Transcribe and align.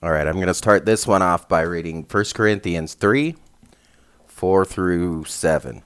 All 0.00 0.12
right, 0.12 0.28
I'm 0.28 0.36
going 0.36 0.46
to 0.46 0.54
start 0.54 0.86
this 0.86 1.08
one 1.08 1.22
off 1.22 1.48
by 1.48 1.62
reading 1.62 2.06
1 2.08 2.24
Corinthians 2.32 2.94
3 2.94 3.34
4 4.28 4.64
through 4.64 5.24
7. 5.24 5.82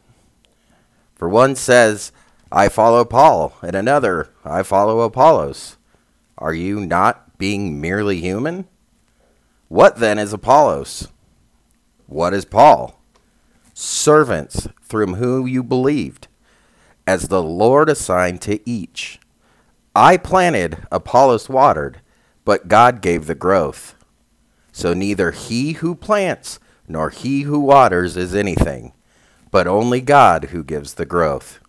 For 1.15 1.31
one 1.31 1.57
says, 1.57 2.13
I 2.51 2.69
follow 2.69 3.07
Paul, 3.07 3.55
and 3.63 3.75
another, 3.75 4.29
I 4.45 4.65
follow 4.65 5.01
Apollos. 5.01 5.79
Are 6.37 6.53
you 6.53 6.79
not 6.79 7.39
being 7.39 7.81
merely 7.81 8.21
human? 8.21 8.69
What 9.69 9.97
then 9.97 10.19
is 10.19 10.35
Apollos? 10.35 11.09
What 12.07 12.35
is 12.35 12.45
Paul? 12.45 13.01
Servants 13.73 14.69
through 14.83 15.15
whom 15.15 15.49
you 15.49 15.63
believed, 15.63 16.29
as 17.07 17.29
the 17.29 17.43
Lord 17.43 17.89
assigned 17.89 18.43
to 18.43 18.61
each. 18.69 19.19
I 19.95 20.19
planted, 20.19 20.87
Apollos 20.93 21.49
watered, 21.49 22.03
but 22.45 22.69
God 22.69 23.01
gave 23.01 23.25
the 23.25 23.35
growth. 23.35 23.95
So 24.73 24.95
neither 24.95 25.31
he 25.31 25.73
who 25.73 25.95
plants 25.95 26.59
nor 26.89 27.11
he 27.11 27.43
who 27.43 27.61
waters 27.61 28.17
is 28.17 28.35
anything, 28.35 28.93
but 29.51 29.67
only 29.67 30.01
God 30.01 30.47
who 30.47 30.65
gives 30.65 30.95
the 30.95 31.07
growth. 31.07 31.61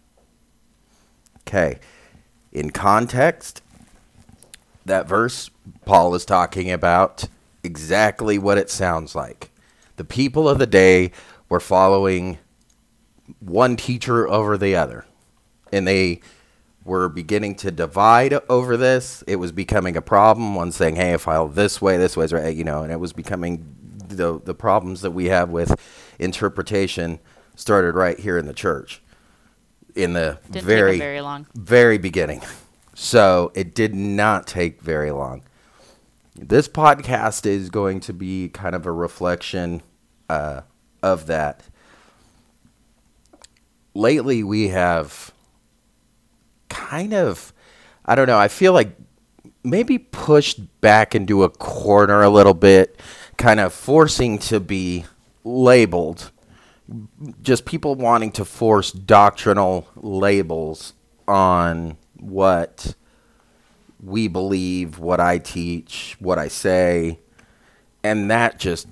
Okay. 1.42 1.80
In 2.52 2.70
context, 2.72 3.62
that 4.86 5.08
verse, 5.08 5.50
Paul 5.86 6.16
is 6.16 6.26
talking 6.26 6.72
about 6.72 7.26
exactly 7.64 8.38
what 8.38 8.58
it 8.58 8.70
sounds 8.70 9.16
like. 9.16 9.52
The 9.98 10.04
people 10.04 10.50
of 10.50 10.60
the 10.60 10.68
day 10.68 11.12
were 11.50 11.60
following 11.60 12.38
one 13.40 13.76
teacher 13.76 14.28
over 14.28 14.58
the 14.58 14.76
other, 14.76 15.06
and 15.72 15.88
they 15.88 16.22
were 16.86 17.10
beginning 17.10 17.56
to 17.56 17.72
divide 17.72 18.34
over 18.50 18.76
this. 18.78 19.24
It 19.28 19.38
was 19.38 19.52
becoming 19.52 19.96
a 19.96 20.02
problem. 20.02 20.56
One 20.56 20.72
saying, 20.72 20.96
"Hey, 20.96 21.14
if 21.14 21.28
I 21.28 21.46
this 21.48 21.82
way, 21.82 21.98
this 21.98 22.18
way 22.18 22.26
is 22.26 22.34
right," 22.34 22.56
you 22.56 22.64
know, 22.64 22.84
and 22.84 22.92
it 22.92 23.00
was 23.00 23.14
becoming 23.14 23.76
the 24.08 24.40
the 24.44 24.54
problems 24.54 25.02
that 25.02 25.12
we 25.12 25.26
have 25.26 25.50
with 25.50 25.80
interpretation 26.20 27.20
started 27.56 27.96
right 27.96 28.20
here 28.20 28.38
in 28.38 28.46
the 28.46 28.54
church 28.54 29.02
in 29.96 30.14
the 30.14 30.40
Didn't 30.52 30.66
very 30.66 30.98
very 30.98 31.22
long. 31.22 31.48
very 31.56 31.98
beginning. 31.98 32.42
So 32.96 33.52
it 33.56 33.74
did 33.74 33.96
not 33.96 34.46
take 34.46 34.82
very 34.82 35.12
long. 35.12 35.44
This 36.36 36.68
podcast 36.68 37.46
is 37.46 37.70
going 37.70 38.00
to 38.02 38.14
be 38.14 38.50
kind 38.50 38.76
of 38.76 38.86
a 38.86 38.92
reflection 38.92 39.82
uh, 40.30 40.62
of 41.02 41.26
that. 41.28 41.64
Lately, 43.96 44.44
we 44.44 44.70
have 44.70 45.33
kind 46.74 47.14
of, 47.14 47.54
I 48.06 48.16
don't 48.16 48.28
know, 48.28 48.38
I 48.38 48.48
feel 48.48 48.74
like 48.74 48.96
maybe 49.64 49.98
pushed 49.98 50.82
back 50.82 51.14
into 51.14 51.44
a 51.44 51.50
corner 51.50 52.22
a 52.24 52.30
little 52.30 52.54
bit, 52.54 53.00
kind 53.38 53.60
of 53.60 53.72
forcing 53.72 54.40
to 54.40 54.60
be 54.60 55.06
labeled. 55.44 56.32
Just 57.42 57.66
people 57.66 57.96
wanting 57.96 58.32
to 58.34 58.44
force 58.44 58.92
doctrinal 58.92 59.88
labels 59.96 60.94
on 61.28 61.98
what 62.20 62.96
we 64.02 64.28
believe, 64.28 65.00
what 65.00 65.20
I 65.20 65.38
teach, 65.38 66.18
what 66.20 66.38
I 66.38 66.50
say. 66.50 67.20
And 68.04 68.30
that 68.32 68.60
just, 68.60 68.88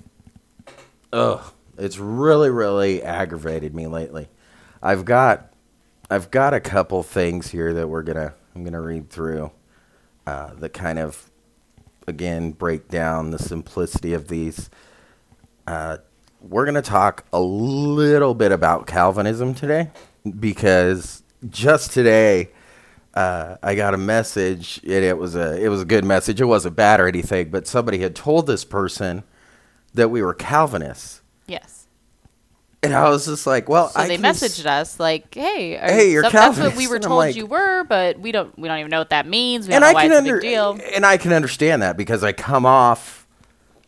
ugh, 1.12 1.52
it's 1.76 1.98
really, 1.98 2.48
really 2.48 3.02
aggravated 3.02 3.74
me 3.74 3.86
lately. 3.86 4.28
I've 4.82 5.04
got, 5.04 5.51
I've 6.12 6.30
got 6.30 6.52
a 6.52 6.60
couple 6.60 7.02
things 7.02 7.50
here 7.50 7.72
that 7.72 7.88
we're 7.88 8.02
gonna, 8.02 8.34
I'm 8.54 8.64
gonna 8.64 8.82
read 8.82 9.08
through, 9.08 9.50
uh, 10.26 10.52
that 10.54 10.74
kind 10.74 10.98
of, 10.98 11.30
again, 12.06 12.52
break 12.52 12.88
down 12.88 13.30
the 13.30 13.38
simplicity 13.38 14.12
of 14.12 14.28
these. 14.28 14.68
Uh, 15.66 15.98
we're 16.40 16.66
gonna 16.66 16.82
talk 16.82 17.24
a 17.32 17.40
little 17.40 18.34
bit 18.34 18.52
about 18.52 18.86
Calvinism 18.86 19.54
today, 19.54 19.90
because 20.38 21.22
just 21.48 21.92
today, 21.92 22.50
uh, 23.14 23.56
I 23.62 23.74
got 23.74 23.94
a 23.94 23.98
message, 23.98 24.80
and 24.84 25.04
it 25.04 25.16
was 25.16 25.34
a 25.34 25.58
it 25.62 25.68
was 25.68 25.80
a 25.82 25.84
good 25.86 26.04
message. 26.04 26.40
It 26.40 26.44
wasn't 26.44 26.76
bad 26.76 27.00
or 27.00 27.08
anything, 27.08 27.50
but 27.50 27.66
somebody 27.66 27.98
had 27.98 28.14
told 28.14 28.46
this 28.46 28.64
person 28.64 29.22
that 29.94 30.10
we 30.10 30.22
were 30.22 30.34
Calvinists, 30.34 31.20
Yes. 31.46 31.81
And 32.82 32.92
I 32.94 33.08
was 33.08 33.26
just 33.26 33.46
like, 33.46 33.68
"Well, 33.68 33.88
So 33.90 34.00
I 34.00 34.08
they 34.08 34.16
can 34.16 34.24
s- 34.24 34.42
messaged 34.42 34.66
us 34.66 34.98
like, 34.98 35.32
"Hey, 35.34 35.76
are 35.76 35.86
Hey, 35.86 36.10
you're 36.10 36.24
so- 36.24 36.30
That's 36.30 36.56
what 36.58 36.62
Calvinist." 36.72 36.76
we 36.76 36.88
were 36.88 36.98
told 36.98 37.18
like- 37.18 37.36
you 37.36 37.46
were, 37.46 37.84
but 37.84 38.18
we 38.18 38.32
don't. 38.32 38.56
We 38.58 38.68
don't 38.68 38.78
even 38.78 38.90
know 38.90 38.98
what 38.98 39.10
that 39.10 39.26
means. 39.26 39.68
We 39.68 39.74
and 39.74 39.82
don't 39.82 39.92
know 39.92 39.98
I 39.98 40.02
can 40.02 40.10
it's 40.12 40.18
under 40.18 40.38
a 40.38 40.40
big 40.40 40.50
deal. 40.50 40.78
and 40.94 41.06
I 41.06 41.16
can 41.16 41.32
understand 41.32 41.82
that 41.82 41.96
because 41.96 42.24
I 42.24 42.32
come 42.32 42.66
off, 42.66 43.26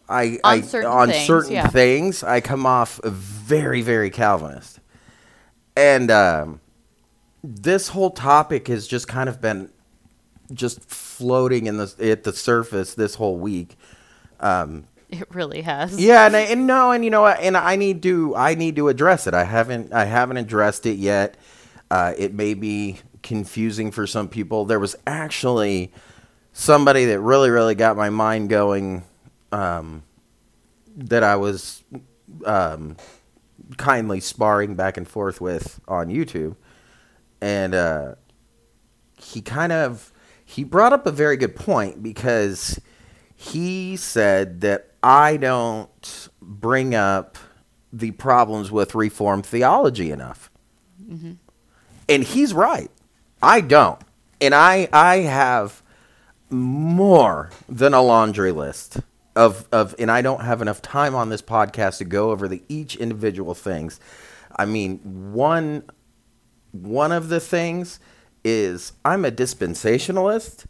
I 0.09 0.39
On 0.45 0.59
I 0.59 0.61
certain 0.61 0.91
on 0.91 1.09
things, 1.11 1.27
certain 1.27 1.53
yeah. 1.53 1.67
things 1.69 2.23
I 2.23 2.41
come 2.41 2.67
off 2.67 3.01
very 3.05 3.83
very 3.83 4.11
Calvinist, 4.11 4.79
and 5.77 6.11
um, 6.11 6.61
this 7.43 7.89
whole 7.89 8.11
topic 8.11 8.69
has 8.69 8.87
just 8.87 9.09
kind 9.09 9.29
of 9.29 9.41
been 9.41 9.71
just 10.53 10.89
floating 10.89 11.67
in 11.67 11.79
the 11.79 11.93
at 12.01 12.23
the 12.25 12.33
surface 12.33 12.95
this 12.95 13.15
whole 13.17 13.39
week. 13.39 13.77
Um, 14.41 14.85
It 15.21 15.35
really 15.35 15.63
has. 15.63 16.01
yeah, 16.01 16.27
and, 16.27 16.37
I, 16.37 16.41
and 16.41 16.67
no, 16.67 16.91
and 16.91 17.05
you 17.05 17.11
know 17.11 17.23
what? 17.23 17.41
And 17.41 17.57
I 17.57 17.77
need 17.77 18.03
to 18.03 18.35
I 18.37 18.55
need 18.55 18.77
to 18.77 18.89
address 18.89 19.27
it. 19.27 19.35
I 19.35 19.45
haven't 19.45 19.93
I 19.93 20.05
haven't 20.05 20.39
addressed 20.39 20.87
it 20.87 20.99
yet. 20.99 21.37
Uh, 21.91 22.15
it 22.19 22.35
may 22.35 22.55
be 22.55 22.99
confusing 23.23 23.91
for 23.91 24.07
some 24.07 24.29
people. 24.29 24.65
There 24.65 24.81
was 24.81 24.97
actually 25.07 25.93
somebody 26.53 27.05
that 27.07 27.21
really 27.21 27.51
really 27.51 27.75
got 27.75 27.97
my 27.97 28.11
mind 28.11 28.49
going. 28.49 29.05
Um, 29.53 30.03
that 30.97 31.23
I 31.23 31.37
was 31.37 31.83
um, 32.45 32.97
kindly 33.77 34.21
sparring 34.21 34.75
back 34.75 34.97
and 34.97 35.07
forth 35.07 35.41
with 35.41 35.81
on 35.87 36.09
YouTube, 36.09 36.57
and 37.41 37.75
uh, 37.75 38.15
he 39.19 39.41
kind 39.41 39.73
of 39.73 40.13
he 40.45 40.65
brought 40.65 40.93
up 40.93 41.07
a 41.07 41.13
very 41.13 41.37
good 41.37 41.57
point 41.57 42.03
because 42.03 42.81
he 43.35 43.97
said 43.97 44.61
that 44.61 44.94
I 45.05 45.37
don't 45.37 46.29
bring 46.41 46.95
up 46.95 47.37
the 47.93 48.13
problems 48.13 48.73
with 48.73 48.95
Reformed 48.95 49.45
theology 49.45 50.11
enough. 50.11 50.51
Mm-hmm. 51.01 51.33
And 52.09 52.25
he's 52.25 52.55
right. 52.55 52.91
I 53.43 53.61
don't. 53.61 54.01
And 54.41 54.55
I 54.55 54.89
I 54.95 55.17
have 55.19 55.83
more 56.49 57.51
than 57.69 57.93
a 57.93 58.01
laundry 58.01 58.51
list 58.51 59.01
of 59.37 59.69
of 59.71 59.95
and 59.99 60.11
I 60.11 60.23
don't 60.23 60.41
have 60.41 60.63
enough 60.63 60.81
time 60.81 61.15
on 61.15 61.29
this 61.29 61.43
podcast 61.43 61.99
to 61.99 62.05
go 62.07 62.31
over 62.31 62.49
the 62.49 62.63
each 62.71 62.97
individual 62.97 63.55
things. 63.55 64.01
I 64.57 64.65
mean, 64.65 65.01
one 65.33 65.85
one 66.73 67.13
of 67.13 67.29
the 67.29 67.41
things 67.41 68.01
is 68.43 68.93
I'm 69.05 69.27
a 69.27 69.31
dispensationalist. 69.31 70.65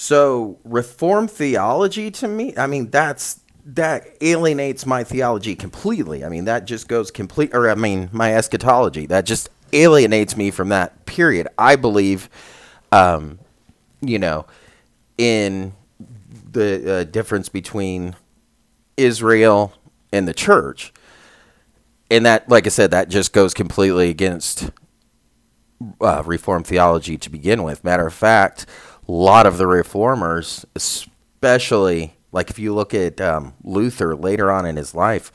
So 0.00 0.58
reform 0.64 1.28
theology 1.28 2.10
to 2.12 2.26
me, 2.26 2.56
I 2.56 2.66
mean 2.66 2.88
that's 2.88 3.40
that 3.66 4.06
alienates 4.22 4.86
my 4.86 5.04
theology 5.04 5.54
completely. 5.54 6.24
I 6.24 6.30
mean 6.30 6.46
that 6.46 6.64
just 6.64 6.88
goes 6.88 7.10
complete 7.10 7.54
or 7.54 7.68
I 7.68 7.74
mean 7.74 8.08
my 8.10 8.34
eschatology. 8.34 9.04
That 9.04 9.26
just 9.26 9.50
alienates 9.74 10.38
me 10.38 10.50
from 10.52 10.70
that 10.70 11.04
period. 11.04 11.48
I 11.58 11.76
believe 11.76 12.30
um 12.90 13.40
you 14.00 14.18
know 14.18 14.46
in 15.18 15.74
the 16.50 17.00
uh, 17.00 17.04
difference 17.04 17.50
between 17.50 18.16
Israel 18.96 19.74
and 20.14 20.26
the 20.26 20.32
church. 20.32 20.94
And 22.10 22.24
that 22.24 22.48
like 22.48 22.64
I 22.64 22.70
said 22.70 22.90
that 22.92 23.10
just 23.10 23.34
goes 23.34 23.52
completely 23.52 24.08
against 24.08 24.70
uh, 26.00 26.22
Reformed 26.24 26.66
theology 26.66 27.18
to 27.18 27.28
begin 27.28 27.62
with. 27.62 27.84
Matter 27.84 28.06
of 28.06 28.14
fact, 28.14 28.64
lot 29.10 29.46
of 29.46 29.58
the 29.58 29.66
reformers, 29.66 30.64
especially 30.74 32.14
like 32.32 32.50
if 32.50 32.58
you 32.58 32.74
look 32.74 32.94
at 32.94 33.20
um, 33.20 33.54
Luther 33.62 34.14
later 34.14 34.50
on 34.50 34.66
in 34.66 34.76
his 34.76 34.94
life, 34.94 35.32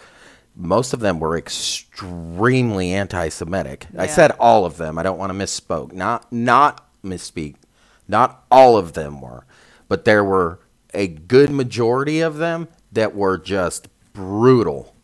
most 0.55 0.93
of 0.93 1.01
them 1.01 1.19
were 1.19 1.37
extremely 1.37 2.93
anti-Semitic. 2.93 3.87
I 3.97 4.07
said 4.07 4.31
all 4.39 4.65
of 4.65 4.77
them. 4.77 4.97
I 4.97 5.03
don't 5.03 5.17
want 5.17 5.31
to 5.31 5.37
misspoke. 5.37 5.91
Not 5.91 6.31
not 6.31 6.87
misspeak. 7.03 7.55
Not 8.07 8.45
all 8.49 8.77
of 8.77 8.93
them 8.93 9.19
were, 9.19 9.45
but 9.87 10.05
there 10.05 10.23
were 10.23 10.59
a 10.93 11.07
good 11.07 11.49
majority 11.49 12.21
of 12.21 12.37
them 12.37 12.69
that 12.91 13.15
were 13.15 13.37
just 13.37 13.89
brutal 14.13 14.95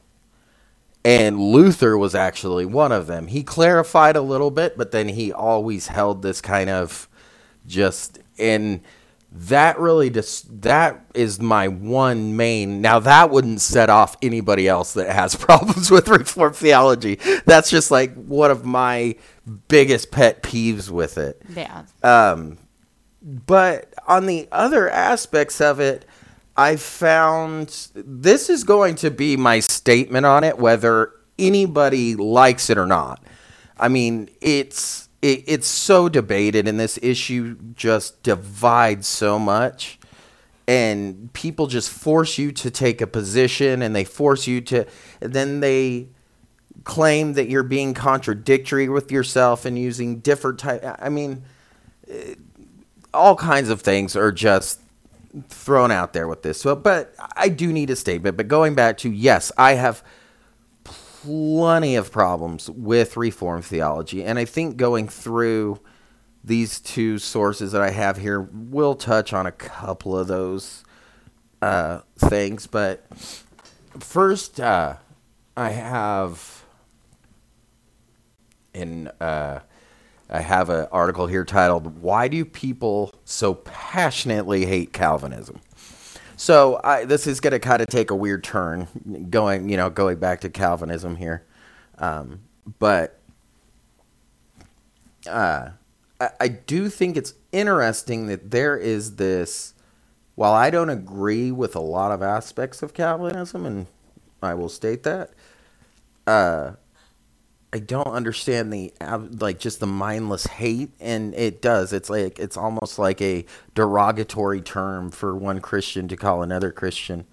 and 1.03 1.39
Luther 1.39 1.97
was 1.97 2.13
actually 2.13 2.65
one 2.65 2.91
of 2.91 3.07
them. 3.07 3.27
He 3.27 3.44
clarified 3.44 4.15
a 4.15 4.21
little 4.21 4.51
bit, 4.51 4.77
but 4.77 4.91
then 4.91 5.09
he 5.09 5.33
always 5.33 5.88
held 5.88 6.21
this 6.21 6.41
kind 6.41 6.69
of 6.69 7.09
just 7.65 8.19
and 8.41 8.81
that 9.33 9.79
really 9.79 10.09
just 10.09 10.61
that 10.63 11.05
is 11.13 11.39
my 11.39 11.69
one 11.69 12.35
main 12.35 12.81
now 12.81 12.99
that 12.99 13.29
wouldn't 13.29 13.61
set 13.61 13.89
off 13.89 14.17
anybody 14.21 14.67
else 14.67 14.93
that 14.93 15.09
has 15.09 15.35
problems 15.47 15.89
with 15.89 16.09
reform 16.09 16.51
theology 16.51 17.15
that's 17.45 17.69
just 17.69 17.91
like 17.91 18.13
one 18.15 18.51
of 18.51 18.65
my 18.65 19.15
biggest 19.69 20.11
pet 20.11 20.43
peeves 20.43 20.89
with 20.89 21.17
it 21.17 21.41
Yeah. 21.55 21.83
um, 22.03 22.57
but 23.21 23.93
on 24.07 24.25
the 24.25 24.47
other 24.51 24.89
aspects 24.89 25.61
of 25.61 25.79
it, 25.79 26.05
I 26.57 26.75
found 26.75 27.88
this 27.95 28.49
is 28.49 28.63
going 28.63 28.95
to 28.95 29.11
be 29.11 29.38
my 29.38 29.59
statement 29.59 30.25
on 30.25 30.43
it, 30.43 30.57
whether 30.57 31.11
anybody 31.39 32.15
likes 32.15 32.69
it 32.69 32.77
or 32.77 32.88
not. 32.88 33.23
I 33.79 33.88
mean, 33.89 34.29
it's 34.41 35.07
it, 35.21 35.44
it's 35.47 35.68
so 35.68 36.09
debated, 36.09 36.68
and 36.68 36.79
this 36.79 37.00
issue 37.01 37.57
just 37.75 38.21
divides 38.23 39.07
so 39.07 39.38
much, 39.38 40.00
and 40.68 41.31
people 41.33 41.68
just 41.68 41.89
force 41.89 42.38
you 42.38 42.51
to 42.53 42.71
take 42.71 43.01
a 43.01 43.07
position, 43.07 43.81
and 43.81 43.95
they 43.95 44.03
force 44.03 44.47
you 44.47 44.62
to, 44.62 44.85
then 45.19 45.59
they 45.59 46.07
claim 46.83 47.33
that 47.33 47.47
you're 47.47 47.63
being 47.63 47.94
contradictory 47.94 48.89
with 48.89 49.12
yourself 49.12 49.65
and 49.65 49.77
using 49.77 50.19
different 50.19 50.59
type. 50.59 50.83
I 51.00 51.09
mean, 51.09 51.44
eh, 52.09 52.35
all 53.13 53.35
kinds 53.35 53.69
of 53.69 53.81
things 53.81 54.15
are 54.15 54.31
just 54.31 54.79
thrown 55.47 55.91
out 55.91 56.13
there 56.13 56.27
with 56.27 56.41
this. 56.44 56.62
So, 56.62 56.75
but 56.75 57.13
I 57.35 57.50
do 57.50 57.71
need 57.71 57.89
a 57.89 57.95
statement. 57.95 58.38
But 58.38 58.47
going 58.47 58.75
back 58.75 58.97
to 59.00 59.09
yes, 59.09 59.51
I 59.57 59.74
have 59.74 60.03
plenty 61.23 61.95
of 61.95 62.12
problems 62.12 62.69
with 62.69 63.18
Reformed 63.18 63.65
theology, 63.65 64.23
and 64.23 64.39
I 64.39 64.45
think 64.45 64.77
going 64.77 65.07
through 65.07 65.79
these 66.44 66.79
two 66.79 67.19
sources 67.19 67.71
that 67.71 67.81
I 67.81 67.91
have 67.91 68.18
here 68.18 68.41
will 68.41 68.95
touch 68.95 69.31
on 69.33 69.45
a 69.45 69.51
couple 69.51 70.18
of 70.18 70.27
those 70.27 70.83
uh, 71.62 72.00
things. 72.18 72.68
But 72.68 73.06
first, 74.00 74.59
uh, 74.59 74.95
I 75.56 75.69
have 75.69 76.63
in. 78.74 79.07
Uh, 79.19 79.59
I 80.33 80.39
have 80.39 80.69
an 80.69 80.88
article 80.94 81.27
here 81.27 81.44
titled 81.44 82.01
"Why 82.01 82.29
Do 82.29 82.45
People 82.45 83.13
So 83.25 83.53
Passionately 83.53 84.65
Hate 84.65 84.94
Calvinism?" 84.94 85.59
So 86.41 86.81
I, 86.83 87.05
this 87.05 87.27
is 87.27 87.39
going 87.39 87.51
to 87.51 87.59
kind 87.59 87.83
of 87.83 87.88
take 87.88 88.09
a 88.09 88.15
weird 88.15 88.43
turn, 88.43 88.88
going 89.29 89.69
you 89.69 89.77
know 89.77 89.91
going 89.91 90.17
back 90.17 90.41
to 90.41 90.49
Calvinism 90.49 91.17
here, 91.17 91.45
um, 91.99 92.39
but 92.79 93.19
uh, 95.29 95.69
I, 96.19 96.29
I 96.39 96.47
do 96.47 96.89
think 96.89 97.15
it's 97.15 97.35
interesting 97.51 98.25
that 98.25 98.49
there 98.49 98.75
is 98.75 99.17
this. 99.17 99.75
While 100.33 100.53
I 100.53 100.71
don't 100.71 100.89
agree 100.89 101.51
with 101.51 101.75
a 101.75 101.79
lot 101.79 102.11
of 102.11 102.23
aspects 102.23 102.81
of 102.81 102.95
Calvinism, 102.95 103.63
and 103.63 103.85
I 104.41 104.55
will 104.55 104.67
state 104.67 105.03
that, 105.03 105.29
uh, 106.25 106.71
I 107.73 107.79
don't 107.79 108.07
understand 108.07 108.73
the 108.73 108.94
like 109.39 109.57
just 109.59 109.79
the 109.79 109.88
mindless 109.88 110.45
hate, 110.45 110.89
and 111.00 111.33
it 111.35 111.62
does. 111.62 111.94
It's 111.94 112.09
like 112.09 112.38
it's 112.38 112.57
almost 112.57 113.00
like 113.00 113.21
a 113.21 113.45
derogatory 113.75 114.62
term 114.62 115.09
for 115.09 115.35
one 115.35 115.62
Christian 115.62 116.07
to 116.09 116.18
call 116.18 116.41
another 116.44 116.71
Christian. 116.71 117.25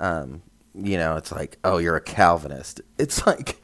Um, 0.00 0.42
you 0.74 0.96
know, 0.96 1.16
it's 1.16 1.30
like, 1.32 1.58
oh, 1.64 1.78
you're 1.78 1.96
a 1.96 2.00
Calvinist. 2.00 2.80
It's 2.98 3.26
like, 3.26 3.60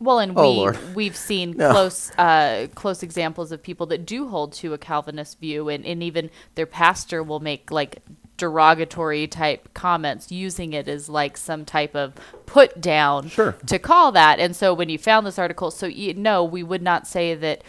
Well, 0.00 0.18
and 0.18 0.32
Oh, 0.36 0.50
we 0.50 0.56
Lord. 0.56 0.94
we've 0.94 1.16
seen 1.16 1.52
No. 1.56 1.70
close 1.70 2.10
uh, 2.18 2.66
close 2.74 3.02
examples 3.02 3.50
of 3.52 3.62
people 3.62 3.86
that 3.86 4.04
do 4.04 4.28
hold 4.28 4.52
to 4.54 4.74
a 4.74 4.78
Calvinist 4.78 5.40
view, 5.40 5.68
and, 5.70 5.84
and 5.86 6.02
even 6.02 6.28
their 6.56 6.66
pastor 6.66 7.22
will 7.22 7.40
make 7.40 7.70
like 7.70 8.02
derogatory 8.36 9.26
type 9.26 9.72
comments 9.74 10.32
using 10.32 10.72
it 10.72 10.88
as 10.88 11.08
like 11.08 11.36
some 11.36 11.64
type 11.64 11.94
of 11.94 12.14
put 12.46 12.80
down 12.80 13.28
Sure. 13.28 13.52
to 13.66 13.78
call 13.78 14.12
that. 14.12 14.40
And 14.40 14.56
so 14.56 14.74
when 14.74 14.88
you 14.88 14.98
found 14.98 15.26
this 15.26 15.38
article, 15.38 15.70
so 15.70 15.86
you, 15.86 16.14
no, 16.14 16.44
we 16.44 16.62
would 16.62 16.82
not 16.82 17.06
say 17.06 17.34
that 17.34 17.62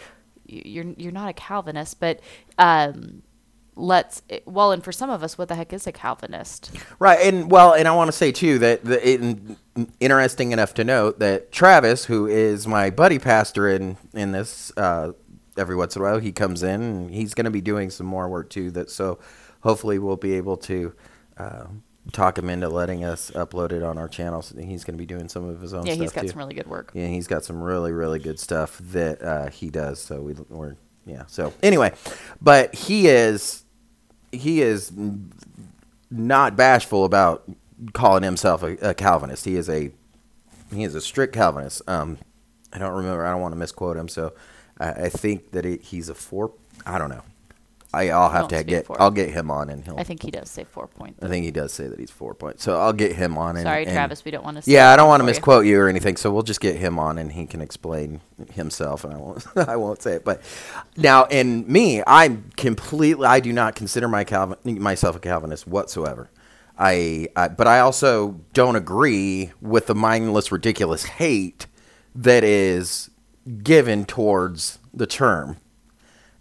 you're 0.46 0.86
you're 0.96 1.12
not 1.12 1.28
a 1.28 1.32
Calvinist, 1.32 1.98
but 2.00 2.20
um, 2.58 3.22
let's 3.74 4.22
well, 4.44 4.72
and 4.72 4.82
for 4.82 4.92
some 4.92 5.10
of 5.10 5.22
us, 5.22 5.36
what 5.36 5.48
the 5.48 5.54
heck 5.54 5.72
is 5.72 5.86
a 5.86 5.92
Calvinist? 5.92 6.70
Right, 6.98 7.18
and 7.20 7.50
well, 7.50 7.74
and 7.74 7.86
I 7.88 7.94
want 7.94 8.08
to 8.08 8.12
say 8.12 8.32
too 8.32 8.58
that 8.60 8.84
the, 8.84 9.08
it, 9.08 9.38
interesting 10.00 10.52
enough 10.52 10.74
to 10.74 10.84
note 10.84 11.18
that 11.18 11.52
Travis, 11.52 12.04
who 12.06 12.26
is 12.26 12.66
my 12.66 12.90
buddy 12.90 13.18
pastor 13.18 13.68
in 13.68 13.96
in 14.14 14.32
this, 14.32 14.72
uh, 14.76 15.12
every 15.56 15.76
once 15.76 15.96
in 15.96 16.02
a 16.02 16.04
while 16.04 16.18
he 16.18 16.32
comes 16.32 16.62
in 16.62 16.80
and 16.82 17.10
he's 17.10 17.34
going 17.34 17.44
to 17.44 17.50
be 17.50 17.60
doing 17.60 17.90
some 17.90 18.06
more 18.06 18.28
work 18.28 18.50
too. 18.50 18.70
That 18.70 18.90
so 18.90 19.18
hopefully 19.66 19.98
we'll 19.98 20.16
be 20.16 20.34
able 20.34 20.56
to. 20.56 20.94
Uh, 21.36 21.64
Talk 22.12 22.38
him 22.38 22.48
into 22.48 22.68
letting 22.68 23.04
us 23.04 23.32
upload 23.32 23.72
it 23.72 23.82
on 23.82 23.98
our 23.98 24.06
channel. 24.06 24.40
So 24.40 24.56
he's 24.56 24.84
going 24.84 24.94
to 24.94 24.98
be 24.98 25.06
doing 25.06 25.28
some 25.28 25.48
of 25.48 25.60
his 25.60 25.74
own 25.74 25.84
Yeah, 25.86 25.94
stuff 25.94 26.02
he's 26.02 26.12
got 26.12 26.20
too. 26.22 26.28
some 26.28 26.38
really 26.38 26.54
good 26.54 26.68
work. 26.68 26.92
Yeah, 26.94 27.08
he's 27.08 27.26
got 27.26 27.44
some 27.44 27.60
really, 27.60 27.90
really 27.90 28.20
good 28.20 28.38
stuff 28.38 28.78
that 28.92 29.20
uh, 29.20 29.50
he 29.50 29.70
does. 29.70 30.00
So 30.00 30.20
we, 30.20 30.34
we're 30.48 30.76
yeah. 31.04 31.24
So 31.26 31.52
anyway, 31.64 31.94
but 32.40 32.72
he 32.76 33.08
is 33.08 33.64
he 34.30 34.62
is 34.62 34.92
not 36.08 36.54
bashful 36.54 37.04
about 37.04 37.42
calling 37.92 38.22
himself 38.22 38.62
a, 38.62 38.76
a 38.90 38.94
Calvinist. 38.94 39.44
He 39.44 39.56
is 39.56 39.68
a 39.68 39.90
he 40.72 40.84
is 40.84 40.94
a 40.94 41.00
strict 41.00 41.34
Calvinist. 41.34 41.82
Um, 41.88 42.18
I 42.72 42.78
don't 42.78 42.94
remember. 42.94 43.26
I 43.26 43.32
don't 43.32 43.40
want 43.40 43.52
to 43.52 43.58
misquote 43.58 43.96
him. 43.96 44.06
So 44.06 44.32
I, 44.78 44.90
I 44.90 45.08
think 45.08 45.50
that 45.50 45.66
it, 45.66 45.82
he's 45.82 46.08
a 46.08 46.14
four. 46.14 46.52
I 46.86 46.98
don't 46.98 47.10
know. 47.10 47.22
I, 47.96 48.10
I'll 48.10 48.30
have 48.30 48.48
to 48.48 48.62
get. 48.62 48.86
for 48.86 49.00
I'll 49.00 49.08
him. 49.08 49.14
get 49.14 49.30
him 49.30 49.50
on, 49.50 49.70
and 49.70 49.84
he'll. 49.84 49.98
I 49.98 50.02
think 50.04 50.22
he 50.22 50.30
does 50.30 50.50
say 50.50 50.64
four 50.64 50.86
point. 50.86 51.16
I 51.22 51.28
think 51.28 51.44
he 51.44 51.50
does 51.50 51.72
say 51.72 51.88
that 51.88 51.98
he's 51.98 52.10
four 52.10 52.34
points. 52.34 52.62
So 52.62 52.78
I'll 52.78 52.92
get 52.92 53.12
him 53.16 53.38
on. 53.38 53.56
And, 53.56 53.64
Sorry, 53.64 53.84
and- 53.84 53.92
Travis, 53.92 54.24
we 54.24 54.30
don't 54.30 54.44
want 54.44 54.62
to. 54.62 54.70
yeah, 54.70 54.90
I 54.92 54.96
don't 54.96 55.08
want 55.08 55.20
to 55.20 55.24
misquote 55.24 55.64
you 55.66 55.80
or 55.80 55.88
anything, 55.88 56.16
so 56.16 56.30
we'll 56.30 56.42
just 56.42 56.60
get 56.60 56.76
him 56.76 56.98
on 56.98 57.16
and 57.18 57.32
he 57.32 57.46
can 57.46 57.60
explain 57.60 58.20
himself, 58.52 59.04
and 59.04 59.14
I 59.14 59.16
won't. 59.16 59.46
I 59.56 59.76
won't 59.76 60.02
say 60.02 60.12
it. 60.12 60.24
But 60.24 60.42
now, 60.96 61.24
in 61.24 61.70
me, 61.70 62.02
I'm 62.06 62.50
completely. 62.56 63.26
I 63.26 63.40
do 63.40 63.52
not 63.52 63.74
consider 63.74 64.08
my 64.08 64.24
Calvin, 64.24 64.58
myself 64.80 65.16
a 65.16 65.18
Calvinist 65.20 65.66
whatsoever. 65.66 66.30
I, 66.78 67.28
I, 67.34 67.48
but 67.48 67.66
I 67.66 67.80
also 67.80 68.40
don't 68.52 68.76
agree 68.76 69.52
with 69.62 69.86
the 69.86 69.94
mindless, 69.94 70.52
ridiculous 70.52 71.04
hate 71.04 71.66
that 72.14 72.44
is 72.44 73.08
given 73.62 74.04
towards 74.04 74.78
the 74.92 75.06
term. 75.06 75.56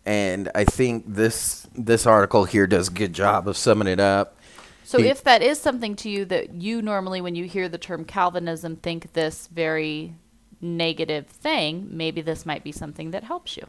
And 0.05 0.51
I 0.53 0.65
think 0.65 1.05
this 1.07 1.67
this 1.75 2.05
article 2.05 2.45
here 2.45 2.67
does 2.67 2.89
a 2.89 2.91
good 2.91 3.13
job 3.13 3.47
of 3.47 3.57
summing 3.57 3.87
it 3.87 3.99
up. 3.99 4.37
So, 4.83 4.99
He- 4.99 5.07
if 5.07 5.23
that 5.23 5.41
is 5.41 5.59
something 5.59 5.95
to 5.97 6.09
you 6.09 6.25
that 6.25 6.53
you 6.53 6.81
normally, 6.81 7.19
when 7.21 7.33
you 7.33 7.45
hear 7.45 7.67
the 7.67 7.79
term 7.79 8.05
Calvinism, 8.05 8.75
think 8.75 9.13
this 9.13 9.47
very 9.51 10.13
negative 10.61 11.25
thing, 11.27 11.87
maybe 11.89 12.21
this 12.21 12.45
might 12.45 12.63
be 12.63 12.71
something 12.71 13.09
that 13.11 13.23
helps 13.23 13.57
you. 13.57 13.63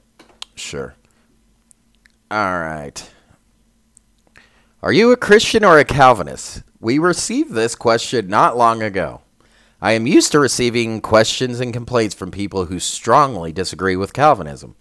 Sure. 0.54 0.94
All 2.30 2.60
right. 2.60 3.10
Are 4.82 4.92
you 4.92 5.10
a 5.10 5.16
Christian 5.16 5.64
or 5.64 5.78
a 5.78 5.84
Calvinist? 5.84 6.62
We 6.80 6.98
received 6.98 7.52
this 7.52 7.74
question 7.74 8.28
not 8.28 8.56
long 8.56 8.82
ago. 8.82 9.22
I 9.80 9.92
am 9.92 10.06
used 10.06 10.32
to 10.32 10.38
receiving 10.38 11.00
questions 11.00 11.60
and 11.60 11.72
complaints 11.72 12.14
from 12.14 12.30
people 12.30 12.66
who 12.66 12.78
strongly 12.78 13.52
disagree 13.52 13.96
with 13.96 14.12
Calvinism. 14.12 14.76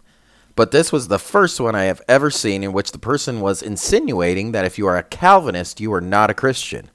But 0.56 0.72
this 0.72 0.92
was 0.92 1.08
the 1.08 1.20
first 1.20 1.60
one 1.60 1.76
I 1.76 1.84
have 1.84 2.02
ever 2.08 2.32
seen 2.32 2.64
in 2.64 2.72
which 2.72 2.92
the 2.92 3.00
person 3.00 3.42
was 3.42 3.62
insinuating 3.62 4.54
that 4.54 4.66
if 4.66 4.78
you 4.78 4.88
are 4.88 4.98
a 4.98 5.04
Calvinist, 5.04 5.82
you 5.82 5.94
are 5.94 6.02
not 6.02 6.30
a 6.30 6.34
Christian. 6.34 6.90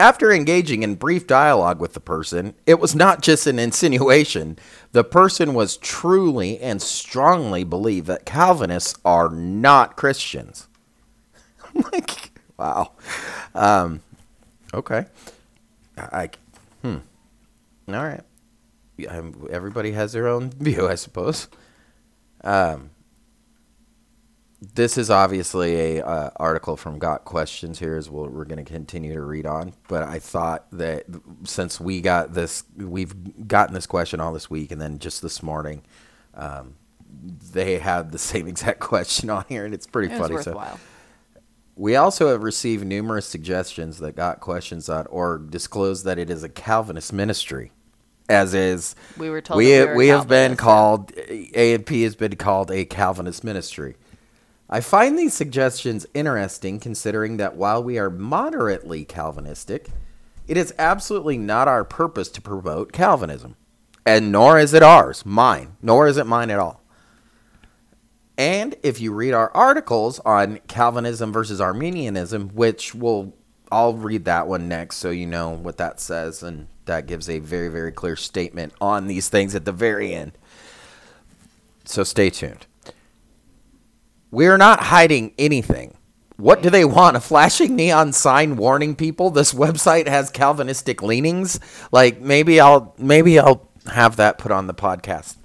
After 0.00 0.30
engaging 0.30 0.84
in 0.84 0.94
brief 0.94 1.26
dialogue 1.26 1.80
with 1.80 1.94
the 1.94 2.00
person, 2.00 2.54
it 2.66 2.78
was 2.78 2.94
not 2.94 3.20
just 3.20 3.48
an 3.48 3.58
insinuation. 3.58 4.58
The 4.92 5.02
person 5.02 5.54
was 5.54 5.76
truly 5.78 6.60
and 6.60 6.80
strongly 6.80 7.64
believed 7.64 8.06
that 8.06 8.24
Calvinists 8.24 8.96
are 9.04 9.28
not 9.30 9.96
Christians. 9.96 10.68
I'm 11.74 11.84
like, 11.92 12.38
wow. 12.58 12.92
Um, 13.56 14.02
okay. 14.72 15.06
I, 15.96 16.30
hmm. 16.82 16.98
All 17.88 17.94
right. 18.04 18.22
Everybody 19.50 19.92
has 19.92 20.12
their 20.12 20.28
own 20.28 20.50
view, 20.50 20.86
I 20.86 20.94
suppose. 20.94 21.48
Um, 22.42 22.90
this 24.60 24.98
is 24.98 25.08
obviously 25.08 25.98
a 25.98 26.04
uh, 26.04 26.30
article 26.36 26.76
from 26.76 26.98
Got 26.98 27.24
Questions 27.24 27.78
here, 27.78 27.96
as 27.96 28.10
we'll, 28.10 28.26
we're 28.28 28.44
going 28.44 28.64
to 28.64 28.70
continue 28.70 29.14
to 29.14 29.20
read 29.20 29.46
on. 29.46 29.74
But 29.86 30.02
I 30.02 30.18
thought 30.18 30.66
that 30.72 31.06
since 31.44 31.80
we 31.80 32.00
got 32.00 32.34
this, 32.34 32.64
we've 32.76 33.46
gotten 33.46 33.74
this 33.74 33.86
question 33.86 34.20
all 34.20 34.32
this 34.32 34.50
week, 34.50 34.72
and 34.72 34.80
then 34.80 34.98
just 34.98 35.22
this 35.22 35.42
morning, 35.42 35.82
um, 36.34 36.74
they 37.52 37.78
had 37.78 38.10
the 38.10 38.18
same 38.18 38.48
exact 38.48 38.80
question 38.80 39.30
on 39.30 39.44
here, 39.48 39.64
and 39.64 39.72
it's 39.72 39.86
pretty 39.86 40.12
It 40.12 40.18
funny. 40.18 40.42
So 40.42 40.78
we 41.76 41.94
also 41.94 42.28
have 42.32 42.42
received 42.42 42.84
numerous 42.84 43.26
suggestions 43.26 43.98
that 43.98 44.16
GotQuestions.org 44.16 45.50
disclose 45.50 46.02
that 46.02 46.18
it 46.18 46.28
is 46.28 46.42
a 46.42 46.48
Calvinist 46.48 47.12
ministry, 47.12 47.70
as 48.28 48.54
is 48.54 48.94
We 49.16 49.30
were 49.30 49.40
told 49.40 49.58
we 49.58 49.84
we 49.84 49.94
we 49.94 50.08
have 50.08 50.28
been 50.28 50.56
called 50.56 51.12
A 51.16 51.74
and 51.74 51.84
P 51.84 52.02
has 52.02 52.14
been 52.14 52.36
called 52.36 52.70
a 52.70 52.84
Calvinist 52.84 53.42
ministry. 53.42 53.96
I 54.70 54.80
find 54.80 55.18
these 55.18 55.32
suggestions 55.32 56.06
interesting, 56.12 56.78
considering 56.78 57.38
that 57.38 57.56
while 57.56 57.82
we 57.82 57.98
are 57.98 58.10
moderately 58.10 59.04
Calvinistic, 59.06 59.88
it 60.46 60.58
is 60.58 60.74
absolutely 60.78 61.38
not 61.38 61.68
our 61.68 61.84
purpose 61.84 62.28
to 62.30 62.42
promote 62.42 62.92
Calvinism, 62.92 63.56
and 64.04 64.30
nor 64.30 64.58
is 64.58 64.74
it 64.74 64.82
ours, 64.82 65.24
mine, 65.24 65.76
nor 65.80 66.06
is 66.06 66.18
it 66.18 66.26
mine 66.26 66.50
at 66.50 66.58
all. 66.58 66.82
And 68.36 68.76
if 68.82 69.00
you 69.00 69.12
read 69.12 69.32
our 69.32 69.50
articles 69.52 70.20
on 70.20 70.60
Calvinism 70.68 71.32
versus 71.32 71.60
Arminianism, 71.60 72.50
which 72.50 72.94
will 72.94 73.34
I'll 73.70 73.94
read 73.94 74.24
that 74.24 74.46
one 74.46 74.68
next 74.68 74.96
so 74.96 75.10
you 75.10 75.26
know 75.26 75.50
what 75.50 75.76
that 75.78 76.00
says 76.00 76.42
and 76.42 76.68
that 76.86 77.06
gives 77.06 77.28
a 77.28 77.38
very 77.38 77.68
very 77.68 77.92
clear 77.92 78.16
statement 78.16 78.72
on 78.80 79.06
these 79.06 79.28
things 79.28 79.54
at 79.54 79.64
the 79.64 79.72
very 79.72 80.14
end. 80.14 80.32
So 81.84 82.04
stay 82.04 82.30
tuned. 82.30 82.66
We're 84.30 84.58
not 84.58 84.80
hiding 84.84 85.32
anything. 85.38 85.96
What 86.36 86.62
do 86.62 86.70
they 86.70 86.84
want? 86.84 87.16
A 87.16 87.20
flashing 87.20 87.74
neon 87.74 88.12
sign 88.12 88.56
warning 88.56 88.94
people 88.94 89.30
this 89.30 89.52
website 89.52 90.06
has 90.06 90.30
Calvinistic 90.30 91.02
leanings? 91.02 91.58
Like 91.90 92.20
maybe 92.20 92.60
I'll 92.60 92.94
maybe 92.98 93.38
I'll 93.38 93.68
have 93.92 94.16
that 94.16 94.38
put 94.38 94.52
on 94.52 94.66
the 94.66 94.74
podcast 94.74 95.36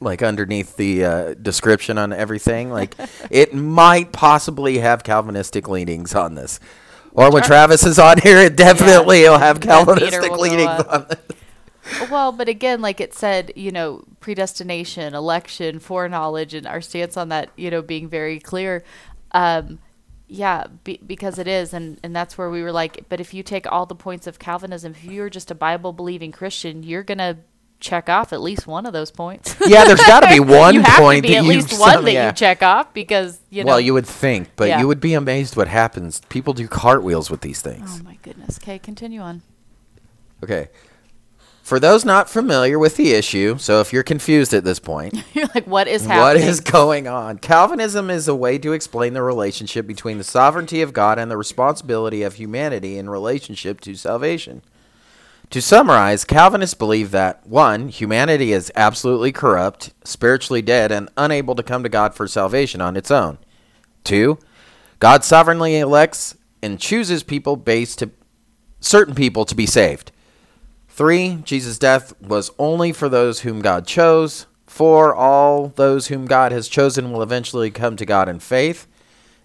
like 0.00 0.22
underneath 0.22 0.76
the 0.76 1.04
uh, 1.04 1.34
description 1.34 1.98
on 1.98 2.12
everything. 2.12 2.70
Like 2.70 2.94
it 3.30 3.54
might 3.54 4.12
possibly 4.12 4.78
have 4.78 5.04
Calvinistic 5.04 5.68
leanings 5.68 6.14
on 6.14 6.34
this. 6.34 6.58
Or 7.12 7.30
when 7.30 7.42
Travis 7.42 7.84
is 7.84 7.98
on 7.98 8.18
here, 8.18 8.38
it 8.38 8.56
definitely 8.56 9.22
Yeah. 9.22 9.30
will 9.30 9.38
have 9.38 9.60
Calvinistic 9.60 10.36
leanings 10.38 10.84
on 10.88 11.06
this. 11.08 12.10
Well, 12.10 12.30
but 12.30 12.48
again, 12.48 12.80
like 12.80 13.00
it 13.00 13.14
said, 13.14 13.52
you 13.56 13.72
know, 13.72 14.04
predestination, 14.20 15.14
election, 15.14 15.80
foreknowledge, 15.80 16.54
and 16.54 16.66
our 16.66 16.80
stance 16.80 17.16
on 17.16 17.30
that, 17.30 17.50
you 17.56 17.70
know, 17.70 17.82
being 17.82 18.08
very 18.08 18.38
clear. 18.38 18.84
Um, 19.32 19.80
yeah, 20.28 20.66
be, 20.84 21.00
because 21.04 21.38
it 21.40 21.48
is, 21.48 21.74
and 21.74 21.98
and 22.04 22.14
that's 22.14 22.38
where 22.38 22.48
we 22.48 22.62
were 22.62 22.70
like, 22.70 23.06
but 23.08 23.20
if 23.20 23.34
you 23.34 23.42
take 23.42 23.70
all 23.70 23.86
the 23.86 23.96
points 23.96 24.28
of 24.28 24.38
Calvinism, 24.38 24.92
if 24.92 25.04
you're 25.04 25.30
just 25.30 25.50
a 25.50 25.54
Bible 25.56 25.92
believing 25.92 26.30
Christian, 26.30 26.84
you're 26.84 27.02
gonna 27.02 27.38
check 27.80 28.08
off 28.08 28.32
at 28.32 28.40
least 28.40 28.66
one 28.66 28.86
of 28.86 28.92
those 28.92 29.10
points. 29.10 29.56
Yeah, 29.66 29.84
there's 29.84 30.00
got 30.04 30.20
to 30.20 30.28
be 30.28 30.40
one 30.40 30.74
you 30.74 30.80
have 30.82 31.00
point 31.00 31.22
to 31.24 31.28
be 31.28 31.34
that 31.34 31.38
at 31.40 31.44
you 31.44 31.50
least 31.50 31.80
one 31.80 31.92
some- 31.94 32.04
that 32.04 32.12
yeah. 32.12 32.26
you 32.28 32.32
check 32.32 32.62
off 32.62 32.92
because 32.94 33.40
you 33.50 33.64
know. 33.64 33.68
Well, 33.68 33.80
you 33.80 33.94
would 33.94 34.06
think, 34.06 34.50
but 34.56 34.68
Yeah. 34.68 34.80
you 34.80 34.86
would 34.88 35.00
be 35.00 35.14
amazed 35.14 35.56
what 35.56 35.68
happens. 35.68 36.20
People 36.28 36.52
do 36.54 36.68
cartwheels 36.68 37.30
with 37.30 37.40
these 37.40 37.60
things. 37.62 37.98
Oh 38.00 38.04
my 38.04 38.18
goodness. 38.22 38.58
Okay, 38.62 38.78
continue 38.78 39.20
on. 39.20 39.42
Okay. 40.42 40.68
For 41.62 41.78
those 41.78 42.04
not 42.04 42.28
familiar 42.28 42.80
with 42.80 42.96
the 42.96 43.12
issue, 43.12 43.56
so 43.58 43.80
if 43.80 43.92
you're 43.92 44.02
confused 44.02 44.52
at 44.54 44.64
this 44.64 44.80
point, 44.80 45.22
You're 45.34 45.46
like, 45.54 45.68
what 45.68 45.86
is 45.86 46.04
happening? 46.04 46.42
what 46.42 46.48
is 46.50 46.58
going 46.60 47.06
on? 47.06 47.38
Calvinism 47.38 48.10
is 48.10 48.26
a 48.26 48.34
way 48.34 48.58
to 48.58 48.72
explain 48.72 49.12
the 49.14 49.22
relationship 49.22 49.86
between 49.86 50.18
the 50.18 50.24
sovereignty 50.24 50.82
of 50.82 50.92
God 50.92 51.18
and 51.20 51.30
the 51.30 51.36
responsibility 51.36 52.22
of 52.24 52.34
humanity 52.34 52.98
in 52.98 53.08
relationship 53.08 53.80
to 53.82 53.94
salvation. 53.94 54.62
To 55.50 55.60
summarize, 55.60 56.24
Calvinists 56.24 56.74
believe 56.74 57.10
that 57.10 57.44
1. 57.44 57.88
Humanity 57.88 58.52
is 58.52 58.70
absolutely 58.76 59.32
corrupt, 59.32 59.92
spiritually 60.04 60.62
dead, 60.62 60.92
and 60.92 61.08
unable 61.16 61.56
to 61.56 61.64
come 61.64 61.82
to 61.82 61.88
God 61.88 62.14
for 62.14 62.28
salvation 62.28 62.80
on 62.80 62.96
its 62.96 63.10
own. 63.10 63.36
2. 64.04 64.38
God 65.00 65.24
sovereignly 65.24 65.76
elects 65.76 66.36
and 66.62 66.78
chooses 66.78 67.24
people 67.24 67.56
based 67.56 67.98
to 67.98 68.12
certain 68.78 69.16
people 69.16 69.44
to 69.44 69.56
be 69.56 69.66
saved. 69.66 70.12
3. 70.86 71.38
Jesus' 71.42 71.78
death 71.78 72.12
was 72.20 72.52
only 72.56 72.92
for 72.92 73.08
those 73.08 73.40
whom 73.40 73.60
God 73.60 73.88
chose. 73.88 74.46
4. 74.68 75.16
All 75.16 75.68
those 75.74 76.06
whom 76.06 76.26
God 76.26 76.52
has 76.52 76.68
chosen 76.68 77.10
will 77.10 77.22
eventually 77.22 77.72
come 77.72 77.96
to 77.96 78.06
God 78.06 78.28
in 78.28 78.38
faith. 78.38 78.86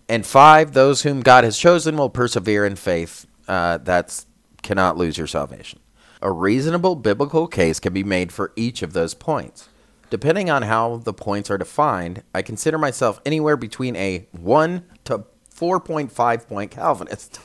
And 0.07 0.23
5. 0.23 0.73
Those 0.73 1.01
whom 1.01 1.21
God 1.21 1.43
has 1.43 1.57
chosen 1.57 1.97
will 1.97 2.11
persevere 2.11 2.63
in 2.63 2.75
faith. 2.75 3.25
Uh, 3.47 3.79
that's 3.79 4.27
cannot 4.61 4.97
lose 4.97 5.17
your 5.17 5.27
salvation. 5.27 5.79
A 6.25 6.31
reasonable 6.31 6.95
biblical 6.95 7.45
case 7.45 7.79
can 7.79 7.93
be 7.93 8.03
made 8.03 8.31
for 8.31 8.51
each 8.55 8.81
of 8.81 8.93
those 8.93 9.13
points. 9.13 9.69
Depending 10.09 10.49
on 10.49 10.63
how 10.63 10.97
the 10.97 11.13
points 11.13 11.51
are 11.51 11.57
defined, 11.59 12.23
I 12.33 12.41
consider 12.41 12.79
myself 12.79 13.21
anywhere 13.27 13.55
between 13.55 13.95
a 13.95 14.27
1 14.31 14.83
to 15.03 15.25
4.5 15.53 16.47
point 16.47 16.71
Calvinist. 16.71 17.41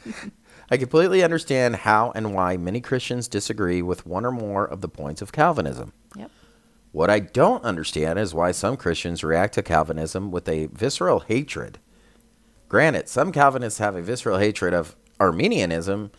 I 0.70 0.76
completely 0.76 1.24
understand 1.24 1.76
how 1.76 2.12
and 2.14 2.34
why 2.34 2.58
many 2.58 2.82
Christians 2.82 3.26
disagree 3.26 3.80
with 3.80 4.04
one 4.04 4.26
or 4.26 4.32
more 4.32 4.66
of 4.66 4.82
the 4.82 4.88
points 4.88 5.22
of 5.22 5.32
Calvinism. 5.32 5.94
Yep. 6.14 6.30
What 6.92 7.08
I 7.08 7.20
don't 7.20 7.64
understand 7.64 8.18
is 8.18 8.34
why 8.34 8.52
some 8.52 8.76
Christians 8.76 9.24
react 9.24 9.54
to 9.54 9.62
Calvinism 9.62 10.30
with 10.30 10.46
a 10.46 10.66
visceral 10.66 11.20
hatred. 11.20 11.78
Granted, 12.68 13.08
some 13.08 13.32
Calvinists 13.32 13.78
have 13.78 13.96
a 13.96 14.02
visceral 14.02 14.36
hatred 14.36 14.74
of 14.74 14.94
Arminianism 15.18 16.10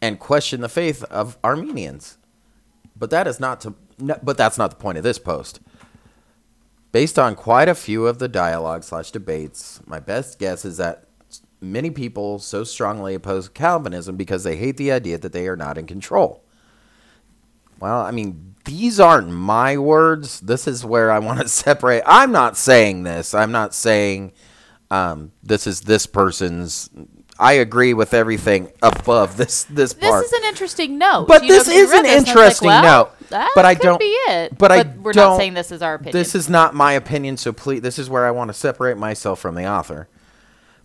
and 0.00 0.18
question 0.18 0.60
the 0.60 0.68
faith 0.68 1.02
of 1.04 1.38
Arminians. 1.42 2.18
But 2.96 3.10
that 3.10 3.26
is 3.26 3.40
not 3.40 3.60
to 3.62 3.74
no, 3.98 4.18
but 4.22 4.36
that's 4.36 4.58
not 4.58 4.70
the 4.70 4.76
point 4.76 4.98
of 4.98 5.04
this 5.04 5.18
post. 5.18 5.60
Based 6.92 7.18
on 7.18 7.34
quite 7.34 7.68
a 7.68 7.74
few 7.74 8.06
of 8.06 8.18
the 8.18 8.28
dialogue 8.28 8.84
slash 8.84 9.10
debates, 9.10 9.80
my 9.86 10.00
best 10.00 10.38
guess 10.38 10.64
is 10.64 10.76
that 10.78 11.06
many 11.60 11.90
people 11.90 12.38
so 12.38 12.64
strongly 12.64 13.14
oppose 13.14 13.48
Calvinism 13.48 14.16
because 14.16 14.44
they 14.44 14.56
hate 14.56 14.76
the 14.76 14.92
idea 14.92 15.18
that 15.18 15.32
they 15.32 15.48
are 15.48 15.56
not 15.56 15.78
in 15.78 15.86
control. 15.86 16.42
Well, 17.78 18.00
I 18.00 18.10
mean, 18.10 18.54
these 18.64 18.98
aren't 18.98 19.28
my 19.28 19.76
words. 19.76 20.40
This 20.40 20.66
is 20.66 20.84
where 20.84 21.10
I 21.10 21.18
want 21.18 21.40
to 21.40 21.48
separate. 21.48 22.02
I'm 22.06 22.32
not 22.32 22.56
saying 22.56 23.02
this. 23.02 23.34
I'm 23.34 23.52
not 23.52 23.74
saying 23.74 24.32
um, 24.90 25.32
this 25.42 25.66
is 25.66 25.82
this 25.82 26.06
person's. 26.06 26.90
I 27.38 27.54
agree 27.54 27.92
with 27.94 28.14
everything 28.14 28.70
above 28.82 29.36
this 29.36 29.64
this 29.64 29.92
This 29.92 30.08
part. 30.10 30.24
is 30.24 30.32
an 30.32 30.44
interesting 30.44 30.98
note. 30.98 31.26
But 31.28 31.42
you 31.42 31.50
know, 31.50 31.54
this 31.56 31.68
we 31.68 31.74
is 31.74 31.92
an 31.92 32.02
this 32.04 32.10
and 32.10 32.10
I 32.10 32.18
was 32.20 32.28
interesting 32.28 32.68
like, 32.68 32.82
well, 32.82 33.12
note. 33.30 33.48
But 33.54 33.64
I 33.64 33.74
don't- 33.74 33.98
be 33.98 34.04
it. 34.06 34.56
but 34.56 34.72
I 34.72 34.82
we're 35.02 35.12
don't- 35.12 35.30
not 35.32 35.36
saying 35.36 35.54
this 35.54 35.70
is 35.72 35.82
our 35.82 35.94
opinion. 35.94 36.12
This 36.12 36.34
is 36.34 36.48
not 36.48 36.74
my 36.74 36.92
opinion, 36.92 37.36
so 37.36 37.52
please, 37.52 37.80
this 37.82 37.98
is 37.98 38.08
where 38.08 38.24
I 38.26 38.30
want 38.30 38.48
to 38.48 38.54
separate 38.54 38.96
myself 38.96 39.40
from 39.40 39.54
the 39.54 39.66
author. 39.68 40.08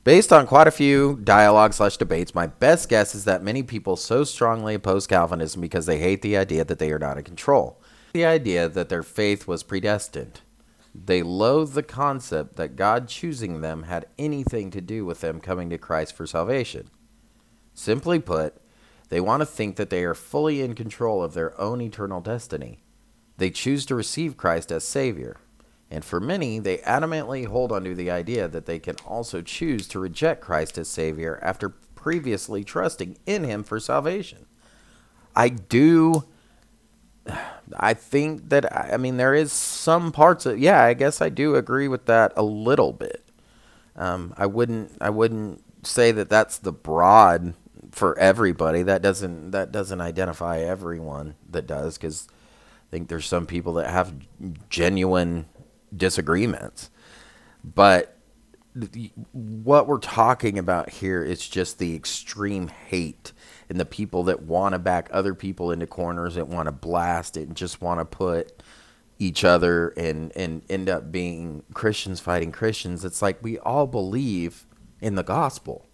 Based 0.03 0.33
on 0.33 0.47
quite 0.47 0.67
a 0.67 0.71
few 0.71 1.19
dialogue 1.23 1.73
slash 1.75 1.95
debates, 1.97 2.33
my 2.33 2.47
best 2.47 2.89
guess 2.89 3.13
is 3.13 3.23
that 3.25 3.43
many 3.43 3.61
people 3.61 3.95
so 3.95 4.23
strongly 4.23 4.73
oppose 4.73 5.05
Calvinism 5.05 5.61
because 5.61 5.85
they 5.85 5.99
hate 5.99 6.23
the 6.23 6.35
idea 6.35 6.65
that 6.65 6.79
they 6.79 6.91
are 6.91 6.97
not 6.97 7.19
in 7.19 7.23
control. 7.23 7.79
The 8.13 8.25
idea 8.25 8.67
that 8.67 8.89
their 8.89 9.03
faith 9.03 9.47
was 9.47 9.61
predestined. 9.61 10.41
They 10.93 11.23
loathe 11.23 11.73
the 11.73 11.83
concept 11.83 12.57
that 12.57 12.75
God 12.75 13.07
choosing 13.07 13.61
them 13.61 13.83
had 13.83 14.07
anything 14.17 14.71
to 14.71 14.81
do 14.81 15.05
with 15.05 15.21
them 15.21 15.39
coming 15.39 15.69
to 15.69 15.77
Christ 15.77 16.15
for 16.15 16.27
salvation. 16.27 16.89
Simply 17.73 18.19
put, 18.19 18.55
they 19.09 19.21
want 19.21 19.41
to 19.41 19.45
think 19.45 19.77
that 19.77 19.89
they 19.89 20.03
are 20.03 20.13
fully 20.13 20.61
in 20.61 20.73
control 20.73 21.23
of 21.23 21.33
their 21.33 21.59
own 21.59 21.81
eternal 21.81 22.21
destiny. 22.21 22.83
They 23.37 23.49
choose 23.49 23.85
to 23.87 23.95
receive 23.95 24.37
Christ 24.37 24.71
as 24.71 24.83
Savior. 24.83 25.37
And 25.89 26.05
for 26.05 26.19
many, 26.19 26.59
they 26.59 26.77
adamantly 26.79 27.45
hold 27.45 27.71
onto 27.71 27.93
the 27.93 28.09
idea 28.09 28.47
that 28.47 28.65
they 28.65 28.79
can 28.79 28.95
also 29.05 29.41
choose 29.41 29.87
to 29.89 29.99
reject 29.99 30.41
Christ 30.41 30.77
as 30.77 30.87
Savior 30.87 31.39
after 31.41 31.69
previously 31.69 32.63
trusting 32.63 33.17
in 33.25 33.43
Him 33.43 33.63
for 33.63 33.79
salvation. 33.79 34.45
I 35.35 35.49
do. 35.49 36.25
I 37.77 37.93
think 37.93 38.49
that, 38.49 38.75
I 38.75 38.97
mean, 38.97 39.17
there 39.17 39.33
is 39.33 39.51
some 39.51 40.11
parts 40.11 40.45
of, 40.45 40.59
yeah, 40.59 40.83
I 40.83 40.93
guess 40.93 41.21
I 41.21 41.29
do 41.29 41.55
agree 41.55 41.87
with 41.87 42.05
that 42.05 42.33
a 42.35 42.43
little 42.43 42.93
bit. 42.93 43.23
Um, 43.95 44.33
I 44.37 44.45
wouldn't, 44.45 44.97
I 45.01 45.09
wouldn't 45.09 45.63
say 45.85 46.11
that 46.11 46.29
that's 46.29 46.57
the 46.57 46.71
broad 46.71 47.53
for 47.91 48.17
everybody. 48.17 48.83
That 48.83 49.01
doesn't, 49.01 49.51
that 49.51 49.71
doesn't 49.71 50.01
identify 50.01 50.59
everyone 50.59 51.35
that 51.49 51.67
does, 51.67 51.97
because 51.97 52.27
I 52.29 52.89
think 52.91 53.09
there's 53.09 53.27
some 53.27 53.45
people 53.45 53.73
that 53.73 53.89
have 53.89 54.13
genuine 54.69 55.45
disagreements. 55.95 56.89
But 57.63 58.17
what 59.33 59.87
we're 59.87 59.97
talking 59.97 60.57
about 60.57 60.89
here 60.89 61.23
is 61.23 61.47
just 61.47 61.77
the 61.77 61.95
extreme 61.95 62.69
hate 62.69 63.33
and 63.71 63.79
the 63.79 63.85
people 63.85 64.23
that 64.23 64.43
want 64.43 64.73
to 64.73 64.79
back 64.79 65.07
other 65.13 65.33
people 65.33 65.71
into 65.71 65.87
corners 65.87 66.35
that 66.35 66.47
want 66.49 66.67
to 66.67 66.71
blast 66.73 67.37
it 67.37 67.47
and 67.47 67.55
just 67.55 67.81
want 67.81 68.01
to 68.01 68.05
put 68.05 68.61
each 69.17 69.43
other 69.45 69.89
and 69.95 70.31
and 70.35 70.61
end 70.69 70.89
up 70.89 71.09
being 71.11 71.63
Christians 71.73 72.19
fighting 72.19 72.51
Christians. 72.51 73.05
It's 73.05 73.21
like 73.21 73.41
we 73.41 73.57
all 73.59 73.87
believe 73.87 74.65
in 74.99 75.15
the 75.15 75.23
gospel. 75.23 75.87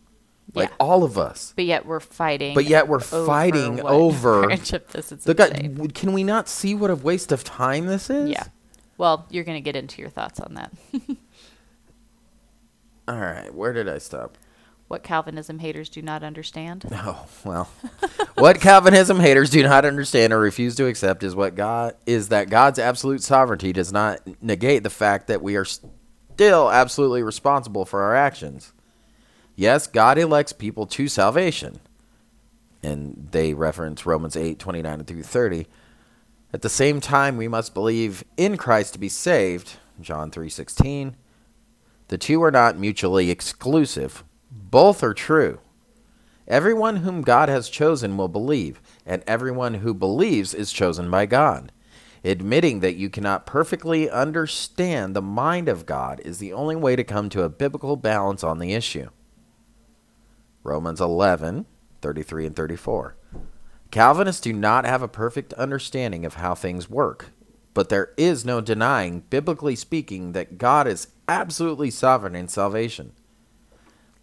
Like 0.55 0.69
Yeah. 0.69 0.75
all 0.79 1.03
of 1.03 1.17
us. 1.17 1.53
but 1.55 1.65
yet 1.65 1.85
we're 1.85 1.99
fighting. 1.99 2.55
But 2.55 2.65
yet 2.65 2.87
we're 2.87 2.95
over 3.11 3.25
fighting 3.25 3.79
over 3.81 4.43
branch 4.47 4.71
this 4.71 5.11
is 5.11 5.23
The 5.25 5.33
w- 5.35 5.87
can 5.89 6.13
we 6.13 6.23
not 6.23 6.47
see 6.49 6.73
what 6.73 6.89
a 6.89 6.95
waste 6.95 7.31
of 7.31 7.43
time 7.43 7.85
this 7.85 8.09
is? 8.09 8.29
Yeah. 8.29 8.45
Well, 8.97 9.27
you're 9.29 9.43
going 9.43 9.57
to 9.57 9.61
get 9.61 9.75
into 9.75 10.01
your 10.01 10.09
thoughts 10.09 10.39
on 10.39 10.55
that. 10.55 10.71
All 13.07 13.19
right, 13.19 13.53
where 13.53 13.71
did 13.73 13.87
I 13.87 13.99
stop? 13.99 14.37
What 14.87 15.03
Calvinism 15.03 15.59
haters 15.59 15.89
do 15.89 16.01
not 16.01 16.23
understand. 16.23 16.85
Oh, 16.93 17.25
well. 17.43 17.69
what 18.35 18.59
Calvinism 18.59 19.19
haters 19.19 19.49
do 19.49 19.63
not 19.63 19.85
understand 19.85 20.33
or 20.33 20.39
refuse 20.39 20.75
to 20.75 20.87
accept 20.87 21.23
is 21.23 21.35
what 21.35 21.55
God 21.55 21.95
is 22.05 22.29
that 22.29 22.49
God's 22.49 22.79
absolute 22.79 23.21
sovereignty 23.21 23.71
does 23.71 23.91
not 23.93 24.19
negate 24.41 24.83
the 24.83 24.89
fact 24.89 25.27
that 25.27 25.41
we 25.41 25.55
are 25.55 25.65
still 25.65 26.71
absolutely 26.71 27.23
responsible 27.23 27.85
for 27.85 28.01
our 28.03 28.15
actions. 28.15 28.73
Yes, 29.55 29.87
God 29.87 30.17
elects 30.17 30.53
people 30.53 30.85
to 30.87 31.07
salvation. 31.07 31.79
And 32.83 33.27
they 33.31 33.53
reference 33.53 34.05
Romans 34.05 34.35
8, 34.37 34.59
29 34.59 35.03
through 35.03 35.23
30. 35.23 35.67
At 36.53 36.61
the 36.61 36.69
same 36.69 37.01
time, 37.01 37.37
we 37.37 37.47
must 37.47 37.73
believe 37.73 38.23
in 38.37 38.55
Christ 38.55 38.93
to 38.93 38.99
be 38.99 39.09
saved, 39.09 39.77
John 39.99 40.31
3, 40.31 40.47
16. 40.47 41.15
The 42.09 42.17
two 42.17 42.41
are 42.43 42.51
not 42.51 42.77
mutually 42.77 43.29
exclusive. 43.29 44.23
Both 44.51 45.03
are 45.03 45.13
true. 45.13 45.59
Everyone 46.47 46.97
whom 46.97 47.21
God 47.21 47.49
has 47.49 47.69
chosen 47.69 48.15
will 48.15 48.29
believe, 48.29 48.81
and 49.05 49.23
everyone 49.27 49.75
who 49.75 49.93
believes 49.93 50.53
is 50.53 50.71
chosen 50.71 51.11
by 51.11 51.25
God. 51.25 51.71
Admitting 52.23 52.79
that 52.79 52.95
you 52.95 53.09
cannot 53.09 53.45
perfectly 53.45 54.09
understand 54.09 55.15
the 55.15 55.21
mind 55.21 55.67
of 55.67 55.85
God 55.85 56.21
is 56.23 56.39
the 56.39 56.53
only 56.53 56.75
way 56.75 56.95
to 56.95 57.03
come 57.03 57.29
to 57.29 57.43
a 57.43 57.49
biblical 57.49 57.95
balance 57.95 58.43
on 58.43 58.59
the 58.59 58.73
issue. 58.73 59.09
Romans 60.63 61.01
11, 61.01 61.65
33 62.01 62.45
and 62.47 62.55
34. 62.55 63.15
Calvinists 63.91 64.41
do 64.41 64.53
not 64.53 64.85
have 64.85 65.01
a 65.01 65.07
perfect 65.07 65.53
understanding 65.53 66.25
of 66.25 66.35
how 66.35 66.55
things 66.55 66.89
work, 66.89 67.31
but 67.73 67.89
there 67.89 68.13
is 68.17 68.43
no 68.43 68.59
denying, 68.59 69.23
biblically 69.29 69.75
speaking, 69.75 70.31
that 70.31 70.57
God 70.57 70.87
is 70.87 71.07
absolutely 71.27 71.91
sovereign 71.91 72.35
in 72.35 72.47
salvation. 72.47 73.13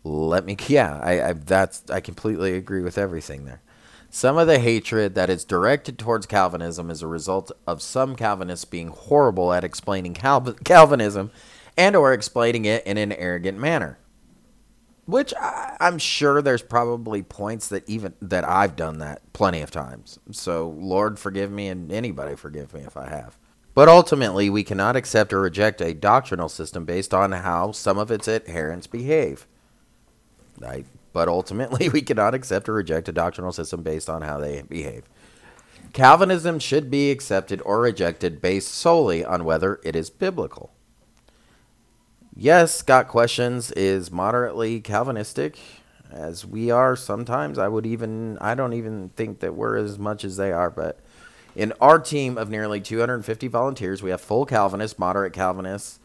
Let 0.05 0.45
me, 0.45 0.57
yeah, 0.69 1.01
I, 1.03 1.31
I 1.31 1.33
that's 1.33 1.83
I 1.91 2.01
completely 2.01 2.55
agree 2.55 2.83
with 2.83 2.99
everything 2.99 3.47
there. 3.47 3.63
Some 4.11 4.39
of 4.39 4.47
the 4.47 4.61
hatred 4.61 5.17
that 5.17 5.31
is 5.31 5.45
directed 5.45 5.99
towards 5.99 6.27
Calvinism 6.27 6.89
is 6.89 7.03
a 7.03 7.09
result 7.09 7.51
of 7.67 7.83
some 7.83 8.15
Calvinists 8.15 8.65
being 8.65 8.89
horrible 8.89 9.53
at 9.53 9.65
explaining 9.65 10.15
Cal- 10.15 10.55
Calvinism 10.65 11.33
and 11.77 11.97
or 11.97 12.13
explaining 12.13 12.65
it 12.65 12.87
in 12.87 12.97
an 12.97 13.13
arrogant 13.13 13.59
manner. 13.59 13.99
Which 15.07 15.35
I, 15.41 15.77
I'm 15.81 15.99
sure 15.99 16.41
there's 16.41 16.63
probably 16.63 17.23
points 17.23 17.69
that 17.69 17.89
even 17.89 18.15
that 18.23 18.49
I've 18.49 18.77
done 18.77 18.99
that 18.99 19.33
plenty 19.33 19.63
of 19.63 19.71
times. 19.71 20.19
So 20.31 20.69
Lord 20.69 21.19
forgive 21.19 21.51
me 21.51 21.67
and 21.69 21.91
anybody 21.91 22.37
forgive 22.37 22.73
me 22.73 22.83
if 22.83 22.97
I 22.97 23.09
have. 23.09 23.39
But 23.75 23.89
ultimately, 23.89 24.49
we 24.49 24.63
cannot 24.63 24.95
accept 24.95 25.33
or 25.33 25.41
reject 25.41 25.81
a 25.81 25.93
doctrinal 25.93 26.49
system 26.49 26.85
based 26.85 27.13
on 27.13 27.33
how 27.33 27.73
some 27.73 27.99
of 27.99 28.13
its 28.13 28.29
adherents 28.29 28.87
behave. 28.87 29.49
I, 30.63 30.85
but 31.13 31.29
ultimately, 31.29 31.89
we 31.93 32.03
cannot 32.03 32.35
accept 32.35 32.69
or 32.69 32.75
reject 32.75 33.09
a 33.09 33.13
doctrinal 33.13 33.53
system 33.53 33.83
based 33.83 34.11
on 34.11 34.23
how 34.23 34.39
they 34.39 34.63
behave. 34.63 35.05
Calvinism 35.93 36.59
should 36.59 36.91
be 36.91 37.11
accepted 37.11 37.63
or 37.65 37.81
rejected 37.81 38.41
based 38.43 38.75
solely 38.75 39.25
on 39.25 39.45
whether 39.45 39.81
it 39.85 39.95
is 39.95 40.11
biblical. 40.11 40.73
Yes, 42.37 42.83
Got 42.83 43.07
Questions 43.07 43.71
is 43.73 44.11
moderately 44.11 44.81
Calvinistic, 44.81 45.57
as 46.11 46.45
we 46.45 46.69
are 46.71 46.97
sometimes. 46.97 47.59
I 47.59 47.69
would 47.69 47.87
even, 47.87 48.39
I 48.41 48.57
don't 48.57 48.73
even 48.73 49.11
think 49.11 49.39
that 49.39 49.55
we're 49.55 49.77
as 49.77 50.01
much 50.01 50.25
as 50.25 50.37
they 50.37 50.51
are, 50.51 50.69
but 50.69 50.99
in 51.55 51.73
our 51.81 52.01
team 52.01 52.37
of 52.37 52.51
nearly 52.51 52.81
250 52.81 53.47
volunteers, 53.47 54.03
we 54.03 54.11
have 54.11 54.21
full 54.21 54.47
Calvinists, 54.47 54.99
moderate 54.99 55.33
Calvinists. 55.33 56.01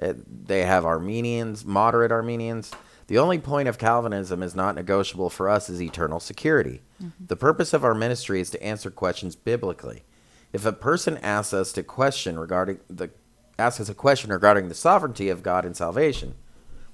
Uh, 0.00 0.12
They 0.46 0.64
have 0.66 0.84
Arminians, 0.84 1.64
moderate 1.64 2.12
Arminians. 2.12 2.72
The 3.10 3.18
only 3.18 3.40
point 3.40 3.66
of 3.66 3.76
Calvinism 3.76 4.40
is 4.40 4.54
not 4.54 4.76
negotiable 4.76 5.30
for 5.30 5.48
us 5.48 5.68
is 5.68 5.82
eternal 5.82 6.20
security. 6.20 6.80
Mm-hmm. 7.02 7.24
The 7.26 7.34
purpose 7.34 7.72
of 7.72 7.84
our 7.84 7.92
ministry 7.92 8.40
is 8.40 8.50
to 8.50 8.62
answer 8.62 8.88
questions 8.88 9.34
biblically. 9.34 10.04
If 10.52 10.64
a 10.64 10.72
person 10.72 11.16
asks 11.16 11.52
us 11.52 11.72
to 11.72 11.82
question 11.82 12.38
regarding 12.38 12.78
the 12.88 13.10
asks 13.58 13.80
us 13.80 13.88
a 13.88 13.94
question 13.94 14.30
regarding 14.30 14.68
the 14.68 14.76
sovereignty 14.76 15.28
of 15.28 15.42
God 15.42 15.64
in 15.64 15.74
salvation, 15.74 16.36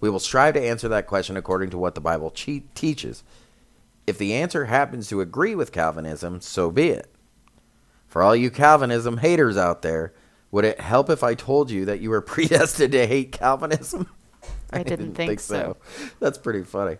we 0.00 0.08
will 0.08 0.18
strive 0.18 0.54
to 0.54 0.62
answer 0.62 0.88
that 0.88 1.06
question 1.06 1.36
according 1.36 1.68
to 1.68 1.76
what 1.76 1.94
the 1.94 2.00
Bible 2.00 2.30
che- 2.30 2.64
teaches. 2.74 3.22
If 4.06 4.16
the 4.16 4.32
answer 4.32 4.64
happens 4.64 5.08
to 5.08 5.20
agree 5.20 5.54
with 5.54 5.70
Calvinism, 5.70 6.40
so 6.40 6.70
be 6.70 6.88
it. 6.88 7.14
For 8.08 8.22
all 8.22 8.34
you 8.34 8.50
Calvinism 8.50 9.18
haters 9.18 9.58
out 9.58 9.82
there, 9.82 10.14
would 10.50 10.64
it 10.64 10.80
help 10.80 11.10
if 11.10 11.22
I 11.22 11.34
told 11.34 11.70
you 11.70 11.84
that 11.84 12.00
you 12.00 12.08
were 12.08 12.20
predestined 12.22 12.92
to 12.92 13.06
hate 13.06 13.32
Calvinism? 13.32 14.08
I 14.72 14.82
didn't 14.82 15.14
think 15.14 15.40
so. 15.40 15.76
That's 16.20 16.38
pretty 16.38 16.62
funny. 16.62 16.96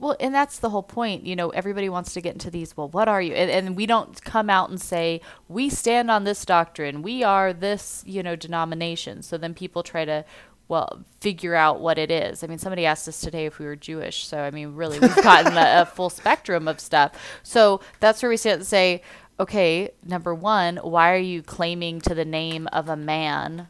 Well, 0.00 0.16
and 0.20 0.32
that's 0.32 0.60
the 0.60 0.70
whole 0.70 0.82
point. 0.82 1.26
You 1.26 1.34
know, 1.34 1.50
everybody 1.50 1.88
wants 1.88 2.14
to 2.14 2.20
get 2.20 2.34
into 2.34 2.50
these. 2.50 2.76
Well, 2.76 2.88
what 2.88 3.08
are 3.08 3.20
you? 3.20 3.34
And, 3.34 3.50
and 3.50 3.76
we 3.76 3.86
don't 3.86 4.22
come 4.22 4.48
out 4.48 4.70
and 4.70 4.80
say 4.80 5.20
we 5.48 5.68
stand 5.68 6.10
on 6.10 6.24
this 6.24 6.44
doctrine. 6.44 7.02
We 7.02 7.24
are 7.24 7.52
this, 7.52 8.04
you 8.06 8.22
know, 8.22 8.36
denomination. 8.36 9.22
So 9.22 9.36
then 9.36 9.54
people 9.54 9.82
try 9.82 10.04
to, 10.04 10.24
well, 10.68 11.04
figure 11.18 11.56
out 11.56 11.80
what 11.80 11.98
it 11.98 12.12
is. 12.12 12.44
I 12.44 12.46
mean, 12.46 12.58
somebody 12.58 12.86
asked 12.86 13.08
us 13.08 13.20
today 13.20 13.46
if 13.46 13.58
we 13.58 13.66
were 13.66 13.74
Jewish. 13.74 14.24
So 14.24 14.38
I 14.38 14.52
mean, 14.52 14.76
really, 14.76 15.00
we've 15.00 15.16
gotten 15.16 15.56
a, 15.56 15.82
a 15.82 15.86
full 15.86 16.10
spectrum 16.10 16.68
of 16.68 16.78
stuff. 16.78 17.12
So 17.42 17.80
that's 17.98 18.22
where 18.22 18.30
we 18.30 18.36
stand 18.36 18.60
and 18.60 18.66
say, 18.66 19.02
okay, 19.40 19.90
number 20.04 20.32
one, 20.32 20.76
why 20.76 21.12
are 21.12 21.16
you 21.16 21.42
claiming 21.42 22.00
to 22.02 22.14
the 22.14 22.24
name 22.24 22.68
of 22.72 22.88
a 22.88 22.96
man 22.96 23.68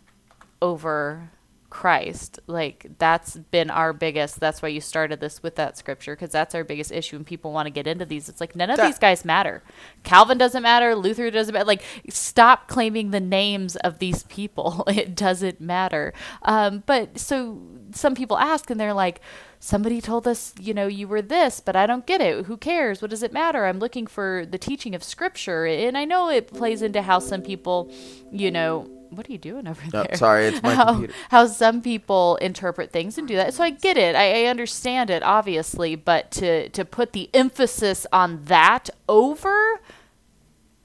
over 0.61 1.31
Christ. 1.71 2.41
Like 2.47 2.87
that's 2.99 3.37
been 3.37 3.71
our 3.71 3.93
biggest. 3.93 4.41
That's 4.41 4.63
why 4.63 4.69
you 4.69 4.81
started 4.81 5.21
this 5.21 5.43
with 5.43 5.57
that 5.57 5.77
scripture 5.77 6.15
because 6.15 6.31
that's 6.31 6.55
our 6.55 6.65
biggest 6.65 6.91
issue. 6.91 7.17
And 7.17 7.27
people 7.27 7.53
want 7.53 7.67
to 7.67 7.71
get 7.71 7.87
into 7.87 8.07
these. 8.07 8.29
It's 8.29 8.41
like 8.41 8.57
none 8.57 8.71
of 8.71 8.79
That- 8.79 8.87
these 8.87 8.99
guys 8.99 9.25
matter. 9.25 9.63
Calvin 10.03 10.39
doesn't 10.39 10.63
matter. 10.63 10.95
Luther 10.95 11.31
doesn't 11.31 11.53
matter. 11.53 11.67
Like 11.67 11.83
stop 12.09 12.69
claiming 12.69 13.11
the 13.11 13.21
names 13.21 13.77
of 13.77 13.99
these 13.99 14.23
people. 14.25 14.85
It 14.99 15.15
doesn't 15.15 15.61
matter. 15.61 16.13
Um, 16.43 16.83
but 16.87 17.19
so 17.21 17.61
some 17.93 18.15
people 18.17 18.37
ask 18.37 18.69
and 18.71 18.81
they're 18.81 18.93
like, 18.95 19.21
somebody 19.61 20.01
told 20.01 20.27
us, 20.27 20.55
you 20.59 20.75
know, 20.75 20.87
you 20.89 21.07
were 21.07 21.23
this, 21.23 21.61
but 21.61 21.77
I 21.77 21.87
don't 21.87 22.05
get 22.07 22.21
it. 22.21 22.47
Who 22.47 22.57
cares? 22.57 23.01
What 23.01 23.11
does 23.11 23.23
it 23.23 23.33
matter? 23.33 23.67
I'm 23.67 23.79
looking 23.79 24.07
for 24.09 24.45
the 24.45 24.59
teaching 24.59 24.95
of 24.95 25.05
scripture. 25.05 25.67
And 25.67 25.97
I 25.97 26.05
know 26.05 26.31
it 26.31 26.49
plays 26.49 26.83
into 26.83 27.03
how 27.03 27.19
some 27.21 27.43
people, 27.43 27.93
you 28.33 28.51
know, 28.51 28.91
what 29.11 29.29
are 29.29 29.33
you 29.33 29.39
doing 29.39 29.67
over 29.69 29.81
Oh, 29.95 30.05
there? 30.05 30.17
sorry, 30.17 30.47
it's 30.47 30.63
my 30.63 30.75
how, 30.75 30.87
computer. 30.93 31.15
how 31.31 31.47
some 31.47 31.83
people 31.83 32.37
interpret 32.37 32.93
things 32.93 33.19
and 33.19 33.27
do 33.29 33.37
that. 33.37 33.55
So 33.55 33.65
I 33.65 33.71
get 33.71 33.97
it. 33.97 34.15
I, 34.17 34.45
I 34.45 34.47
understand 34.47 35.11
it, 35.11 35.23
obviously, 35.23 35.95
but 35.97 36.31
to 36.33 36.69
to 36.71 36.85
put 36.85 37.13
the 37.13 37.31
emphasis 37.35 38.07
on 38.13 38.45
that 38.47 38.91
over 39.09 39.81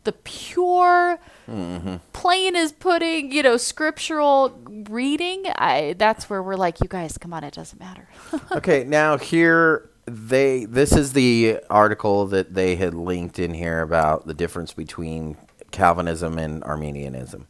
the 0.03 0.11
pure, 0.13 1.19
Mm-hmm. 1.49 1.95
plain 2.13 2.55
as 2.55 2.71
pudding, 2.71 3.33
you 3.33 3.43
know, 3.43 3.57
scriptural 3.57 4.57
reading, 4.89 5.43
I 5.57 5.93
that's 5.97 6.29
where 6.29 6.41
we're 6.41 6.55
like, 6.55 6.79
you 6.79 6.87
guys, 6.87 7.17
come 7.17 7.33
on, 7.33 7.43
it 7.43 7.53
doesn't 7.53 7.79
matter. 7.79 8.07
okay, 8.53 8.85
now 8.85 9.17
here 9.17 9.89
they 10.05 10.63
this 10.65 10.93
is 10.93 11.11
the 11.13 11.59
article 11.69 12.27
that 12.27 12.53
they 12.53 12.75
had 12.77 12.93
linked 12.93 13.39
in 13.39 13.53
here 13.53 13.81
about 13.81 14.25
the 14.25 14.33
difference 14.33 14.73
between 14.73 15.35
Calvinism 15.71 16.37
and 16.37 16.63
Arminianism. 16.63 17.47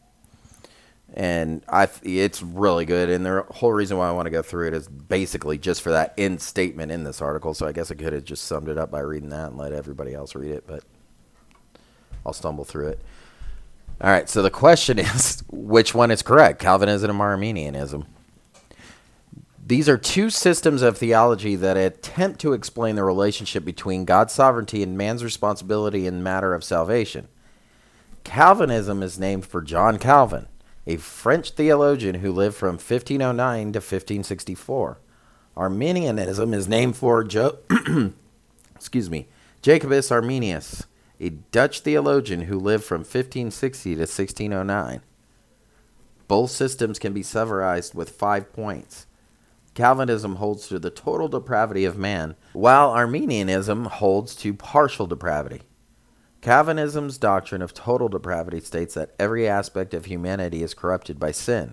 And 1.16 1.64
I 1.68 1.88
it's 2.02 2.42
really 2.42 2.84
good 2.84 3.08
and 3.08 3.24
the 3.24 3.46
whole 3.48 3.72
reason 3.72 3.96
why 3.96 4.08
I 4.08 4.12
want 4.12 4.26
to 4.26 4.30
go 4.30 4.42
through 4.42 4.66
it 4.66 4.74
is 4.74 4.88
basically 4.88 5.58
just 5.58 5.80
for 5.80 5.90
that 5.90 6.12
end 6.18 6.42
statement 6.42 6.90
in 6.90 7.04
this 7.04 7.22
article. 7.22 7.54
So 7.54 7.68
I 7.68 7.72
guess 7.72 7.92
I 7.92 7.94
could 7.94 8.12
have 8.12 8.24
just 8.24 8.44
summed 8.46 8.68
it 8.68 8.76
up 8.76 8.90
by 8.90 8.98
reading 9.00 9.28
that 9.28 9.50
and 9.50 9.56
let 9.56 9.72
everybody 9.72 10.12
else 10.12 10.34
read 10.34 10.50
it, 10.50 10.66
but 10.66 10.82
I'll 12.26 12.32
stumble 12.32 12.64
through 12.64 12.88
it. 12.88 13.00
All 14.00 14.10
right, 14.10 14.28
so 14.28 14.42
the 14.42 14.50
question 14.50 14.98
is 14.98 15.44
which 15.50 15.94
one 15.94 16.10
is 16.10 16.22
correct, 16.22 16.60
Calvinism 16.60 17.20
or 17.20 17.28
Arminianism? 17.28 18.06
These 19.66 19.88
are 19.88 19.96
two 19.96 20.28
systems 20.28 20.82
of 20.82 20.98
theology 20.98 21.56
that 21.56 21.78
attempt 21.78 22.38
to 22.40 22.52
explain 22.52 22.96
the 22.96 23.04
relationship 23.04 23.64
between 23.64 24.04
God's 24.04 24.34
sovereignty 24.34 24.82
and 24.82 24.98
man's 24.98 25.24
responsibility 25.24 26.06
in 26.06 26.22
matter 26.22 26.52
of 26.52 26.62
salvation. 26.62 27.28
Calvinism 28.24 29.02
is 29.02 29.18
named 29.18 29.46
for 29.46 29.62
John 29.62 29.98
Calvin, 29.98 30.48
a 30.86 30.96
French 30.96 31.50
theologian 31.52 32.16
who 32.16 32.32
lived 32.32 32.56
from 32.56 32.74
1509 32.74 33.72
to 33.72 33.78
1564. 33.78 34.98
Arminianism 35.56 36.52
is 36.52 36.68
named 36.68 36.96
for 36.96 37.24
jo- 37.24 37.58
excuse 38.74 39.08
me, 39.08 39.28
Jacobus 39.62 40.10
Arminius, 40.10 40.86
a 41.20 41.30
Dutch 41.30 41.80
theologian 41.80 42.42
who 42.42 42.58
lived 42.58 42.84
from 42.84 43.00
1560 43.00 43.94
to 43.94 44.00
1609. 44.00 45.00
Both 46.26 46.50
systems 46.50 46.98
can 46.98 47.12
be 47.12 47.22
summarized 47.22 47.94
with 47.94 48.10
five 48.10 48.52
points. 48.52 49.06
Calvinism 49.74 50.36
holds 50.36 50.68
to 50.68 50.78
the 50.78 50.90
total 50.90 51.28
depravity 51.28 51.84
of 51.84 51.98
man, 51.98 52.36
while 52.52 52.90
Arminianism 52.90 53.86
holds 53.86 54.34
to 54.36 54.54
partial 54.54 55.06
depravity. 55.06 55.62
Calvinism's 56.44 57.16
doctrine 57.16 57.62
of 57.62 57.72
total 57.72 58.10
depravity 58.10 58.60
states 58.60 58.92
that 58.92 59.14
every 59.18 59.48
aspect 59.48 59.94
of 59.94 60.04
humanity 60.04 60.62
is 60.62 60.74
corrupted 60.74 61.18
by 61.18 61.32
sin. 61.32 61.72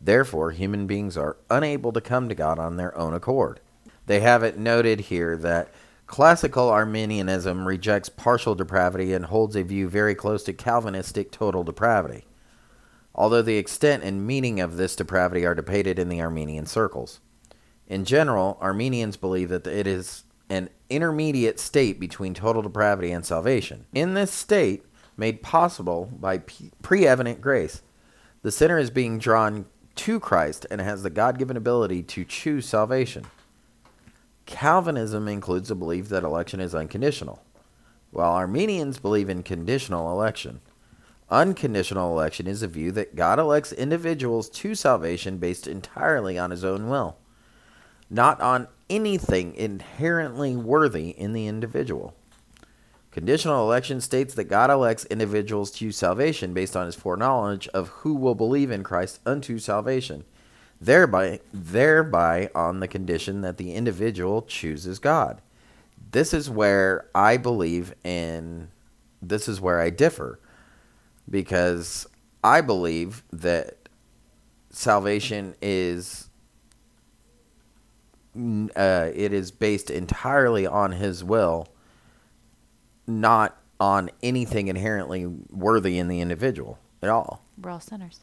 Therefore, 0.00 0.52
human 0.52 0.86
beings 0.86 1.16
are 1.16 1.36
unable 1.50 1.90
to 1.92 2.00
come 2.00 2.28
to 2.28 2.34
God 2.36 2.60
on 2.60 2.76
their 2.76 2.96
own 2.96 3.12
accord. 3.12 3.58
They 4.06 4.20
have 4.20 4.44
it 4.44 4.56
noted 4.56 5.00
here 5.00 5.36
that 5.38 5.74
classical 6.06 6.70
Arminianism 6.70 7.66
rejects 7.66 8.08
partial 8.08 8.54
depravity 8.54 9.12
and 9.12 9.24
holds 9.24 9.56
a 9.56 9.64
view 9.64 9.88
very 9.88 10.14
close 10.14 10.44
to 10.44 10.52
Calvinistic 10.52 11.32
total 11.32 11.64
depravity, 11.64 12.24
although 13.16 13.42
the 13.42 13.56
extent 13.56 14.04
and 14.04 14.24
meaning 14.24 14.60
of 14.60 14.76
this 14.76 14.94
depravity 14.94 15.44
are 15.44 15.56
debated 15.56 15.98
in 15.98 16.08
the 16.08 16.20
Arminian 16.20 16.66
circles. 16.66 17.18
In 17.88 18.04
general, 18.04 18.58
Arminians 18.60 19.16
believe 19.16 19.48
that 19.48 19.66
it 19.66 19.88
is 19.88 20.22
an 20.48 20.68
intermediate 20.90 21.58
state 21.58 21.98
between 21.98 22.34
total 22.34 22.62
depravity 22.62 23.10
and 23.10 23.24
salvation. 23.24 23.86
In 23.94 24.14
this 24.14 24.30
state, 24.30 24.84
made 25.16 25.42
possible 25.42 26.10
by 26.18 26.38
prevenient 26.82 27.40
grace, 27.40 27.82
the 28.42 28.52
sinner 28.52 28.78
is 28.78 28.90
being 28.90 29.18
drawn 29.18 29.66
to 29.94 30.20
Christ 30.20 30.66
and 30.70 30.80
has 30.80 31.02
the 31.02 31.10
God 31.10 31.38
given 31.38 31.56
ability 31.56 32.02
to 32.02 32.24
choose 32.24 32.66
salvation. 32.66 33.26
Calvinism 34.46 35.28
includes 35.28 35.68
the 35.68 35.74
belief 35.74 36.08
that 36.08 36.24
election 36.24 36.60
is 36.60 36.74
unconditional, 36.74 37.42
while 38.10 38.32
Arminians 38.32 38.98
believe 38.98 39.30
in 39.30 39.42
conditional 39.42 40.10
election. 40.10 40.60
Unconditional 41.30 42.12
election 42.12 42.46
is 42.46 42.62
a 42.62 42.68
view 42.68 42.92
that 42.92 43.16
God 43.16 43.38
elects 43.38 43.72
individuals 43.72 44.50
to 44.50 44.74
salvation 44.74 45.38
based 45.38 45.66
entirely 45.66 46.38
on 46.38 46.50
his 46.50 46.64
own 46.64 46.88
will, 46.90 47.16
not 48.10 48.40
on 48.40 48.68
anything 48.90 49.54
inherently 49.54 50.56
worthy 50.56 51.10
in 51.10 51.32
the 51.32 51.46
individual. 51.46 52.14
Conditional 53.10 53.64
election 53.64 54.00
states 54.00 54.34
that 54.34 54.44
God 54.44 54.70
elects 54.70 55.04
individuals 55.04 55.70
to 55.72 55.92
salvation 55.92 56.52
based 56.52 56.76
on 56.76 56.86
his 56.86 56.96
foreknowledge 56.96 57.68
of 57.68 57.88
who 57.88 58.14
will 58.14 58.34
believe 58.34 58.70
in 58.70 58.82
Christ 58.82 59.20
unto 59.24 59.58
salvation, 59.58 60.24
thereby 60.80 61.38
thereby 61.52 62.50
on 62.54 62.80
the 62.80 62.88
condition 62.88 63.42
that 63.42 63.56
the 63.56 63.74
individual 63.74 64.42
chooses 64.42 64.98
God. 64.98 65.40
This 66.10 66.34
is 66.34 66.50
where 66.50 67.08
I 67.14 67.36
believe 67.36 67.94
in 68.04 68.68
this 69.22 69.48
is 69.48 69.60
where 69.60 69.80
I 69.80 69.90
differ 69.90 70.38
because 71.30 72.06
I 72.42 72.60
believe 72.60 73.22
that 73.32 73.88
salvation 74.70 75.54
is 75.62 76.23
uh, 78.36 79.10
it 79.14 79.32
is 79.32 79.50
based 79.50 79.90
entirely 79.90 80.66
on 80.66 80.92
his 80.92 81.22
will 81.24 81.68
not 83.06 83.56
on 83.80 84.10
anything 84.22 84.68
inherently 84.68 85.26
worthy 85.50 85.98
in 85.98 86.08
the 86.08 86.20
individual 86.20 86.78
at 87.02 87.08
all. 87.08 87.42
We're 87.60 87.70
all 87.70 87.80
sinners. 87.80 88.20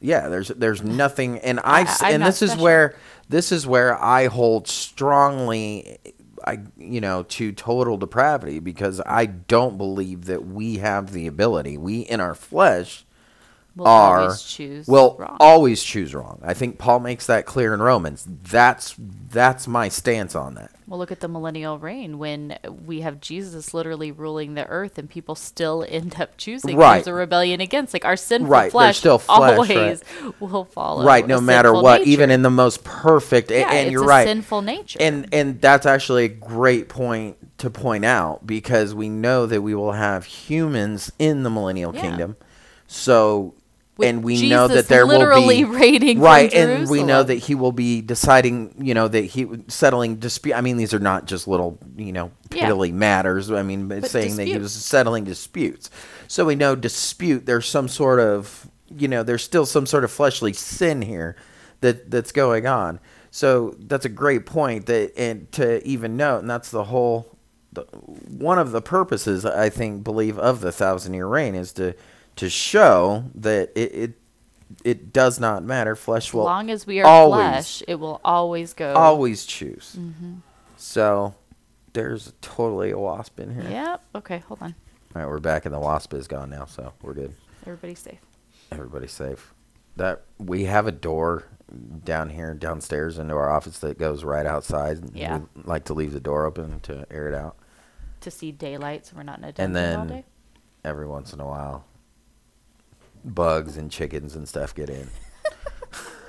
Yeah, 0.00 0.28
there's 0.28 0.48
there's 0.48 0.82
nothing, 0.82 1.38
and 1.38 1.58
I, 1.60 1.80
I- 2.00 2.12
and 2.12 2.22
this 2.22 2.42
is 2.42 2.50
where 2.62 2.94
this 3.28 3.50
is 3.50 3.66
where 3.66 4.00
I 4.02 4.26
hold 4.26 4.68
strongly, 4.68 5.98
I 6.46 6.60
you 6.76 7.00
know 7.00 7.22
to 7.22 7.52
total 7.52 7.96
depravity 7.96 8.58
because 8.58 9.00
I 9.06 9.24
don't 9.26 9.78
believe 9.78 10.26
that 10.26 10.46
we 10.46 10.76
have 10.78 11.12
the 11.12 11.26
ability. 11.26 11.78
We 11.78 12.00
in 12.00 12.20
our 12.20 12.34
flesh 12.34 13.05
We'll 13.76 13.86
are 13.88 14.20
always 14.20 14.42
choose 14.42 14.88
will 14.88 15.16
wrong. 15.18 15.36
always 15.38 15.82
choose 15.82 16.14
wrong. 16.14 16.40
I 16.42 16.54
think 16.54 16.78
Paul 16.78 17.00
makes 17.00 17.26
that 17.26 17.44
clear 17.44 17.74
in 17.74 17.80
Romans. 17.82 18.26
That's 18.26 18.94
that's 18.98 19.68
my 19.68 19.90
stance 19.90 20.34
on 20.34 20.54
that. 20.54 20.70
Well, 20.86 20.98
look 20.98 21.10
at 21.12 21.20
the 21.20 21.28
millennial 21.28 21.78
reign 21.78 22.16
when 22.16 22.56
we 22.86 23.00
have 23.02 23.20
Jesus 23.20 23.74
literally 23.74 24.12
ruling 24.12 24.54
the 24.54 24.64
earth, 24.66 24.96
and 24.98 25.10
people 25.10 25.34
still 25.34 25.84
end 25.88 26.18
up 26.20 26.36
choosing. 26.38 26.76
Right. 26.76 26.94
There's 26.98 27.08
a 27.08 27.12
rebellion 27.12 27.60
against, 27.60 27.92
like 27.92 28.04
our 28.06 28.16
sinful 28.16 28.48
Right, 28.48 28.70
flesh, 28.70 28.96
still 28.98 29.18
flesh, 29.18 29.58
always 29.58 30.02
will 30.40 30.64
follow. 30.64 31.04
right 31.04 31.26
no 31.26 31.40
matter 31.40 31.72
what 31.72 31.98
nature. 32.00 32.10
even 32.10 32.30
in 32.30 32.40
the 32.42 32.50
most 32.50 32.82
perfect 32.84 33.50
yeah, 33.50 33.70
and 33.72 33.88
it's 33.88 33.92
you're 33.92 34.04
a 34.04 34.06
right 34.06 34.26
sinful 34.26 34.62
nature. 34.62 34.98
and 35.02 35.28
and 35.34 35.60
that's 35.60 35.84
actually 35.86 36.24
a 36.24 36.28
great 36.28 36.88
point 36.88 37.36
to 37.58 37.68
point 37.68 38.04
out 38.06 38.46
because 38.46 38.94
we 38.94 39.08
know 39.10 39.44
that 39.44 39.60
we 39.60 39.74
will 39.74 39.92
have 39.92 40.24
humans 40.24 41.10
in 41.18 41.42
the 41.42 41.50
millennial 41.50 41.92
Yeah. 41.94 42.00
kingdom 42.00 42.36
so 42.86 43.54
With 43.96 44.08
and 44.08 44.22
we 44.24 44.48
know 44.50 44.68
that 44.68 44.88
there 44.88 45.06
will 45.06 45.18
be 45.48 45.64
from 45.64 46.22
right 46.22 46.52
and 46.52 46.88
we 46.90 47.02
know 47.02 47.22
that 47.22 47.36
he 47.36 47.54
will 47.54 47.72
be 47.72 48.02
deciding 48.02 48.74
you 48.78 48.92
know 48.94 49.08
that 49.08 49.22
he 49.24 49.46
settling 49.68 50.16
dispute 50.16 50.54
i 50.54 50.60
mean 50.60 50.76
these 50.76 50.92
are 50.92 50.98
not 50.98 51.26
just 51.26 51.48
little 51.48 51.78
you 51.96 52.12
know 52.12 52.30
Yeah. 52.52 52.68
piddly 52.68 52.92
matters 52.92 53.50
i 53.50 53.62
mean 53.62 53.88
But 53.88 54.06
saying 54.10 54.36
that 54.36 54.44
he 54.44 54.58
was 54.58 54.72
settling 54.72 55.24
disputes. 55.24 55.90
So 56.28 56.44
we 56.44 56.54
know 56.56 56.74
dispute 56.76 57.46
there's 57.46 57.66
some 57.66 57.88
sort 57.88 58.20
of 58.20 58.70
you 58.94 59.08
know 59.08 59.22
there's 59.22 59.42
still 59.44 59.64
some 59.66 59.86
sort 59.86 60.04
of 60.04 60.10
fleshly 60.10 60.52
sin 60.52 61.02
here 61.02 61.34
that 61.80 62.10
that's 62.10 62.32
going 62.32 62.66
on. 62.66 63.00
So 63.30 63.74
that's 63.78 64.04
a 64.04 64.08
great 64.10 64.46
point 64.46 64.86
that 64.86 65.12
and 65.18 65.50
to 65.52 65.86
even 65.86 66.16
note 66.16 66.40
and 66.40 66.50
that's 66.50 66.70
the 66.70 66.84
whole 66.84 67.36
the, 67.72 67.82
one 67.82 68.58
of 68.58 68.72
the 68.72 68.80
purposes 68.80 69.44
i 69.44 69.68
think 69.68 70.02
believe 70.04 70.38
of 70.38 70.60
the 70.62 70.72
thousand 70.72 71.12
year 71.14 71.26
reign 71.26 71.54
is 71.54 71.72
to 71.74 71.94
to 72.36 72.48
show 72.50 73.24
that 73.34 73.70
it 73.74 73.92
it, 73.94 74.12
it 74.84 75.12
does 75.12 75.38
not 75.40 75.62
matter 75.62 75.94
flesh 75.96 76.32
will 76.34 76.42
as 76.42 76.46
long 76.46 76.70
as 76.70 76.86
we 76.86 77.00
are 77.00 77.06
always- 77.06 77.40
flesh, 77.40 77.82
it 77.88 77.96
will 77.96 78.20
always 78.24 78.72
go. 78.74 78.94
always 78.94 79.44
choose 79.46 79.96
Mm-hmm. 79.98 80.34
so 80.76 81.34
there's 81.92 82.32
totally 82.40 82.90
a 82.90 82.98
wasp 82.98 83.40
in 83.40 83.54
here 83.54 83.70
Yep. 83.70 84.02
Okay, 84.16 84.38
hold 84.48 84.60
on. 84.62 84.74
all 85.14 85.22
right 85.22 85.28
we're 85.28 85.38
back 85.40 85.64
and 85.66 85.74
the 85.74 85.78
wasp 85.80 86.12
is 86.14 86.26
gone 86.28 86.50
now 86.50 86.64
so 86.66 86.92
we're 87.02 87.14
good 87.14 87.32
Everybody's 87.66 87.98
safe. 87.98 88.20
everybody's 88.70 89.12
safe. 89.12 89.52
That 89.96 90.22
we 90.38 90.66
have 90.66 90.86
a 90.86 90.92
door 90.92 91.44
down 92.04 92.28
here 92.30 92.52
downstairs 92.54 93.18
into 93.18 93.34
our 93.34 93.50
office 93.50 93.78
that 93.80 93.98
goes 93.98 94.22
right 94.22 94.46
outside. 94.46 94.98
Yeah. 95.16 95.38
We 95.56 95.62
like 95.64 95.84
to 95.86 95.94
leave 95.94 96.12
the 96.12 96.20
door 96.20 96.44
open 96.44 96.78
to 96.80 97.06
air 97.10 97.28
it 97.28 97.34
out 97.34 97.56
To 98.20 98.30
see 98.30 98.52
daylight, 98.52 99.06
so 99.06 99.16
we're 99.16 99.22
not 99.24 99.38
in 99.38 99.44
a 99.44 99.46
And 99.48 99.74
dungeon 99.74 99.98
all 100.00 100.04
then- 100.06 100.16
day. 100.18 100.24
every 100.84 101.08
once 101.08 101.32
in 101.32 101.40
a 101.40 101.46
while. 101.46 101.86
Bugs 103.24 103.76
and 103.76 103.90
chickens 103.90 104.36
and 104.36 104.48
stuff 104.48 104.74
get 104.74 104.90
in. 104.90 105.08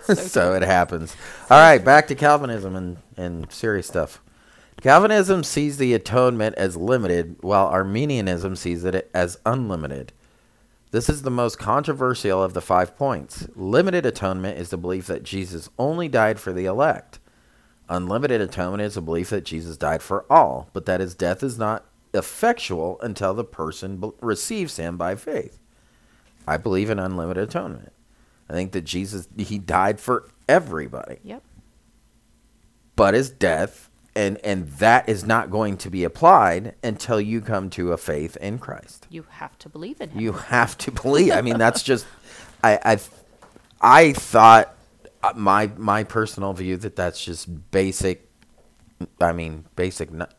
so 0.15 0.53
it 0.55 0.63
happens. 0.63 1.15
All 1.49 1.59
right, 1.59 1.83
back 1.83 2.07
to 2.07 2.15
Calvinism 2.15 2.75
and, 2.75 2.97
and 3.15 3.51
serious 3.51 3.87
stuff. 3.87 4.21
Calvinism 4.81 5.43
sees 5.43 5.77
the 5.77 5.93
atonement 5.93 6.55
as 6.55 6.77
limited, 6.77 7.37
while 7.41 7.67
Arminianism 7.67 8.55
sees 8.55 8.85
it 8.85 9.09
as 9.13 9.39
unlimited. 9.45 10.13
This 10.91 11.09
is 11.09 11.23
the 11.23 11.31
most 11.31 11.57
controversial 11.57 12.41
of 12.41 12.53
the 12.53 12.61
five 12.61 12.95
points. 12.95 13.47
Limited 13.55 14.05
atonement 14.05 14.57
is 14.57 14.69
the 14.69 14.77
belief 14.77 15.07
that 15.07 15.23
Jesus 15.23 15.69
only 15.77 16.07
died 16.07 16.39
for 16.39 16.53
the 16.53 16.65
elect. 16.65 17.19
Unlimited 17.89 18.39
atonement 18.39 18.83
is 18.83 18.95
a 18.95 19.01
belief 19.01 19.31
that 19.31 19.45
Jesus 19.45 19.77
died 19.77 20.01
for 20.01 20.25
all, 20.29 20.69
but 20.73 20.85
that 20.85 20.99
his 20.99 21.15
death 21.15 21.41
is 21.41 21.57
not 21.57 21.85
effectual 22.13 22.99
until 23.01 23.33
the 23.33 23.43
person 23.43 24.13
receives 24.21 24.77
him 24.77 24.95
by 24.95 25.15
faith. 25.15 25.59
I 26.47 26.57
believe 26.57 26.89
in 26.89 26.99
unlimited 26.99 27.49
atonement. 27.49 27.91
I 28.49 28.53
think 28.53 28.71
that 28.71 28.85
Jesus 28.85 29.27
he 29.37 29.57
died 29.59 29.99
for 29.99 30.29
everybody 30.47 31.17
Yep. 31.23 31.43
but 32.95 33.13
his 33.13 33.29
death 33.29 33.89
and 34.15 34.37
and 34.43 34.67
that 34.69 35.07
is 35.07 35.25
not 35.25 35.51
going 35.51 35.77
to 35.77 35.89
be 35.89 36.03
applied 36.03 36.73
until 36.81 37.19
you 37.21 37.41
come 37.41 37.69
to 37.71 37.91
a 37.91 37.97
faith 37.97 38.35
in 38.37 38.57
Christ. 38.57 39.05
You 39.09 39.25
have 39.29 39.57
to 39.59 39.69
believe 39.69 40.01
in 40.01 40.09
him. 40.11 40.19
You 40.21 40.31
have 40.31 40.77
to 40.79 40.91
believe. 40.91 41.33
I 41.33 41.41
mean, 41.41 41.57
that's 41.57 41.83
just 41.83 42.07
I 42.63 42.79
I 42.83 42.99
I 43.81 44.13
thought 44.13 44.73
uh, 45.21 45.33
my 45.35 45.69
my 45.77 46.03
personal 46.03 46.53
view 46.53 46.77
that 46.77 46.95
that's 46.95 47.23
just 47.23 47.69
basic. 47.71 48.27
I 49.21 49.33
mean, 49.33 49.65
basic 49.75 50.09
kn- 50.09 50.21
like 50.21 50.31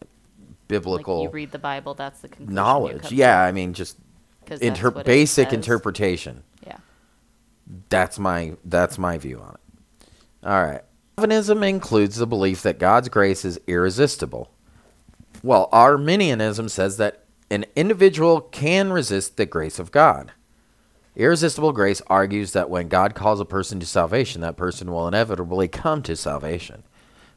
biblical 0.67 1.23
you 1.23 1.29
read 1.31 1.53
the 1.53 1.59
Bible, 1.59 1.95
that's 1.95 2.21
the 2.21 2.31
knowledge. 2.41 3.13
Yeah, 3.13 3.41
I 3.41 3.53
mean, 3.53 3.75
just 3.75 3.97
'Cause 4.49 4.61
inter- 4.61 4.91
basic 4.91 5.53
interpretation. 5.53 6.43
Yeah. 6.67 6.79
That's 7.89 8.19
my 8.19 8.57
that's 8.65 8.99
my 8.99 9.19
view 9.19 9.41
on 9.41 9.55
it. 9.55 10.09
All 10.47 10.63
right. 10.63 10.83
Calvinism 11.17 11.63
includes 11.63 12.17
the 12.17 12.27
belief 12.27 12.63
that 12.63 12.79
God's 12.79 13.09
grace 13.09 13.45
is 13.45 13.59
irresistible. 13.67 14.51
Well, 15.43 15.69
Arminianism 15.73 16.69
says 16.69 16.97
that 16.97 17.25
an 17.51 17.65
individual 17.75 18.41
can 18.41 18.93
resist 18.93 19.37
the 19.37 19.47
grace 19.47 19.79
of 19.79 19.91
God. 19.91 20.33
Irresistible 21.17 21.73
grace 21.73 22.01
argues 22.07 22.53
that 22.53 22.71
when 22.71 22.89
God 22.89 23.15
calls 23.15 23.41
a 23.41 23.45
person 23.45 23.81
to 23.81 23.87
salvation, 23.87 24.41
that 24.43 24.57
person 24.57 24.93
will 24.93 25.09
inevitably 25.09 25.67
come 25.67 26.03
to 26.03 26.15
salvation. 26.15 26.85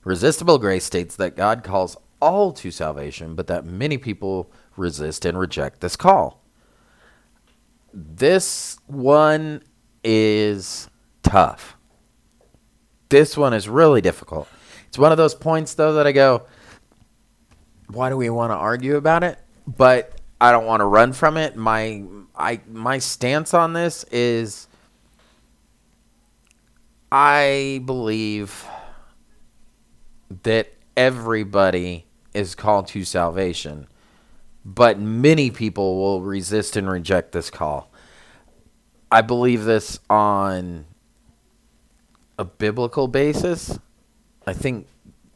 Resistible 0.03 0.59
grace 0.59 0.83
states 0.85 1.15
that 1.15 1.35
God 1.35 1.63
calls 1.63 1.97
all 2.21 2.51
to 2.53 2.69
salvation, 2.69 3.33
but 3.33 3.47
that 3.47 3.65
many 3.65 3.97
people 3.97 4.51
resist 4.77 5.25
and 5.25 5.37
reject 5.37 5.81
this 5.81 5.95
call. 5.95 6.40
This 7.93 8.77
one 8.87 9.63
is 10.03 10.89
tough. 11.23 11.75
This 13.09 13.35
one 13.35 13.53
is 13.53 13.67
really 13.67 14.01
difficult. 14.01 14.47
It's 14.87 14.97
one 14.97 15.11
of 15.11 15.17
those 15.17 15.35
points, 15.35 15.73
though, 15.73 15.93
that 15.93 16.07
I 16.07 16.11
go, 16.11 16.45
why 17.87 18.09
do 18.09 18.17
we 18.17 18.29
want 18.29 18.51
to 18.51 18.55
argue 18.55 18.95
about 18.95 19.23
it? 19.23 19.37
But 19.67 20.19
I 20.39 20.51
don't 20.51 20.65
want 20.65 20.81
to 20.81 20.85
run 20.85 21.13
from 21.13 21.37
it. 21.37 21.55
My 21.55 22.03
I 22.35 22.61
my 22.69 22.97
stance 22.97 23.53
on 23.53 23.73
this 23.73 24.03
is 24.05 24.67
I 27.11 27.81
believe 27.85 28.65
that 30.43 30.73
everybody 30.95 32.05
is 32.33 32.55
called 32.55 32.87
to 32.87 33.03
salvation, 33.03 33.87
but 34.63 34.99
many 34.99 35.49
people 35.49 35.97
will 35.97 36.21
resist 36.21 36.75
and 36.75 36.89
reject 36.89 37.31
this 37.31 37.49
call. 37.49 37.91
I 39.11 39.21
believe 39.21 39.65
this 39.65 39.99
on 40.09 40.85
a 42.37 42.45
biblical 42.45 43.07
basis. 43.07 43.79
I 44.45 44.53
think 44.53 44.87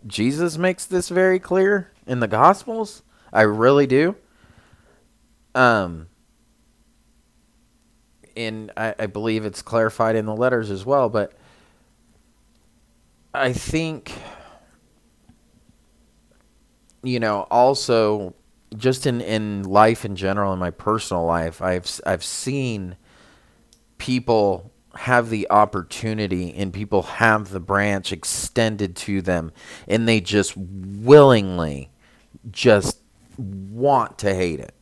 Jesus 0.07 0.57
makes 0.57 0.85
this 0.85 1.09
very 1.09 1.39
clear 1.39 1.91
in 2.07 2.19
the 2.19 2.27
Gospels. 2.27 3.03
I 3.33 3.41
really 3.41 3.87
do. 3.87 4.15
Um, 5.53 6.07
and 8.37 8.71
I, 8.77 8.95
I 8.99 9.05
believe 9.07 9.45
it's 9.45 9.61
clarified 9.61 10.15
in 10.15 10.25
the 10.25 10.35
letters 10.35 10.69
as 10.69 10.85
well. 10.85 11.09
But 11.09 11.33
I 13.33 13.53
think 13.53 14.13
you 17.03 17.19
know 17.19 17.47
also 17.51 18.33
just 18.77 19.05
in 19.05 19.21
in 19.21 19.63
life 19.63 20.05
in 20.05 20.15
general 20.15 20.53
in 20.53 20.59
my 20.59 20.71
personal 20.71 21.25
life 21.25 21.61
I've 21.61 21.99
I've 22.05 22.23
seen 22.23 22.97
people 23.97 24.71
have 24.95 25.29
the 25.29 25.47
opportunity 25.49 26.53
and 26.53 26.71
people 26.71 27.03
have 27.03 27.49
the 27.49 27.59
branch 27.59 28.11
extended 28.11 28.95
to 28.95 29.21
them 29.21 29.51
and 29.87 30.07
they 30.07 30.21
just 30.21 30.55
willingly 30.55 31.89
just 32.51 32.99
want 33.37 34.17
to 34.19 34.33
hate 34.33 34.59
it 34.59 34.73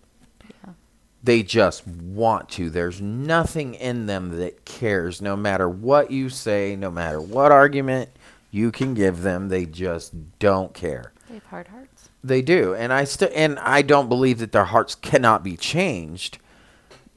they 1.23 1.41
just 1.41 1.87
want 1.87 2.49
to. 2.49 2.69
There's 2.69 3.01
nothing 3.01 3.75
in 3.75 4.07
them 4.07 4.37
that 4.37 4.65
cares, 4.65 5.21
no 5.21 5.37
matter 5.37 5.69
what 5.69 6.11
you 6.11 6.29
say, 6.29 6.75
no 6.75 6.91
matter 6.91 7.21
what 7.21 7.51
argument 7.51 8.09
you 8.51 8.71
can 8.71 8.93
give 8.93 9.21
them. 9.21 9.47
They 9.47 9.65
just 9.65 10.13
don't 10.39 10.73
care. 10.73 11.13
They 11.29 11.35
have 11.35 11.45
hard 11.45 11.67
hearts. 11.69 11.92
They 12.23 12.41
do, 12.41 12.73
and 12.73 12.93
I 12.93 13.03
still 13.03 13.29
and 13.35 13.59
I 13.59 13.81
don't 13.81 14.07
believe 14.07 14.39
that 14.39 14.53
their 14.53 14.65
hearts 14.65 14.95
cannot 14.95 15.43
be 15.43 15.57
changed. 15.57 16.37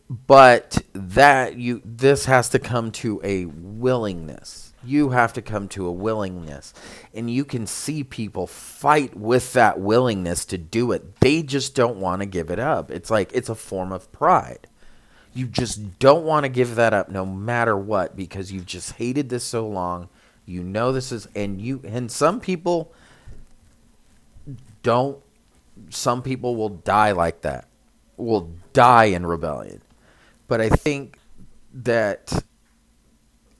But 0.08 0.82
that 0.92 1.56
you 1.56 1.82
this 1.84 2.26
has 2.26 2.48
to 2.50 2.58
come 2.58 2.90
to 2.92 3.20
a 3.24 3.46
willingness. 3.46 4.72
You 4.84 5.10
have 5.10 5.32
to 5.32 5.42
come 5.42 5.68
to 5.68 5.86
a 5.86 5.92
willingness. 5.92 6.72
And 7.12 7.28
you 7.30 7.44
can 7.44 7.66
see 7.66 8.04
people 8.04 8.46
fight 8.46 9.16
with 9.16 9.52
that 9.54 9.80
willingness 9.80 10.44
to 10.46 10.58
do 10.58 10.92
it. 10.92 11.20
They 11.20 11.42
just 11.42 11.74
don't 11.74 11.96
want 11.96 12.22
to 12.22 12.26
give 12.26 12.50
it 12.50 12.60
up. 12.60 12.90
It's 12.90 13.10
like 13.10 13.30
it's 13.32 13.48
a 13.48 13.54
form 13.54 13.92
of 13.92 14.10
pride. 14.12 14.68
You 15.34 15.46
just 15.46 15.98
don't 15.98 16.24
want 16.24 16.44
to 16.44 16.48
give 16.48 16.76
that 16.76 16.94
up 16.94 17.10
no 17.10 17.26
matter 17.26 17.76
what 17.76 18.16
because 18.16 18.52
you've 18.52 18.66
just 18.66 18.92
hated 18.92 19.28
this 19.28 19.44
so 19.44 19.66
long. 19.68 20.08
You 20.46 20.62
know 20.62 20.92
this 20.92 21.10
is 21.10 21.28
and 21.34 21.60
you 21.60 21.80
and 21.84 22.10
some 22.10 22.40
people 22.40 22.92
don't 24.86 25.20
some 25.90 26.22
people 26.22 26.54
will 26.54 26.68
die 26.68 27.10
like 27.10 27.40
that. 27.42 27.66
Will 28.16 28.52
die 28.72 29.06
in 29.06 29.26
rebellion. 29.26 29.82
But 30.46 30.60
I 30.60 30.68
think 30.68 31.18
that 31.72 32.44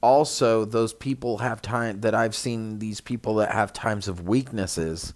also 0.01 0.65
those 0.65 0.95
people 0.95 1.39
have 1.39 1.61
time 1.61 2.01
that 2.03 2.15
I've 2.15 2.37
seen 2.37 2.79
these 2.79 3.01
people 3.01 3.35
that 3.37 3.51
have 3.51 3.73
times 3.73 4.07
of 4.07 4.29
weaknesses 4.29 5.13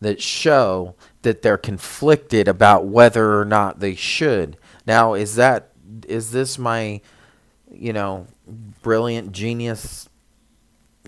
that 0.00 0.20
show 0.20 0.96
that 1.22 1.40
they're 1.40 1.56
conflicted 1.56 2.46
about 2.46 2.84
whether 2.84 3.40
or 3.40 3.46
not 3.46 3.80
they 3.80 3.94
should. 3.94 4.58
Now, 4.86 5.14
is 5.14 5.36
that 5.36 5.70
is 6.06 6.30
this 6.30 6.58
my 6.58 7.00
you 7.72 7.94
know 7.94 8.26
brilliant 8.82 9.32
genius 9.32 10.10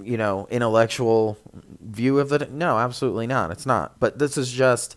you 0.03 0.17
know 0.17 0.47
intellectual 0.51 1.39
view 1.81 2.19
of 2.19 2.33
it? 2.33 2.51
No, 2.51 2.79
absolutely 2.79 3.27
not. 3.27 3.51
It's 3.51 3.67
not. 3.67 3.99
But 4.01 4.19
this 4.19 4.37
is 4.37 4.51
just 4.51 4.97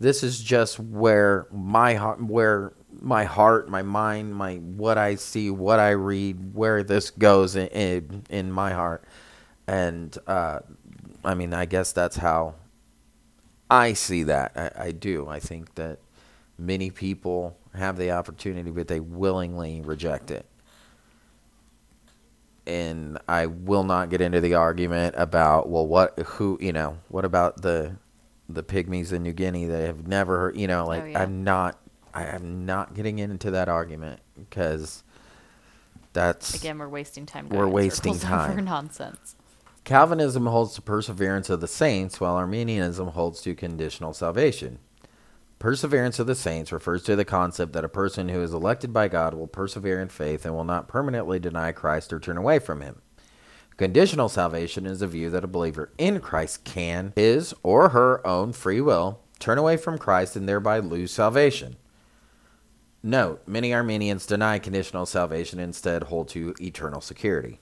this 0.00 0.22
is 0.22 0.40
just 0.40 0.78
where 0.78 1.46
my 1.50 1.94
heart 1.94 2.22
where 2.22 2.72
my 3.00 3.24
heart, 3.24 3.68
my 3.68 3.82
mind, 3.82 4.34
my 4.34 4.56
what 4.56 4.98
I 4.98 5.16
see, 5.16 5.50
what 5.50 5.78
I 5.78 5.90
read, 5.90 6.54
where 6.54 6.82
this 6.82 7.10
goes 7.10 7.56
in 7.56 7.68
in, 7.68 8.22
in 8.30 8.52
my 8.52 8.72
heart, 8.72 9.04
and 9.66 10.16
uh, 10.26 10.60
I 11.24 11.34
mean, 11.34 11.54
I 11.54 11.64
guess 11.64 11.92
that's 11.92 12.16
how 12.16 12.54
I 13.70 13.92
see 13.94 14.24
that. 14.24 14.52
I, 14.56 14.86
I 14.86 14.92
do. 14.92 15.28
I 15.28 15.40
think 15.40 15.74
that 15.76 15.98
many 16.58 16.90
people 16.90 17.56
have 17.74 17.96
the 17.96 18.12
opportunity, 18.12 18.70
but 18.70 18.88
they 18.88 19.00
willingly 19.00 19.80
reject 19.80 20.30
it. 20.30 20.46
And 22.66 23.18
I 23.28 23.46
will 23.46 23.84
not 23.84 24.08
get 24.08 24.20
into 24.20 24.40
the 24.40 24.54
argument 24.54 25.14
about 25.18 25.68
well, 25.68 25.86
what, 25.86 26.18
who, 26.18 26.58
you 26.60 26.72
know, 26.72 26.98
what 27.08 27.24
about 27.24 27.62
the 27.62 27.96
the 28.48 28.62
pygmies 28.62 29.12
in 29.12 29.22
New 29.22 29.32
Guinea 29.32 29.66
that 29.66 29.86
have 29.86 30.06
never 30.06 30.38
heard, 30.38 30.56
you 30.56 30.66
know, 30.66 30.84
oh, 30.84 30.88
like 30.88 31.02
Oh, 31.02 31.06
yeah. 31.06 31.22
I'm 31.22 31.44
not, 31.44 31.78
I 32.12 32.24
am 32.24 32.66
not 32.66 32.94
getting 32.94 33.18
into 33.18 33.50
that 33.52 33.68
argument 33.68 34.20
because 34.38 35.02
that's 36.12 36.54
Again, 36.54 36.78
we're 36.78 36.88
wasting 36.88 37.26
time. 37.26 37.48
We're 37.48 37.68
wasting 37.68 38.18
time. 38.18 38.64
nonsense. 38.64 39.36
Calvinism 39.84 40.46
holds 40.46 40.74
to 40.74 40.82
perseverance 40.82 41.50
of 41.50 41.60
the 41.60 41.68
saints, 41.68 42.18
while 42.18 42.36
Arminianism 42.36 43.08
holds 43.08 43.42
to 43.42 43.54
conditional 43.54 44.14
salvation. 44.14 44.78
Perseverance 45.64 46.18
of 46.18 46.26
the 46.26 46.34
saints 46.34 46.72
refers 46.72 47.02
to 47.04 47.16
the 47.16 47.24
concept 47.24 47.72
that 47.72 47.86
a 47.86 47.88
person 47.88 48.28
who 48.28 48.42
is 48.42 48.52
elected 48.52 48.92
by 48.92 49.08
God 49.08 49.32
will 49.32 49.46
persevere 49.46 49.98
in 49.98 50.10
faith 50.10 50.44
and 50.44 50.54
will 50.54 50.62
not 50.62 50.88
permanently 50.88 51.38
deny 51.38 51.72
Christ 51.72 52.12
or 52.12 52.20
turn 52.20 52.36
away 52.36 52.58
from 52.58 52.82
him. 52.82 53.00
Conditional 53.78 54.28
salvation 54.28 54.84
is 54.84 55.00
a 55.00 55.06
view 55.06 55.30
that 55.30 55.42
a 55.42 55.46
believer 55.46 55.90
in 55.96 56.20
Christ 56.20 56.64
can, 56.64 57.14
his 57.16 57.54
or 57.62 57.88
her 57.88 58.20
own 58.26 58.52
free 58.52 58.82
will, 58.82 59.20
turn 59.38 59.56
away 59.56 59.78
from 59.78 59.96
Christ 59.96 60.36
and 60.36 60.46
thereby 60.46 60.80
lose 60.80 61.12
salvation. 61.12 61.76
Note, 63.02 63.40
many 63.46 63.72
Arminians 63.72 64.26
deny 64.26 64.58
conditional 64.58 65.06
salvation 65.06 65.58
and 65.58 65.68
instead 65.68 66.02
hold 66.02 66.28
to 66.28 66.54
eternal 66.60 67.00
security. 67.00 67.58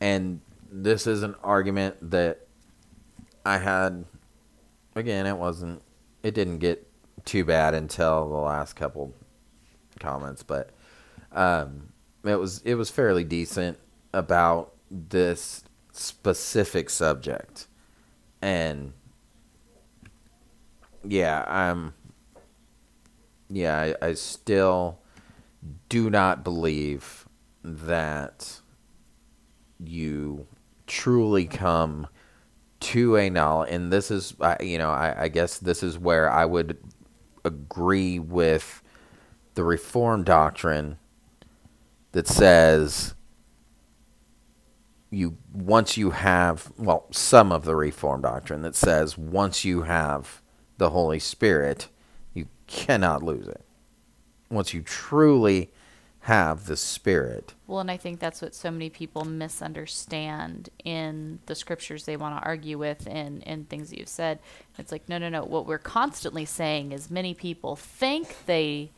And 0.00 0.40
this 0.72 1.06
is 1.06 1.22
an 1.22 1.34
argument 1.44 1.96
that 2.12 2.46
I 3.44 3.58
had 3.58 4.06
again, 4.96 5.26
it 5.26 5.36
wasn't 5.36 5.82
it 6.24 6.34
didn't 6.34 6.58
get 6.58 6.90
too 7.24 7.44
bad 7.44 7.74
until 7.74 8.28
the 8.28 8.36
last 8.36 8.74
couple 8.74 9.14
comments, 10.00 10.42
but 10.42 10.70
um, 11.30 11.92
it 12.24 12.36
was 12.36 12.60
it 12.62 12.74
was 12.74 12.90
fairly 12.90 13.22
decent 13.22 13.78
about 14.12 14.72
this 14.90 15.62
specific 15.92 16.88
subject. 16.90 17.68
And 18.40 18.94
yeah, 21.04 21.44
I'm 21.46 21.92
yeah, 23.50 23.94
I, 24.00 24.06
I 24.08 24.14
still 24.14 24.98
do 25.90 26.08
not 26.08 26.42
believe 26.42 27.28
that 27.62 28.60
you 29.78 30.46
truly 30.86 31.44
come 31.44 32.06
to 32.84 33.16
a 33.16 33.30
knowledge, 33.30 33.70
and 33.72 33.92
this 33.92 34.10
is, 34.10 34.34
you 34.60 34.78
know, 34.78 34.90
I, 34.90 35.24
I 35.24 35.28
guess 35.28 35.58
this 35.58 35.82
is 35.82 35.98
where 35.98 36.30
I 36.30 36.44
would 36.44 36.78
agree 37.44 38.18
with 38.18 38.82
the 39.54 39.64
Reform 39.64 40.24
doctrine 40.24 40.98
that 42.12 42.28
says 42.28 43.14
you 45.10 45.36
once 45.52 45.96
you 45.96 46.10
have 46.10 46.72
well 46.76 47.06
some 47.10 47.52
of 47.52 47.64
the 47.64 47.76
Reform 47.76 48.22
doctrine 48.22 48.62
that 48.62 48.74
says 48.74 49.16
once 49.16 49.64
you 49.64 49.82
have 49.82 50.42
the 50.78 50.90
Holy 50.90 51.18
Spirit, 51.18 51.88
you 52.34 52.48
cannot 52.66 53.22
lose 53.22 53.48
it. 53.48 53.64
Once 54.50 54.74
you 54.74 54.82
truly 54.82 55.70
have 56.24 56.64
the 56.64 56.76
Spirit, 56.76 57.52
Well, 57.66 57.80
and 57.80 57.90
I 57.90 57.98
think 57.98 58.18
that's 58.18 58.40
what 58.40 58.54
so 58.54 58.70
many 58.70 58.88
people 58.88 59.26
misunderstand 59.26 60.70
in 60.82 61.38
the 61.44 61.54
scriptures 61.54 62.06
they 62.06 62.16
want 62.16 62.40
to 62.40 62.46
argue 62.46 62.78
with 62.78 63.06
and, 63.06 63.46
and 63.46 63.68
things 63.68 63.90
that 63.90 63.98
you've 63.98 64.08
said. 64.08 64.38
It's 64.78 64.90
like, 64.90 65.06
no, 65.06 65.18
no, 65.18 65.28
no. 65.28 65.44
What 65.44 65.66
we're 65.66 65.76
constantly 65.76 66.46
saying 66.46 66.92
is 66.92 67.10
many 67.10 67.34
people 67.34 67.76
think 67.76 68.46
they 68.46 68.90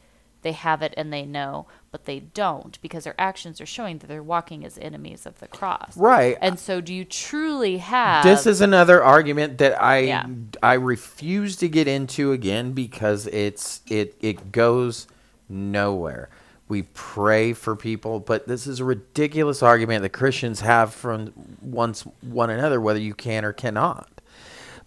they 0.42 0.52
have 0.52 0.80
it 0.82 0.94
and 0.96 1.12
they 1.12 1.24
know, 1.24 1.66
but 1.90 2.04
they 2.04 2.20
don't 2.20 2.80
because 2.80 3.02
their 3.02 3.16
actions 3.18 3.60
are 3.60 3.66
showing 3.66 3.98
that 3.98 4.06
they're 4.06 4.22
walking 4.22 4.64
as 4.64 4.78
enemies 4.78 5.26
of 5.26 5.40
the 5.40 5.48
cross. 5.48 5.96
right? 5.96 6.38
And 6.40 6.60
so 6.60 6.80
do 6.80 6.94
you 6.94 7.04
truly 7.04 7.78
have 7.78 8.22
this 8.22 8.46
is 8.46 8.60
another 8.60 9.02
argument 9.02 9.58
that 9.58 9.82
I 9.82 9.98
Yeah. 9.98 10.26
I 10.62 10.74
refuse 10.74 11.56
to 11.56 11.68
get 11.68 11.88
into 11.88 12.30
again 12.30 12.70
because 12.70 13.26
it's 13.26 13.80
it 13.88 14.14
it 14.20 14.52
goes 14.52 15.08
nowhere. 15.48 16.28
We 16.68 16.82
pray 16.94 17.52
for 17.52 17.76
people, 17.76 18.18
but 18.18 18.48
this 18.48 18.66
is 18.66 18.80
a 18.80 18.84
ridiculous 18.84 19.62
argument 19.62 20.02
that 20.02 20.08
Christians 20.08 20.60
have 20.60 20.92
from 20.92 21.32
once 21.60 22.02
one 22.22 22.50
another, 22.50 22.80
whether 22.80 22.98
you 22.98 23.14
can 23.14 23.44
or 23.44 23.52
cannot. 23.52 24.08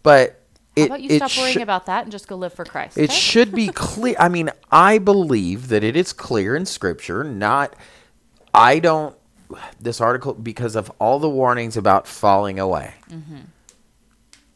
But 0.04 0.42
How 0.78 0.86
about 0.86 1.02
you 1.02 1.16
stop 1.16 1.38
worrying 1.38 1.58
sho- 1.58 1.64
about 1.64 1.86
that 1.86 2.04
and 2.04 2.12
just 2.12 2.28
go 2.28 2.36
live 2.36 2.54
for 2.54 2.66
Christ? 2.66 2.98
it 2.98 3.10
okay? 3.10 3.14
should 3.14 3.54
be 3.54 3.68
clear. 3.74 4.16
I 4.20 4.28
mean, 4.28 4.50
I 4.72 4.98
believe 4.98 5.70
that 5.70 5.84
it 5.84 5.96
is 5.96 6.12
clear 6.12 6.56
in 6.56 6.66
Scripture. 6.66 7.24
Not, 7.24 7.76
I 8.54 8.80
don't. 8.80 9.16
This 9.80 10.00
article, 10.00 10.34
because 10.34 10.76
of 10.76 10.92
all 11.00 11.18
the 11.18 11.30
warnings 11.30 11.76
about 11.76 12.08
falling 12.08 12.60
away, 12.60 12.94
mm-hmm. 13.10 13.38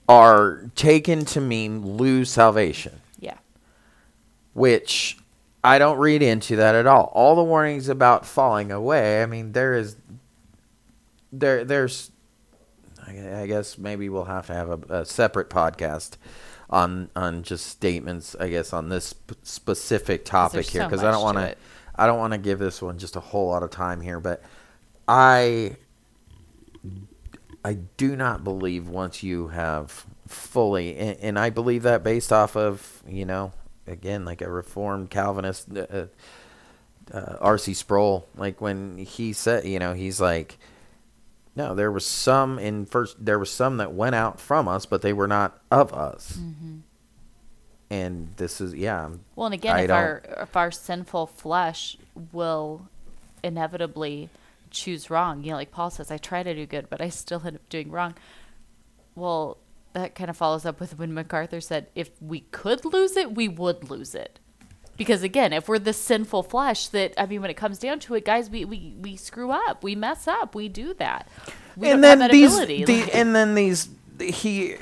are 0.08 0.70
taken 0.76 1.26
to 1.26 1.42
mean 1.42 1.98
lose 1.98 2.30
salvation, 2.30 3.02
yeah. 3.20 3.38
which 4.54 5.18
I 5.64 5.80
don't 5.80 5.98
read 5.98 6.22
into 6.22 6.58
that 6.58 6.76
at 6.76 6.88
all. 6.88 7.12
All 7.14 7.36
the 7.36 7.44
warnings 7.44 7.88
about 7.88 8.26
falling 8.26 8.72
away. 8.72 9.24
I 9.24 9.26
mean, 9.26 9.54
there 9.54 9.74
is, 9.74 9.96
there, 11.32 11.64
there's. 11.64 12.12
I 13.06 13.48
guess 13.48 13.78
maybe 13.78 14.08
we'll 14.08 14.24
have 14.26 14.48
to 14.48 14.54
have 14.54 14.70
a, 14.70 15.02
a 15.02 15.06
separate 15.06 15.50
podcast 15.50 16.12
on 16.70 17.10
on 17.16 17.44
just 17.44 17.68
statements. 17.68 18.36
I 18.40 18.50
guess 18.50 18.72
on 18.74 18.90
this 18.90 19.08
sp- 19.12 19.40
specific 19.44 20.26
topic 20.26 20.66
here 20.68 20.84
so 20.84 20.88
because 20.88 21.04
I 21.04 21.12
don't 21.12 21.22
want 21.22 21.38
to 21.38 21.52
to. 21.52 21.56
I 21.96 22.08
don't 22.08 22.18
want 22.18 22.34
to 22.34 22.40
give 22.40 22.60
this 22.60 22.82
one 22.82 22.98
just 22.98 23.16
a 23.16 23.20
whole 23.20 23.50
lot 23.50 23.62
of 23.62 23.72
time 23.72 24.02
here, 24.02 24.20
but 24.20 24.42
I 25.08 25.76
I 27.64 27.74
do 27.98 28.16
not 28.16 28.44
believe 28.44 28.88
once 28.88 29.22
you 29.22 29.50
have 29.50 30.06
fully, 30.28 30.98
and, 30.98 31.18
and 31.20 31.40
I 31.40 31.50
believe 31.50 31.84
that 31.84 32.04
based 32.04 32.32
off 32.34 32.56
of 32.56 33.04
you 33.08 33.26
know, 33.26 33.52
again, 33.88 34.26
like 34.26 34.42
a 34.42 34.50
reformed 34.50 35.10
Calvinist, 35.10 35.68
uh, 35.76 36.06
uh, 37.14 37.38
R.C. 37.42 37.74
Sproul, 37.74 38.28
like 38.36 38.62
when 38.62 38.98
he 38.98 39.34
said, 39.34 39.66
you 39.66 39.80
know, 39.80 39.94
he's 39.94 40.22
like, 40.22 40.58
no, 41.56 41.76
there 41.76 41.92
was 41.92 42.06
some 42.06 42.58
in 42.58 42.86
first, 42.86 43.24
there 43.24 43.38
was 43.38 43.52
some 43.52 43.78
that 43.78 43.94
went 43.94 44.16
out 44.16 44.40
from 44.40 44.68
us, 44.68 44.86
but 44.86 45.02
they 45.02 45.14
were 45.14 45.28
not 45.28 45.60
of 45.70 45.94
us. 45.94 46.40
And 47.90 48.30
this 48.38 48.60
is, 48.60 48.74
yeah, 48.74 49.10
Well, 49.36 49.46
and 49.48 49.54
again, 49.54 49.76
I 49.76 49.82
if 49.82 49.88
don't- 49.88 49.98
our 49.98 50.24
if 50.42 50.56
our 50.58 50.72
sinful 50.72 51.28
flesh 51.28 51.98
will 52.32 52.88
inevitably 53.44 54.30
choose 54.72 55.10
wrong, 55.12 55.44
you 55.44 55.52
know, 55.52 55.58
like 55.58 55.70
Paul 55.72 55.92
says, 55.92 56.10
I 56.10 56.18
try 56.18 56.42
to 56.42 56.56
do 56.56 56.66
good, 56.66 56.90
but 56.90 57.02
I 57.02 57.10
still 57.10 57.42
end 57.46 57.58
up 57.58 57.70
doing 57.70 57.92
wrong. 57.92 58.16
Well, 59.16 59.58
that 59.94 60.16
kind 60.16 60.30
of 60.30 60.38
follows 60.38 60.66
up 60.66 60.80
with 60.80 60.98
when 60.98 61.14
MacArthur 61.14 61.62
said, 61.62 61.88
if 61.96 62.10
we 62.22 62.42
could 62.42 62.84
lose 62.86 63.16
it, 63.18 63.34
we 63.36 63.48
would 63.48 63.90
lose 63.90 64.14
it. 64.16 64.40
Because 64.96 65.24
again, 65.24 65.54
if 65.54 65.68
we're 65.68 65.80
the 65.80 65.94
sinful 65.94 66.44
flesh, 66.44 66.88
that 66.90 67.14
I 67.18 67.26
mean, 67.26 67.42
when 67.42 67.50
it 67.50 67.56
comes 67.56 67.80
down 67.80 68.00
to 68.02 68.14
it, 68.16 68.26
guys, 68.26 68.50
we 68.50 68.64
we, 68.64 68.94
we 69.02 69.16
screw 69.16 69.50
up, 69.52 69.84
we 69.84 69.96
mess 69.96 70.28
up, 70.28 70.54
we 70.54 70.70
do 70.70 70.94
that. 70.96 71.28
We 71.76 71.90
and 71.90 72.04
then 72.04 72.20
these, 72.30 72.56
the, 72.68 72.86
like- 72.86 73.16
and 73.16 73.36
then 73.36 73.56
these, 73.56 73.90
he, 74.20 74.76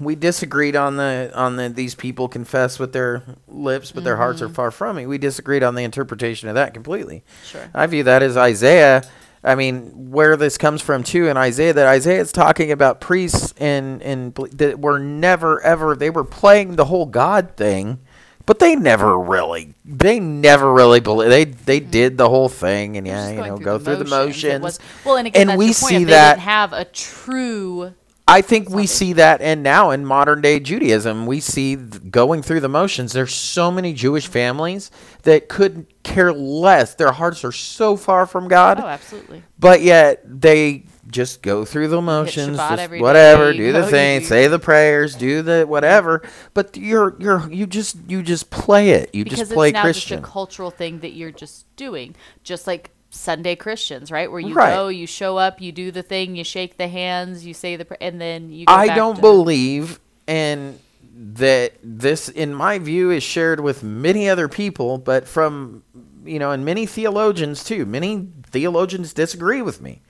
we 0.00 0.14
disagreed 0.16 0.74
on 0.74 0.96
the 0.96 1.30
on 1.34 1.56
the 1.56 1.68
these 1.68 1.94
people 1.94 2.28
confess 2.28 2.78
with 2.78 2.94
their 2.94 3.22
lips, 3.46 3.92
but 3.92 4.04
their 4.04 4.16
hearts 4.16 4.40
Mm-hmm. 4.40 4.50
are 4.52 4.54
far 4.54 4.70
from 4.70 4.96
me. 4.96 5.04
We 5.06 5.18
disagreed 5.18 5.62
on 5.62 5.74
the 5.74 5.84
interpretation 5.84 6.48
of 6.48 6.54
that 6.54 6.72
completely. 6.72 7.22
Sure. 7.44 7.68
I 7.74 7.86
view 7.86 8.04
that 8.04 8.22
as 8.22 8.38
Isaiah. 8.38 9.02
I 9.42 9.54
mean, 9.54 10.10
where 10.10 10.36
this 10.36 10.58
comes 10.58 10.82
from 10.82 11.04
too 11.04 11.28
in 11.28 11.36
Isaiah, 11.36 11.72
that 11.72 11.86
Isaiah 11.86 12.20
is 12.20 12.32
talking 12.32 12.72
about 12.72 13.00
priests 13.00 13.54
and 13.58 14.02
and 14.02 14.34
that 14.34 14.80
were 14.80 14.98
never 14.98 15.60
ever 15.62 15.94
they 15.94 16.10
were 16.10 16.24
playing 16.24 16.76
the 16.76 16.86
whole 16.86 17.06
God 17.06 17.56
thing, 17.56 18.00
but 18.46 18.58
they 18.58 18.74
never 18.74 19.18
really 19.18 19.74
they 19.84 20.18
never 20.18 20.72
really 20.72 21.00
believe 21.00 21.28
they 21.28 21.44
they 21.44 21.80
mm-hmm. 21.80 21.90
did 21.90 22.18
the 22.18 22.28
whole 22.28 22.48
thing 22.48 22.96
and 22.96 23.06
yeah 23.06 23.30
you 23.30 23.36
know 23.36 23.56
through 23.56 23.64
go 23.64 23.78
the 23.78 23.84
through 23.84 24.04
the 24.04 24.10
motions. 24.10 24.62
Was- 24.62 24.80
well, 25.04 25.16
and 25.16 25.26
again, 25.26 25.46
that's 25.48 25.58
we 25.58 25.66
point. 25.66 25.76
see 25.76 25.98
they 25.98 26.04
that 26.04 26.34
didn't 26.34 26.42
have 26.44 26.72
a 26.72 26.84
true 26.86 27.94
I 28.28 28.42
think 28.42 28.68
we 28.68 28.86
see 28.86 29.14
that, 29.14 29.40
and 29.40 29.62
now 29.62 29.90
in 29.90 30.04
modern 30.04 30.42
day 30.42 30.60
Judaism, 30.60 31.24
we 31.24 31.40
see 31.40 31.76
going 31.76 32.42
through 32.42 32.60
the 32.60 32.68
motions. 32.68 33.14
There's 33.14 33.34
so 33.34 33.70
many 33.70 33.94
Jewish 33.94 34.26
families 34.26 34.90
that 35.22 35.48
couldn't 35.48 35.90
care 36.02 36.30
less. 36.32 36.94
Their 36.94 37.12
hearts 37.12 37.42
are 37.42 37.52
so 37.52 37.96
far 37.96 38.26
from 38.26 38.46
God, 38.46 38.80
Oh, 38.80 38.86
absolutely. 38.86 39.42
but 39.58 39.80
yet 39.80 40.20
they 40.26 40.84
just 41.10 41.40
go 41.40 41.64
through 41.64 41.88
the 41.88 42.02
motions, 42.02 42.58
just 42.58 42.90
whatever, 43.00 43.50
day, 43.52 43.56
do 43.58 43.72
the 43.72 43.86
thing, 43.86 44.22
say 44.22 44.46
the 44.46 44.58
prayers, 44.58 45.14
do 45.14 45.40
the 45.40 45.64
whatever. 45.66 46.20
But 46.52 46.76
you're 46.76 47.16
you're 47.18 47.50
you 47.50 47.66
just 47.66 47.96
you 48.08 48.22
just 48.22 48.50
play 48.50 48.90
it. 48.90 49.14
You 49.14 49.24
because 49.24 49.38
just 49.38 49.52
play 49.52 49.68
it's 49.68 49.74
now 49.74 49.82
Christian. 49.84 50.18
just 50.18 50.28
a 50.28 50.30
cultural 50.32 50.70
thing 50.70 50.98
that 50.98 51.12
you're 51.12 51.30
just 51.32 51.64
doing, 51.76 52.14
just 52.44 52.66
like 52.66 52.90
Sunday 53.10 53.56
Christians, 53.56 54.10
right? 54.10 54.30
Where 54.30 54.40
you 54.40 54.54
Right. 54.54 54.74
go, 54.74 54.88
you 54.88 55.06
show 55.06 55.38
up, 55.38 55.60
you 55.60 55.72
do 55.72 55.90
the 55.90 56.02
thing, 56.02 56.36
you 56.36 56.44
shake 56.44 56.76
the 56.76 56.88
hands, 56.88 57.46
you 57.46 57.54
say 57.54 57.76
the, 57.76 57.84
pr- 57.86 57.94
and 58.00 58.20
then 58.20 58.50
you. 58.50 58.66
Go 58.66 58.72
I 58.74 58.88
don't 58.94 59.14
to- 59.16 59.20
believe 59.20 59.98
and 60.26 60.78
that 61.20 61.72
this 61.82 62.28
in 62.28 62.54
my 62.54 62.78
view 62.78 63.10
is 63.10 63.22
shared 63.22 63.58
with 63.60 63.82
many 63.82 64.28
other 64.28 64.46
people 64.46 64.98
but 64.98 65.26
from 65.26 65.82
you 66.24 66.38
know 66.38 66.52
and 66.52 66.64
many 66.64 66.86
theologians 66.86 67.64
too 67.64 67.84
many 67.84 68.28
theologians 68.44 69.12
disagree 69.12 69.60
with 69.60 69.80
me 69.82 70.00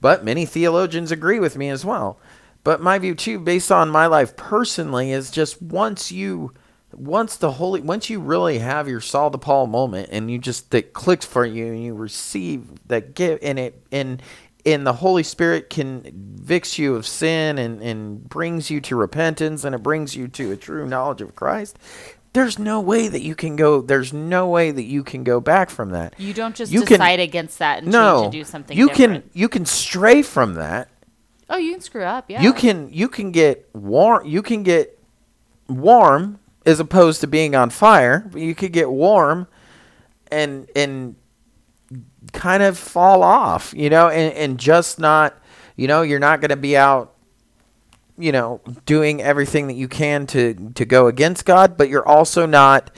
but 0.00 0.24
many 0.24 0.46
theologians 0.46 1.10
agree 1.10 1.40
with 1.40 1.56
me 1.56 1.68
as 1.68 1.84
well 1.84 2.20
but 2.62 2.80
my 2.80 2.96
view 2.96 3.12
too 3.12 3.40
based 3.40 3.72
on 3.72 3.88
my 3.90 4.06
life 4.06 4.36
personally 4.36 5.10
is 5.10 5.32
just 5.32 5.60
once 5.60 6.12
you 6.12 6.52
once 6.96 7.36
the 7.36 7.52
holy 7.52 7.80
once 7.82 8.08
you 8.08 8.18
really 8.20 8.58
have 8.58 8.88
your 8.88 9.00
Saul 9.00 9.30
to 9.30 9.38
Paul 9.38 9.66
moment 9.66 10.08
and 10.12 10.30
you 10.30 10.38
just 10.38 10.70
that 10.70 10.92
clicks 10.94 11.26
for 11.26 11.44
you 11.44 11.66
and 11.66 11.82
you 11.84 11.94
receive 11.94 12.64
that 12.86 13.14
gift 13.14 13.42
and 13.44 13.58
it 13.58 13.82
and 13.92 14.22
and 14.64 14.84
the 14.86 14.94
Holy 14.94 15.22
Spirit 15.22 15.70
convicts 15.70 16.78
you 16.78 16.96
of 16.96 17.06
sin 17.06 17.58
and, 17.58 17.80
and 17.82 18.28
brings 18.28 18.70
you 18.70 18.80
to 18.80 18.96
repentance 18.96 19.62
and 19.62 19.74
it 19.74 19.82
brings 19.82 20.16
you 20.16 20.26
to 20.28 20.50
a 20.52 20.56
true 20.56 20.86
knowledge 20.88 21.20
of 21.20 21.36
Christ. 21.36 21.78
There's 22.32 22.58
no 22.58 22.80
way 22.80 23.08
that 23.08 23.22
you 23.22 23.34
can 23.34 23.56
go. 23.56 23.80
There's 23.80 24.12
no 24.12 24.48
way 24.48 24.70
that 24.70 24.82
you 24.82 25.04
can 25.04 25.22
go 25.24 25.40
back 25.40 25.70
from 25.70 25.90
that. 25.90 26.14
You 26.18 26.34
don't 26.34 26.54
just 26.56 26.72
You 26.72 26.80
can- 26.80 26.98
decide 26.98 27.20
against 27.20 27.58
that 27.60 27.82
and 27.82 27.92
no, 27.92 28.14
change 28.16 28.24
and 28.24 28.32
do 28.32 28.44
something. 28.44 28.76
you 28.76 28.88
different. 28.88 29.24
can 29.24 29.30
you 29.34 29.48
can 29.48 29.66
stray 29.66 30.22
from 30.22 30.54
that. 30.54 30.88
Oh, 31.48 31.58
you 31.58 31.72
can 31.72 31.80
screw 31.80 32.02
up. 32.02 32.24
Yeah. 32.28 32.42
You 32.42 32.52
can 32.52 32.88
you 32.92 33.08
can 33.08 33.30
get 33.30 33.68
warm. 33.74 34.26
You 34.26 34.42
can 34.42 34.64
get 34.64 34.98
warm 35.68 36.38
as 36.66 36.80
opposed 36.80 37.20
to 37.22 37.26
being 37.26 37.54
on 37.54 37.70
fire. 37.70 38.30
You 38.34 38.54
could 38.54 38.72
get 38.72 38.90
warm, 38.90 39.46
and 40.30 40.68
and 40.76 41.16
kind 42.32 42.62
of 42.62 42.76
fall 42.76 43.22
off. 43.22 43.72
You 43.74 43.88
know, 43.88 44.08
and 44.08 44.34
and 44.34 44.58
just 44.58 44.98
not. 44.98 45.40
You 45.76 45.88
know, 45.88 46.02
you're 46.02 46.18
not 46.18 46.40
going 46.40 46.50
to 46.50 46.56
be 46.56 46.76
out. 46.76 47.14
You 48.18 48.32
know, 48.32 48.60
doing 48.86 49.22
everything 49.22 49.66
that 49.66 49.74
you 49.74 49.88
can 49.88 50.26
to 50.28 50.72
to 50.74 50.84
go 50.84 51.06
against 51.06 51.44
God, 51.44 51.76
but 51.76 51.88
you're 51.88 52.06
also 52.06 52.46
not. 52.46 52.90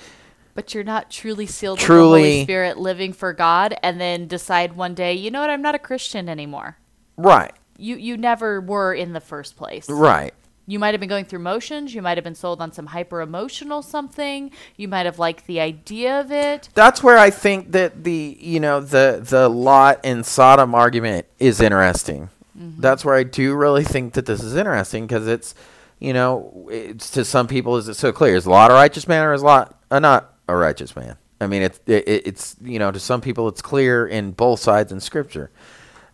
But 0.54 0.74
you're 0.74 0.85
not 0.85 1.09
truly 1.09 1.46
sealed 1.46 1.78
with 1.78 1.87
the 1.87 1.94
Holy 1.94 2.20
Truly- 2.20 2.42
Spirit, 2.42 2.78
living 2.78 3.12
for 3.12 3.33
God, 3.33 3.76
and 3.81 4.00
then 4.00 4.26
decide 4.26 4.74
one 4.74 4.92
day, 4.92 5.14
you 5.14 5.31
know 5.31 5.40
what? 5.40 5.50
I'm 5.50 5.62
not 5.62 5.76
a 5.76 5.78
Christian 5.78 6.28
anymore. 6.28 6.78
Right. 7.16 7.52
You 7.76 7.96
you 7.96 8.16
never 8.16 8.61
were 8.61 8.92
in 8.94 9.12
the 9.12 9.20
first 9.20 9.57
place. 9.57 9.88
Right. 9.88 10.35
You 10.68 10.78
might 10.78 10.92
have 10.92 11.00
been 11.00 11.09
going 11.09 11.24
through 11.24 11.38
motions. 11.38 11.94
You 11.94 12.02
might 12.02 12.18
have 12.18 12.24
been 12.24 12.35
sold 12.35 12.61
on 12.61 12.72
some 12.72 12.85
hyper 12.85 13.22
emotional 13.22 13.81
something. 13.81 14.50
You 14.76 14.87
might 14.87 15.07
have 15.07 15.18
liked 15.18 15.46
the 15.46 15.61
idea 15.61 16.20
of 16.20 16.31
it. 16.31 16.68
that's 16.74 17.02
where 17.02 17.16
I 17.16 17.31
think 17.31 17.72
that 17.72 18.04
the 18.04 18.37
you 18.38 18.61
know 18.61 18.78
the 18.81 19.24
the 19.26 19.48
Lot 19.48 20.00
and 20.04 20.26
Sodom 20.26 20.74
argument 20.74 21.26
is 21.38 21.62
interesting. 21.62 22.28
Mm-hmm. 22.57 22.83
That's 22.83 23.02
where 23.02 23.14
I 23.14 23.22
do 23.22 23.54
really 23.54 23.83
think 23.83 24.12
that 24.12 24.26
this 24.26 24.42
is 24.42 24.57
interesting 24.57 25.07
because 25.07 25.26
it's 25.26 25.54
you 26.00 26.12
know 26.12 26.68
it's 26.70 27.11
to 27.12 27.24
some 27.24 27.48
people 27.48 27.78
is 27.78 27.88
it 27.88 27.94
so 27.94 28.12
clear 28.12 28.37
is 28.37 28.46
Lot 28.46 28.70
a 28.70 28.74
righteous 28.74 29.09
man 29.09 29.24
or 29.24 29.33
is 29.33 29.42
Lot 29.42 29.74
a 29.90 29.98
not 29.98 30.35
a 30.48 30.54
righteous 30.54 30.94
man? 30.94 31.16
I 31.40 31.46
mean 31.46 31.62
it's 31.62 31.81
it, 31.87 32.26
it's 32.26 32.57
you 32.62 32.78
know 32.78 32.90
to 32.90 33.00
some 33.00 33.22
people 33.22 33.48
it's 33.48 33.62
clear 33.62 34.07
in 34.07 34.33
both 34.33 34.61
sides 34.61 34.92
in 34.92 35.00
Scripture, 35.00 35.50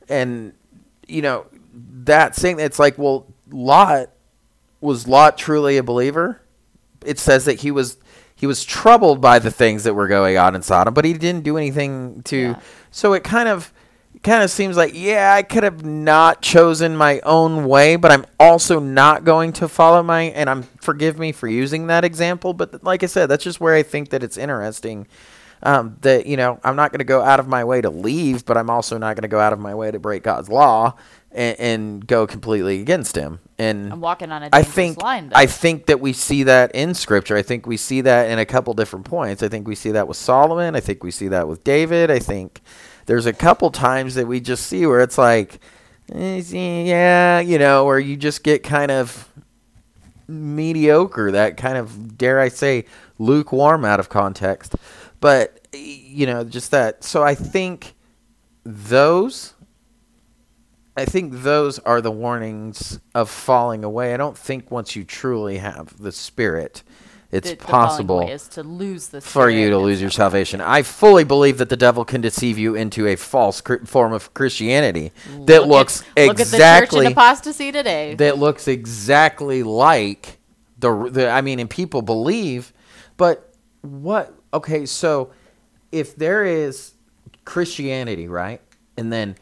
and 0.09 0.53
you 1.09 1.23
know 1.23 1.47
that 1.73 2.37
saying 2.37 2.61
it's 2.61 2.79
like 2.79 2.97
well 2.99 3.27
Lot 3.51 4.11
was 4.85 5.09
Lot 5.09 5.37
truly 5.39 5.77
a 5.77 5.83
believer? 5.83 6.41
It 7.05 7.19
says 7.19 7.47
that 7.47 7.61
he 7.61 7.71
was 7.71 7.97
he 8.37 8.47
was 8.47 8.65
troubled 8.65 9.21
by 9.21 9.39
the 9.39 9.51
things 9.51 9.85
that 9.85 9.95
were 9.95 10.09
going 10.09 10.37
on 10.37 10.55
in 10.55 10.63
Sodom, 10.63 10.93
but 10.93 11.05
he 11.05 11.13
didn't 11.15 11.45
do 11.45 11.57
anything 11.57 12.23
to. 12.25 12.37
Yeah. 12.37 12.61
So 12.91 13.13
it 13.15 13.25
kind 13.25 13.49
of 13.49 13.73
kind 14.23 14.43
of 14.43 14.51
seems 14.51 14.77
like 14.77 14.93
yeah, 14.95 15.35
I 15.35 15.43
could 15.43 15.63
have 15.63 15.85
not 15.85 16.43
chosen 16.43 16.97
my 16.97 17.21
own 17.21 17.65
way, 17.65 17.97
but 17.97 18.13
I'm 18.13 18.27
also 18.39 18.79
not 18.79 19.25
going 19.25 19.53
to 19.55 19.69
follow 19.69 20.03
my 20.03 20.23
and 20.23 20.49
I'm 20.51 20.63
forgive 20.63 21.19
me 21.19 21.33
for 21.33 21.49
using 21.49 21.87
that 21.89 22.05
example, 22.05 22.53
but 22.53 22.85
like 22.85 23.03
I 23.03 23.07
said, 23.07 23.27
that's 23.27 23.45
just 23.45 23.61
where 23.61 23.75
I 23.75 23.83
think 23.83 24.11
that 24.11 24.23
it's 24.23 24.37
interesting. 24.37 25.07
Um, 25.63 25.97
that 26.03 26.27
you 26.27 26.37
know, 26.37 26.61
I'm 26.63 26.77
not 26.77 26.93
going 26.93 26.99
to 26.99 27.05
go 27.05 27.23
out 27.23 27.41
of 27.41 27.49
my 27.49 27.65
way 27.65 27.81
to 27.81 27.89
leave, 27.89 28.45
but 28.45 28.59
I'm 28.59 28.69
also 28.69 28.99
not 28.99 29.17
going 29.17 29.23
to 29.23 29.29
go 29.29 29.41
out 29.41 29.55
of 29.55 29.59
my 29.59 29.75
way 29.75 29.91
to 29.91 29.99
break 29.99 30.23
God's 30.23 30.51
law 30.51 30.95
and, 31.35 31.61
and 31.61 32.07
go 32.07 32.27
completely 32.27 32.81
against 32.81 33.17
Him. 33.17 33.41
And 33.59 33.93
I'm 33.93 34.01
walking 34.01 34.33
on 34.33 34.43
a 34.45 34.49
I 34.53 34.63
think 34.63 35.03
line. 35.03 35.29
Though. 35.29 35.37
I 35.37 35.47
think 35.47 35.87
that 35.87 36.01
we 36.01 36.13
see 36.13 36.45
that 36.45 36.75
in 36.75 36.95
scripture. 36.95 37.37
I 37.37 37.43
think 37.43 37.67
we 37.67 37.77
see 37.77 38.01
that 38.01 38.31
in 38.31 38.39
a 38.39 38.47
couple 38.47 38.73
different 38.75 39.05
points. 39.05 39.43
I 39.43 39.49
think 39.49 39.69
we 39.69 39.75
see 39.75 39.91
that 39.91 40.09
with 40.09 40.17
Solomon. 40.17 40.75
I 40.75 40.81
think 40.81 41.03
we 41.03 41.11
see 41.11 41.29
that 41.29 41.47
with 41.47 41.63
David. 41.65 42.11
I 42.11 42.19
think 42.19 42.63
there's 43.07 43.27
a 43.27 43.33
couple 43.33 43.71
times 43.71 44.15
that 44.15 44.27
we 44.27 44.41
just 44.41 44.67
see 44.67 44.87
where 44.87 45.01
it's 45.01 45.19
like, 45.19 45.61
eh, 46.13 46.43
yeah, 46.47 47.41
you 47.41 47.59
know, 47.59 47.85
where 47.85 47.99
you 47.99 48.17
just 48.17 48.43
get 48.43 48.63
kind 48.63 48.91
of 48.91 49.29
mediocre. 50.27 51.31
That 51.33 51.57
kind 51.57 51.77
of 51.77 52.17
dare 52.17 52.41
I 52.41 52.49
say 52.49 52.87
lukewarm 53.19 53.85
out 53.85 54.01
of 54.01 54.09
context, 54.09 54.75
but 55.21 55.67
you 55.73 56.27
know, 56.27 56.45
just 56.45 56.71
that. 56.71 57.05
So 57.05 57.23
I 57.23 57.35
think 57.35 57.95
those 58.65 59.54
I 60.97 61.05
think 61.05 61.43
those 61.43 61.79
are 61.81 62.01
the 62.01 62.11
warnings 62.11 63.01
of 63.15 63.29
falling 63.29 63.83
away. 63.83 64.15
I 64.15 64.17
don't 64.17 64.39
think 64.39 64.71
once 64.71 64.95
you 64.95 65.03
truly 65.05 65.59
have 65.59 65.99
the 66.01 66.13
spirit, 66.13 66.83
it's 67.33 67.51
The- 67.51 67.57
the 67.57 67.65
possible 67.65 68.21
is 68.29 68.47
to 68.49 68.63
lose 68.63 69.09
the 69.09 69.21
for 69.21 69.51
you 69.51 69.71
to 69.71 69.79
lose 69.79 70.01
your 70.01 70.11
salvation. 70.11 70.61
I 70.61 70.83
fully 70.83 71.25
believe 71.25 71.59
that 71.59 71.69
the 71.69 71.77
devil 71.77 72.05
can 72.05 72.21
deceive 72.21 72.59
you 72.59 72.77
into 72.77 73.09
a 73.09 73.17
false 73.17 73.61
cr- 73.61 73.85
form 73.85 74.13
of 74.13 74.33
Christianity 74.35 75.11
that 75.47 75.63
Look 75.63 75.71
looks 75.71 76.05
at, 76.17 76.29
look 76.29 76.31
at 76.33 76.37
the 76.37 76.45
church 76.45 76.53
exactly 76.55 77.07
in 77.07 77.13
apostasy 77.13 77.73
today. 77.73 78.15
that 78.15 78.39
looks 78.39 78.69
exactly 78.69 79.65
like 79.65 80.39
the, 80.79 81.09
the 81.11 81.29
I 81.29 81.41
mean, 81.41 81.59
and 81.59 81.69
people 81.69 82.03
believe, 82.03 82.73
but 83.17 83.53
what? 83.81 84.33
Okay, 84.53 84.87
so 84.87 85.31
if 85.91 86.15
there 86.15 86.45
is 86.45 86.93
Christianity, 87.45 88.29
right, 88.29 88.61
and 88.97 89.13
then 89.13 89.35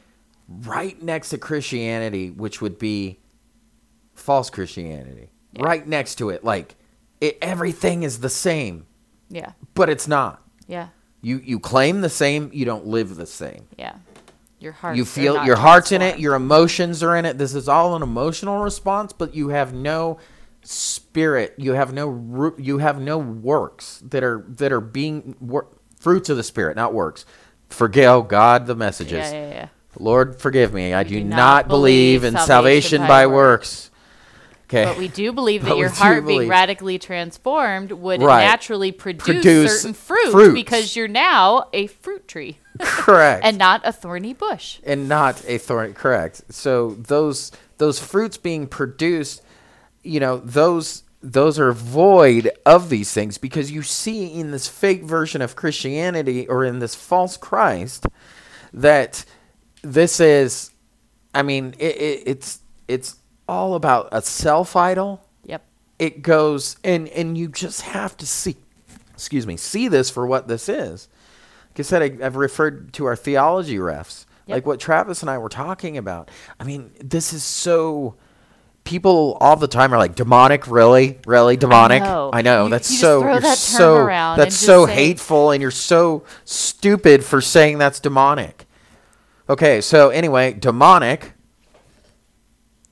right 0.60 1.00
next 1.02 1.30
to 1.30 1.38
Christianity, 1.38 2.30
which 2.30 2.60
would 2.60 2.78
be 2.78 3.18
false 4.14 4.50
Christianity. 4.50 5.30
Yeah. 5.52 5.64
Right 5.64 5.86
next 5.86 6.16
to 6.16 6.30
it, 6.30 6.44
like 6.44 6.76
it, 7.20 7.38
everything 7.42 8.02
is 8.02 8.20
the 8.20 8.28
same, 8.30 8.86
Yeah. 9.28 9.52
but 9.74 9.88
it's 9.90 10.08
not. 10.08 10.42
Yeah. 10.66 10.88
You 11.20 11.40
you 11.44 11.58
claim 11.60 12.00
the 12.00 12.08
same, 12.10 12.50
you 12.52 12.64
don't 12.64 12.86
live 12.86 13.16
the 13.16 13.26
same. 13.26 13.66
Yeah. 13.78 13.94
Your 14.58 14.72
heart. 14.72 14.96
you 14.96 15.04
feel 15.04 15.44
your 15.44 15.56
heart's 15.56 15.90
in 15.90 16.02
it, 16.02 16.20
your 16.20 16.34
emotions 16.36 17.02
are 17.02 17.16
in 17.16 17.24
it. 17.24 17.36
This 17.36 17.52
is 17.54 17.68
all 17.68 17.96
an 17.96 18.02
emotional 18.02 18.62
response, 18.62 19.12
but 19.12 19.34
you 19.34 19.48
have 19.48 19.74
no 19.74 20.18
spirit. 20.62 21.54
You 21.58 21.72
have 21.72 21.92
no 21.92 22.54
you 22.58 22.78
have 22.78 23.00
no 23.00 23.18
works 23.18 24.00
that 24.08 24.22
are 24.22 24.44
that 24.48 24.72
are 24.72 24.80
being 24.80 25.34
wor- 25.40 25.66
fruits 25.98 26.28
of 26.28 26.36
the 26.36 26.42
spirit, 26.44 26.76
not 26.76 26.94
works. 26.94 27.24
Forgive 27.68 28.28
God 28.28 28.66
the 28.66 28.74
messages. 28.76 29.12
Yeah, 29.12 29.32
yeah, 29.32 29.48
yeah. 29.48 29.68
Lord, 29.98 30.40
forgive 30.40 30.72
me. 30.72 30.94
I 30.94 31.02
do, 31.02 31.18
do 31.18 31.24
not, 31.24 31.36
not 31.36 31.68
believe 31.68 32.22
believe 32.22 32.24
in 32.24 32.32
salvation 32.34 32.46
salvation 32.46 33.00
by 33.02 33.08
by 33.08 33.26
works. 33.26 33.90
Okay. 34.64 34.84
But 34.86 34.96
we 34.96 35.08
do 35.08 35.32
believe 35.32 35.64
that 35.66 35.76
your 35.82 35.90
heart 35.90 36.26
being 36.26 36.48
radically 36.48 36.98
transformed 36.98 37.92
would 37.92 38.22
Right. 38.22 38.44
naturally 38.44 38.90
produce, 38.90 39.24
Produce 39.26 39.80
certain 39.82 39.92
fruit 39.94 40.30
fruits. 40.30 40.54
because 40.54 40.96
you're 40.96 41.08
now 41.08 41.68
a 41.74 41.88
fruit 41.88 42.26
tree 42.26 42.56
correct. 42.80 43.44
and 43.44 43.58
not 43.58 43.82
a 43.84 43.92
thorny 43.92 44.32
bush. 44.32 44.78
and 44.84 45.08
not 45.10 45.42
a 45.46 45.58
thorn 45.58 45.92
correct 45.92 46.40
so 46.48 46.94
those 46.94 47.52
those 47.76 47.98
fruits 47.98 48.38
being 48.38 48.66
produced 48.66 49.42
you 50.02 50.18
know 50.20 50.38
those 50.38 51.02
those 51.22 51.58
are 51.58 51.72
void 51.72 52.50
of 52.64 52.88
these 52.88 53.12
things 53.12 53.36
because 53.36 53.70
you 53.70 53.82
see 53.82 54.26
in 54.32 54.52
this 54.52 54.68
fake 54.68 55.02
version 55.04 55.42
of 55.42 55.54
christianity 55.54 56.48
or 56.48 56.64
in 56.64 56.78
this 56.78 56.94
false 56.94 57.36
christ 57.36 58.06
that 58.72 59.24
this 59.82 60.20
is 60.20 60.70
i 61.34 61.42
mean 61.42 61.74
it, 61.78 61.96
it, 61.96 62.22
it's 62.26 62.60
it's 62.88 63.16
all 63.48 63.74
about 63.74 64.08
a 64.12 64.22
self 64.22 64.76
idol 64.76 65.20
Yep. 65.44 65.64
it 65.98 66.22
goes 66.22 66.76
and 66.84 67.08
and 67.08 67.36
you 67.36 67.48
just 67.48 67.82
have 67.82 68.16
to 68.18 68.26
see 68.26 68.56
excuse 69.12 69.46
me 69.46 69.56
see 69.56 69.88
this 69.88 70.10
for 70.10 70.26
what 70.26 70.48
this 70.48 70.68
is. 70.68 71.08
Like 71.70 71.80
i 71.80 71.82
said 71.82 72.02
I, 72.02 72.24
i've 72.26 72.36
referred 72.36 72.92
to 72.94 73.04
our 73.06 73.16
theology 73.16 73.76
refs 73.76 74.26
Yep. 74.46 74.54
like 74.56 74.66
what 74.66 74.80
travis 74.80 75.20
and 75.22 75.30
i 75.30 75.38
were 75.38 75.48
talking 75.48 75.96
about. 75.98 76.30
I 76.58 76.64
mean 76.64 76.90
this 77.00 77.32
is 77.32 77.42
so 77.44 78.14
people 78.84 79.36
all 79.40 79.54
the 79.56 79.68
time 79.68 79.92
are 79.94 79.98
like 79.98 80.16
demonic? 80.16 80.66
Really? 80.66 81.18
Really? 81.26 81.56
Demonic? 81.56 82.02
Know. 82.02 82.30
i 82.32 82.42
know. 82.42 82.64
You- 82.64 82.70
that's 82.70 82.90
you 82.90 82.98
so 82.98 83.20
you're 83.22 83.40
that 83.40 83.58
so 83.58 84.06
that's 84.36 84.56
so 84.56 84.86
say- 84.86 84.94
hateful 84.94 85.50
and 85.52 85.62
you're 85.62 85.70
so 85.70 86.24
stupid 86.44 87.24
for 87.24 87.40
saying 87.40 87.78
that's 87.78 88.00
demonic 88.00 88.66
okay 89.48 89.80
so 89.80 90.10
anyway 90.10 90.52
demonic 90.52 91.34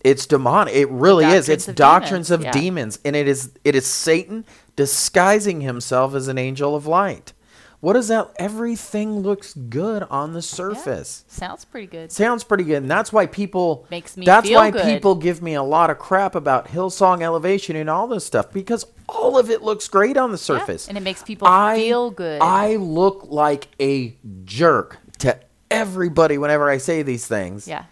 it's 0.02 0.24
demonic. 0.24 0.74
It 0.74 0.88
really 0.88 1.26
is. 1.26 1.48
It's 1.48 1.68
of 1.68 1.74
doctrines 1.74 2.28
demons, 2.28 2.30
of 2.30 2.42
yeah. 2.44 2.52
demons, 2.52 2.98
and 3.04 3.14
it 3.14 3.28
is 3.28 3.52
it 3.64 3.74
is 3.74 3.86
Satan 3.86 4.46
disguising 4.74 5.60
himself 5.60 6.14
as 6.14 6.26
an 6.28 6.38
angel 6.38 6.74
of 6.74 6.86
light. 6.86 7.34
What 7.80 7.96
is 7.96 8.08
that? 8.08 8.30
Everything 8.36 9.20
looks 9.20 9.52
good 9.54 10.02
on 10.04 10.32
the 10.32 10.38
Yeah. 10.38 10.42
surface. 10.42 11.24
Sounds 11.28 11.64
pretty 11.64 11.86
good. 11.86 12.12
Sounds 12.12 12.44
pretty 12.44 12.64
good, 12.64 12.76
and 12.82 12.90
that's 12.90 13.12
why 13.12 13.26
people 13.26 13.86
Makes 13.90 14.16
me 14.16 14.24
That's 14.26 14.50
why 14.50 14.70
good. 14.70 14.84
people 14.84 15.14
give 15.14 15.42
me 15.42 15.54
a 15.54 15.62
lot 15.62 15.90
of 15.90 15.98
crap 15.98 16.34
about 16.34 16.68
Hillsong 16.68 17.22
Elevation 17.22 17.76
and 17.76 17.88
all 17.90 18.06
this 18.06 18.24
stuff 18.24 18.50
because 18.52 18.86
all 19.08 19.38
of 19.38 19.50
it 19.50 19.62
looks 19.62 19.88
great 19.88 20.16
on 20.16 20.30
the 20.30 20.38
Yeah, 20.38 20.58
surface. 20.58 20.88
And 20.88 20.96
it 20.96 21.02
makes 21.02 21.22
people 21.22 21.48
I 21.48 21.76
feel 21.76 22.10
good. 22.10 22.40
I 22.42 22.76
look 22.76 23.26
like 23.28 23.68
a 23.80 24.16
jerk 24.44 24.98
to 25.18 25.38
everybody 25.70 26.38
whenever 26.38 26.68
I 26.68 26.78
say 26.78 27.02
these 27.02 27.26
things 27.26 27.68
yeah. 27.68 27.84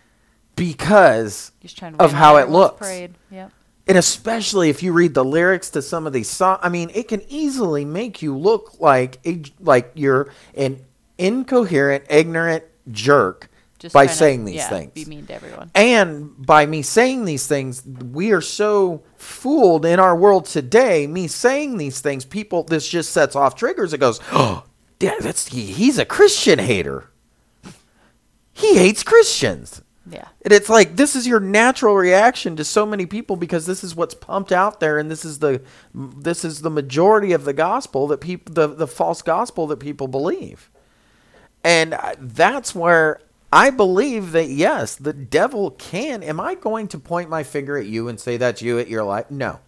because 0.56 1.52
Just 1.60 1.78
trying 1.78 1.94
to 1.96 2.02
of 2.02 2.12
how 2.12 2.36
it 2.36 2.48
looks. 2.48 2.78
Parade. 2.78 3.14
Yep. 3.30 3.52
And 3.86 3.96
especially 3.96 4.68
if 4.68 4.82
you 4.82 4.92
read 4.92 5.14
the 5.14 5.24
lyrics 5.24 5.70
to 5.70 5.80
some 5.80 6.06
of 6.06 6.12
these 6.12 6.28
songs, 6.28 6.60
I 6.62 6.68
mean, 6.68 6.90
it 6.94 7.08
can 7.08 7.22
easily 7.28 7.86
make 7.86 8.20
you 8.20 8.36
look 8.36 8.78
like 8.80 9.18
a 9.26 9.42
like 9.60 9.92
you're 9.94 10.30
an 10.54 10.84
incoherent, 11.16 12.04
ignorant 12.10 12.64
jerk 12.90 13.48
Just 13.78 13.94
by 13.94 14.04
trying 14.04 14.08
to, 14.08 14.18
saying 14.18 14.44
these 14.44 14.56
yeah, 14.56 14.68
things. 14.68 14.92
Be 14.92 15.04
mean 15.06 15.26
to 15.26 15.34
everyone. 15.34 15.70
And 15.74 16.34
by 16.46 16.66
me 16.66 16.82
saying 16.82 17.24
these 17.24 17.46
things, 17.46 17.82
we 17.84 18.32
are 18.32 18.42
so 18.42 19.04
fooled 19.16 19.86
in 19.86 19.98
our 19.98 20.16
world 20.16 20.44
today. 20.44 21.06
Me 21.06 21.26
saying 21.26 21.78
these 21.78 22.00
things, 22.00 22.26
people, 22.26 22.64
this 22.64 22.86
just 22.86 23.12
sets 23.12 23.34
off 23.34 23.54
triggers. 23.54 23.94
It 23.94 23.98
goes, 23.98 24.20
oh, 24.32 24.64
yeah, 25.00 25.14
that's 25.20 25.48
he, 25.48 25.72
he's 25.72 25.98
a 25.98 26.04
Christian 26.04 26.58
hater. 26.58 27.10
He 28.58 28.76
hates 28.76 29.02
Christians. 29.02 29.82
Yeah. 30.10 30.28
And 30.42 30.52
it's 30.52 30.68
like 30.68 30.96
this 30.96 31.14
is 31.14 31.26
your 31.26 31.40
natural 31.40 31.94
reaction 31.94 32.56
to 32.56 32.64
so 32.64 32.86
many 32.86 33.06
people 33.06 33.36
because 33.36 33.66
this 33.66 33.84
is 33.84 33.94
what's 33.94 34.14
pumped 34.14 34.52
out 34.52 34.80
there, 34.80 34.98
and 34.98 35.10
this 35.10 35.24
is 35.24 35.38
the 35.38 35.62
this 35.94 36.44
is 36.44 36.62
the 36.62 36.70
majority 36.70 37.32
of 37.32 37.44
the 37.44 37.52
gospel 37.52 38.06
that 38.08 38.20
people 38.20 38.52
the 38.52 38.66
the 38.66 38.86
false 38.86 39.22
gospel 39.22 39.66
that 39.68 39.78
people 39.78 40.08
believe, 40.08 40.70
and 41.62 41.98
that's 42.18 42.74
where 42.74 43.20
I 43.52 43.70
believe 43.70 44.32
that 44.32 44.48
yes, 44.48 44.96
the 44.96 45.12
devil 45.12 45.72
can. 45.72 46.22
Am 46.22 46.40
I 46.40 46.54
going 46.54 46.88
to 46.88 46.98
point 46.98 47.28
my 47.28 47.42
finger 47.42 47.76
at 47.76 47.86
you 47.86 48.08
and 48.08 48.18
say 48.18 48.38
that's 48.38 48.62
you 48.62 48.78
at 48.78 48.88
your 48.88 49.04
life? 49.04 49.30
No. 49.30 49.60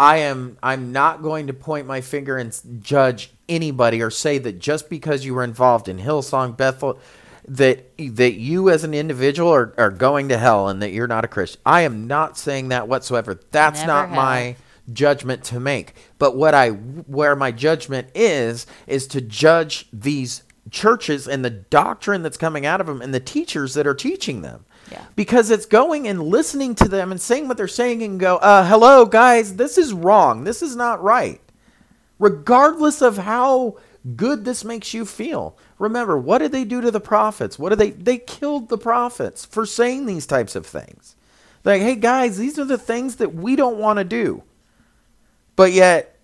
I 0.00 0.18
am 0.18 0.56
I'm 0.62 0.92
not 0.92 1.22
going 1.22 1.48
to 1.48 1.52
point 1.52 1.86
my 1.86 2.00
finger 2.00 2.36
and 2.36 2.56
judge 2.80 3.32
anybody 3.48 4.00
or 4.00 4.10
say 4.10 4.38
that 4.38 4.60
just 4.60 4.88
because 4.88 5.24
you 5.24 5.34
were 5.34 5.42
involved 5.42 5.88
in 5.88 5.98
Hillsong 5.98 6.56
Bethel 6.56 7.00
that 7.48 7.96
that 7.98 8.34
you 8.34 8.70
as 8.70 8.84
an 8.84 8.94
individual 8.94 9.52
are, 9.52 9.74
are 9.78 9.90
going 9.90 10.28
to 10.28 10.38
hell 10.38 10.68
and 10.68 10.82
that 10.82 10.92
you're 10.92 11.06
not 11.06 11.24
a 11.24 11.28
Christian. 11.28 11.60
I 11.64 11.82
am 11.82 12.06
not 12.06 12.36
saying 12.36 12.68
that 12.68 12.88
whatsoever. 12.88 13.40
That's 13.50 13.80
Never 13.80 13.92
not 13.92 14.08
have. 14.08 14.16
my 14.16 14.56
judgment 14.92 15.44
to 15.44 15.60
make. 15.60 15.94
But 16.18 16.36
what 16.36 16.54
I 16.54 16.70
where 16.70 17.34
my 17.34 17.50
judgment 17.50 18.08
is 18.14 18.66
is 18.86 19.06
to 19.08 19.20
judge 19.20 19.88
these 19.92 20.42
churches 20.70 21.26
and 21.26 21.42
the 21.44 21.50
doctrine 21.50 22.22
that's 22.22 22.36
coming 22.36 22.66
out 22.66 22.80
of 22.80 22.86
them 22.86 23.00
and 23.00 23.14
the 23.14 23.20
teachers 23.20 23.74
that 23.74 23.86
are 23.86 23.94
teaching 23.94 24.42
them. 24.42 24.66
Yeah. 24.92 25.04
Because 25.16 25.50
it's 25.50 25.66
going 25.66 26.06
and 26.06 26.22
listening 26.22 26.74
to 26.76 26.88
them 26.88 27.10
and 27.10 27.20
saying 27.20 27.48
what 27.48 27.56
they're 27.56 27.68
saying 27.68 28.02
and 28.02 28.20
go, 28.20 28.36
uh, 28.36 28.66
hello 28.66 29.06
guys, 29.06 29.56
this 29.56 29.78
is 29.78 29.92
wrong. 29.92 30.44
This 30.44 30.62
is 30.62 30.76
not 30.76 31.02
right. 31.02 31.40
Regardless 32.18 33.00
of 33.00 33.16
how 33.18 33.76
good 34.16 34.44
this 34.44 34.64
makes 34.64 34.92
you 34.94 35.04
feel. 35.04 35.56
Remember, 35.78 36.18
what 36.18 36.38
did 36.38 36.52
they 36.52 36.64
do 36.64 36.80
to 36.80 36.90
the 36.90 37.00
prophets? 37.00 37.58
What 37.58 37.70
did 37.70 37.78
they 37.78 37.90
they 37.90 38.18
killed 38.18 38.68
the 38.68 38.78
prophets 38.78 39.44
for 39.44 39.66
saying 39.66 40.06
these 40.06 40.26
types 40.26 40.56
of 40.56 40.66
things. 40.66 41.16
Like, 41.64 41.82
hey 41.82 41.96
guys, 41.96 42.38
these 42.38 42.58
are 42.58 42.64
the 42.64 42.78
things 42.78 43.16
that 43.16 43.34
we 43.34 43.56
don't 43.56 43.78
want 43.78 43.98
to 43.98 44.04
do. 44.04 44.42
But 45.56 45.72
yet 45.72 46.18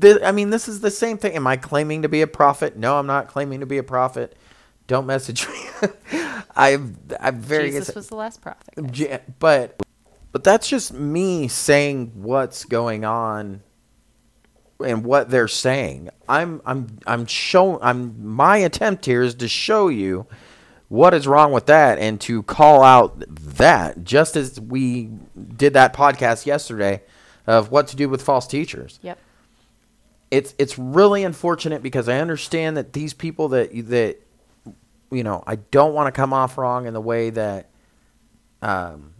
th- 0.00 0.22
I 0.24 0.32
mean, 0.32 0.50
this 0.50 0.68
is 0.68 0.80
the 0.80 0.90
same 0.90 1.18
thing. 1.18 1.34
Am 1.34 1.46
I 1.46 1.56
claiming 1.56 2.02
to 2.02 2.08
be 2.08 2.22
a 2.22 2.26
prophet? 2.26 2.76
No, 2.76 2.98
I'm 2.98 3.06
not 3.06 3.28
claiming 3.28 3.60
to 3.60 3.66
be 3.66 3.78
a 3.78 3.82
prophet. 3.82 4.36
Don't 4.86 5.06
message 5.06 5.46
me. 5.48 5.88
I'm, 6.56 6.96
I'm 7.20 7.40
very. 7.40 7.70
Jesus 7.70 7.94
was 7.94 8.08
the 8.08 8.16
last 8.16 8.40
prophet. 8.42 8.74
But 9.38 9.82
but 10.32 10.44
that's 10.44 10.68
just 10.68 10.92
me 10.92 11.48
saying 11.48 12.12
what's 12.16 12.64
going 12.64 13.04
on 13.04 13.62
and 14.84 15.04
what 15.04 15.30
they're 15.30 15.48
saying. 15.48 16.10
I'm 16.28 16.60
I'm 16.64 16.98
I'm 17.06 17.26
showing 17.26 17.78
I'm 17.82 18.26
my 18.34 18.58
attempt 18.58 19.06
here 19.06 19.22
is 19.22 19.34
to 19.36 19.48
show 19.48 19.88
you 19.88 20.26
what 20.88 21.12
is 21.14 21.26
wrong 21.26 21.52
with 21.52 21.66
that 21.66 21.98
and 21.98 22.20
to 22.22 22.42
call 22.44 22.82
out 22.82 23.22
that 23.28 24.04
just 24.04 24.36
as 24.36 24.58
we 24.60 25.10
did 25.56 25.74
that 25.74 25.92
podcast 25.94 26.46
yesterday 26.46 27.02
of 27.46 27.70
what 27.70 27.88
to 27.88 27.96
do 27.96 28.08
with 28.08 28.22
false 28.22 28.46
teachers 28.46 28.98
Yep. 29.02 29.18
it's 30.30 30.54
it's 30.58 30.78
really 30.78 31.24
unfortunate 31.24 31.82
because 31.82 32.08
I 32.08 32.18
understand 32.20 32.76
that 32.78 32.92
these 32.94 33.12
people 33.12 33.48
that 33.48 33.70
that 33.88 34.16
you 35.10 35.22
know 35.24 35.42
I 35.46 35.56
don't 35.56 35.92
want 35.92 36.06
to 36.06 36.12
come 36.18 36.32
off 36.32 36.56
wrong 36.56 36.86
in 36.86 36.94
the 36.94 37.00
way 37.02 37.30
that 37.30 37.68
um 38.62 39.12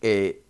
it 0.00 0.44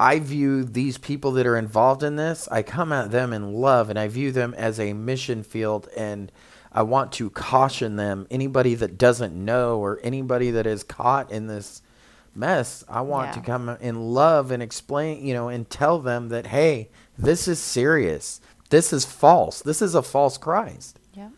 I 0.00 0.18
view 0.18 0.64
these 0.64 0.96
people 0.96 1.32
that 1.32 1.46
are 1.46 1.58
involved 1.58 2.02
in 2.02 2.16
this 2.16 2.48
I 2.48 2.62
come 2.62 2.90
at 2.90 3.10
them 3.10 3.34
in 3.34 3.52
love 3.52 3.90
and 3.90 3.98
I 3.98 4.08
view 4.08 4.32
them 4.32 4.54
as 4.56 4.80
a 4.80 4.94
mission 4.94 5.42
field 5.42 5.88
and 5.94 6.32
I 6.72 6.82
want 6.84 7.12
to 7.12 7.28
caution 7.28 7.96
them 7.96 8.26
anybody 8.30 8.74
that 8.76 8.96
doesn't 8.96 9.34
know 9.34 9.78
or 9.78 10.00
anybody 10.02 10.50
that 10.52 10.66
is 10.66 10.82
caught 10.84 11.30
in 11.30 11.48
this 11.48 11.82
mess 12.34 12.82
I 12.88 13.02
want 13.02 13.34
to 13.34 13.40
come 13.40 13.68
in 13.68 14.00
love 14.14 14.50
and 14.50 14.62
explain 14.62 15.22
you 15.24 15.34
know 15.34 15.48
and 15.48 15.68
tell 15.68 15.98
them 15.98 16.30
that 16.30 16.46
hey 16.46 16.88
this 17.18 17.46
is 17.46 17.58
serious 17.58 18.40
this 18.70 18.94
is 18.94 19.04
false 19.04 19.60
this 19.60 19.82
is 19.82 19.94
a 19.94 20.02
false 20.02 20.38
Christ 20.38 20.98
Yep. 21.12 21.32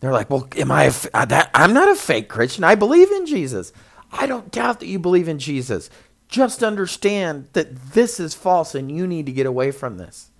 they're 0.00 0.12
like, 0.12 0.28
well, 0.28 0.46
am 0.58 0.70
I? 0.70 0.92
A 1.14 1.26
that 1.26 1.50
I'm 1.54 1.72
not 1.72 1.88
a 1.88 1.94
fake 1.94 2.28
Christian. 2.28 2.64
I 2.64 2.74
believe 2.74 3.10
in 3.10 3.24
Jesus. 3.24 3.72
I 4.12 4.26
don't 4.26 4.50
doubt 4.50 4.80
that 4.80 4.86
you 4.88 4.98
believe 4.98 5.26
in 5.28 5.38
Jesus. 5.38 5.88
Just 6.32 6.62
understand 6.62 7.48
that 7.52 7.92
this 7.92 8.18
is 8.18 8.32
false, 8.34 8.74
and 8.74 8.90
you 8.90 9.06
need 9.06 9.26
to 9.26 9.32
get 9.32 9.44
away 9.44 9.70
from 9.70 9.98
this. 9.98 10.30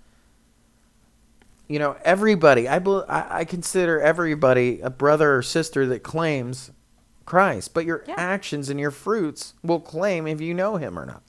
You 1.67 1.77
know, 1.77 1.95
everybody. 2.03 2.67
I 2.67 2.79
bel 2.79 3.05
I, 3.07 3.41
I 3.41 3.45
consider 3.45 4.01
everybody 4.01 4.81
a 4.81 4.89
brother 4.89 5.35
or 5.37 5.43
sister 5.43 5.85
that 5.85 6.01
claims 6.01 6.71
Christ, 7.27 7.75
but 7.75 7.85
your 7.85 8.03
Yeah. 8.07 8.15
actions 8.17 8.69
and 8.69 8.79
your 8.79 8.89
fruits 8.89 9.53
will 9.61 9.79
claim 9.79 10.25
if 10.25 10.41
you 10.41 10.55
know 10.55 10.77
him 10.77 10.97
or 10.97 11.05
not. 11.05 11.21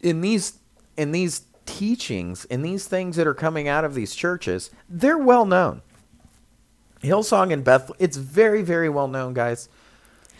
In 0.00 0.22
these 0.22 0.54
in 0.96 1.12
these 1.12 1.42
teachings, 1.66 2.46
in 2.46 2.62
these 2.62 2.86
things 2.86 3.16
that 3.16 3.26
are 3.26 3.34
coming 3.34 3.68
out 3.68 3.84
of 3.84 3.92
these 3.94 4.14
churches, 4.14 4.70
they're 4.88 5.18
well 5.18 5.44
known. 5.44 5.82
Hillsong 7.02 7.52
and 7.52 7.62
Beth, 7.62 7.90
it's 7.98 8.16
very, 8.16 8.62
very 8.62 8.88
well 8.88 9.08
known, 9.08 9.34
guys. 9.34 9.68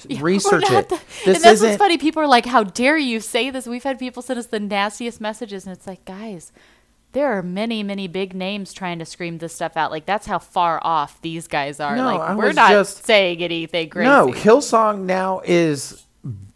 Research 0.21 0.65
it. 0.71 0.89
the- 0.89 0.97
this 1.25 1.27
and 1.27 1.35
that's 1.37 1.47
isn't 1.47 1.69
what's 1.71 1.79
funny. 1.79 1.99
People 1.99 2.23
are 2.23 2.27
like, 2.27 2.47
"How 2.47 2.65
dare 2.65 2.97
you 2.99 3.21
say 3.21 3.51
this?" 3.51 3.67
We've 3.67 3.83
had 3.83 3.99
people 3.99 4.23
send 4.23 4.39
us 4.39 4.47
the 4.47 4.61
nastiest 4.61 5.21
messages, 5.21 5.67
and 5.67 5.77
it's 5.77 5.87
like, 5.87 6.05
guys, 6.05 6.53
there 7.13 7.33
are 7.37 7.43
many, 7.43 7.83
many 7.83 8.07
big 8.07 8.35
names 8.35 8.73
trying 8.73 8.99
to 8.99 9.05
scream 9.05 9.39
this 9.39 9.55
stuff 9.55 9.77
out. 9.77 9.91
Like 9.91 10.07
that's 10.07 10.27
how 10.27 10.39
far 10.39 10.81
off 10.83 11.21
these 11.23 11.47
guys 11.49 11.81
are. 11.81 11.97
No, 11.97 12.05
like 12.05 12.21
I 12.21 12.35
we're 12.35 12.53
not 12.53 12.71
just- 12.71 13.05
saying 13.05 13.43
anything 13.43 13.89
crazy. 13.91 14.09
No, 14.09 14.29
Hillsong 14.29 15.01
now 15.01 15.41
is 15.45 16.05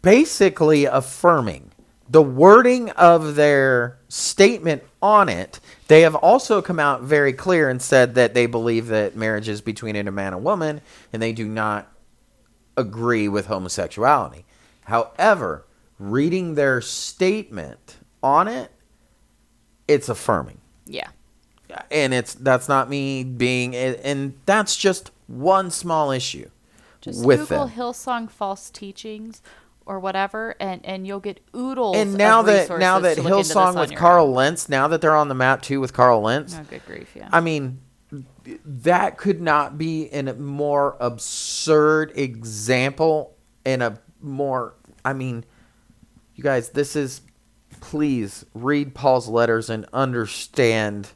basically 0.01 0.85
affirming 0.85 1.71
the 2.09 2.21
wording 2.21 2.91
of 2.91 3.35
their 3.35 3.97
statement 4.09 4.83
on 5.01 5.29
it. 5.29 5.59
They 5.87 6.01
have 6.01 6.15
also 6.15 6.61
come 6.61 6.79
out 6.79 7.01
very 7.01 7.33
clear 7.33 7.69
and 7.69 7.81
said 7.81 8.15
that 8.15 8.33
they 8.33 8.45
believe 8.45 8.87
that 8.87 9.15
marriage 9.15 9.49
is 9.49 9.61
between 9.61 9.95
a 9.95 10.03
man 10.11 10.27
and 10.27 10.35
a 10.35 10.37
woman, 10.37 10.81
and 11.11 11.21
they 11.21 11.33
do 11.33 11.47
not 11.47 11.91
agree 12.77 13.27
with 13.27 13.47
homosexuality. 13.47 14.45
However, 14.85 15.65
reading 15.99 16.55
their 16.55 16.81
statement 16.81 17.97
on 18.21 18.47
it, 18.47 18.71
it's 19.87 20.09
affirming 20.09 20.59
yeah, 20.85 21.09
and 21.91 22.13
it's 22.13 22.33
that's 22.33 22.69
not 22.69 22.89
me 22.89 23.23
being 23.23 23.75
and 23.75 24.33
that's 24.45 24.75
just 24.75 25.11
one 25.27 25.71
small 25.71 26.11
issue 26.11 26.49
just 27.01 27.25
with 27.25 27.41
Google 27.41 27.67
them. 27.67 27.77
Hillsong 27.77 28.29
false 28.29 28.69
teachings 28.69 29.41
or 29.85 29.99
whatever, 29.99 30.55
and 30.59 30.85
and 30.85 31.05
you'll 31.05 31.19
get 31.19 31.41
oodles. 31.55 31.97
And 31.97 32.15
now 32.15 32.41
that 32.43 32.69
now 32.79 32.99
that 32.99 33.15
to 33.15 33.21
look 33.21 33.31
into 33.31 33.47
this 33.47 33.53
Hillsong 33.55 33.79
with 33.79 33.95
Carl 33.95 34.27
own. 34.27 34.33
Lentz, 34.33 34.69
now 34.69 34.87
that 34.87 35.01
they're 35.01 35.15
on 35.15 35.27
the 35.27 35.35
map 35.35 35.61
too 35.61 35.79
with 35.79 35.93
Carl 35.93 36.21
Lentz, 36.21 36.55
Oh, 36.59 36.63
good 36.69 36.85
grief! 36.85 37.11
Yeah. 37.15 37.29
I 37.31 37.41
mean, 37.41 37.79
that 38.65 39.17
could 39.17 39.41
not 39.41 39.77
be 39.77 40.03
in 40.03 40.27
a 40.27 40.33
more 40.33 40.97
absurd 40.99 42.11
example 42.17 43.35
and 43.65 43.81
a 43.83 43.99
more. 44.21 44.75
I 45.05 45.13
mean, 45.13 45.45
you 46.35 46.43
guys, 46.43 46.69
this 46.69 46.95
is. 46.95 47.21
Please 47.81 48.45
read 48.53 48.95
Paul's 48.95 49.27
letters 49.27 49.69
and 49.69 49.85
understand 49.91 51.09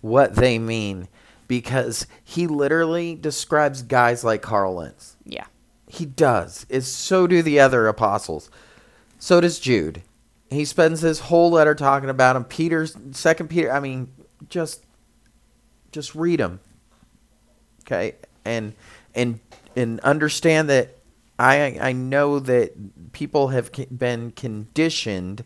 what 0.00 0.36
they 0.36 0.58
mean 0.58 1.08
because 1.48 2.06
he 2.24 2.46
literally 2.46 3.14
describes 3.14 3.82
guys 3.82 4.24
like 4.24 4.40
Carl 4.40 4.76
Lentz. 4.76 5.16
yeah. 5.24 5.46
He 5.86 6.04
does. 6.06 6.66
Is 6.68 6.86
so 6.86 7.26
do 7.26 7.42
the 7.42 7.60
other 7.60 7.88
apostles. 7.88 8.50
So 9.18 9.40
does 9.40 9.58
Jude. 9.58 10.02
He 10.50 10.64
spends 10.64 11.00
his 11.00 11.20
whole 11.20 11.50
letter 11.50 11.74
talking 11.74 12.10
about 12.10 12.36
him. 12.36 12.44
Peter's 12.44 12.96
second 13.12 13.48
Peter. 13.48 13.72
I 13.72 13.80
mean, 13.80 14.12
just 14.48 14.84
just 15.92 16.14
read 16.14 16.40
them. 16.40 16.60
Okay, 17.82 18.16
and 18.44 18.74
and 19.14 19.40
and 19.76 20.00
understand 20.00 20.68
that 20.68 20.96
I 21.38 21.78
I 21.80 21.92
know 21.92 22.38
that 22.40 23.12
people 23.12 23.48
have 23.48 23.70
been 23.96 24.32
conditioned 24.32 25.44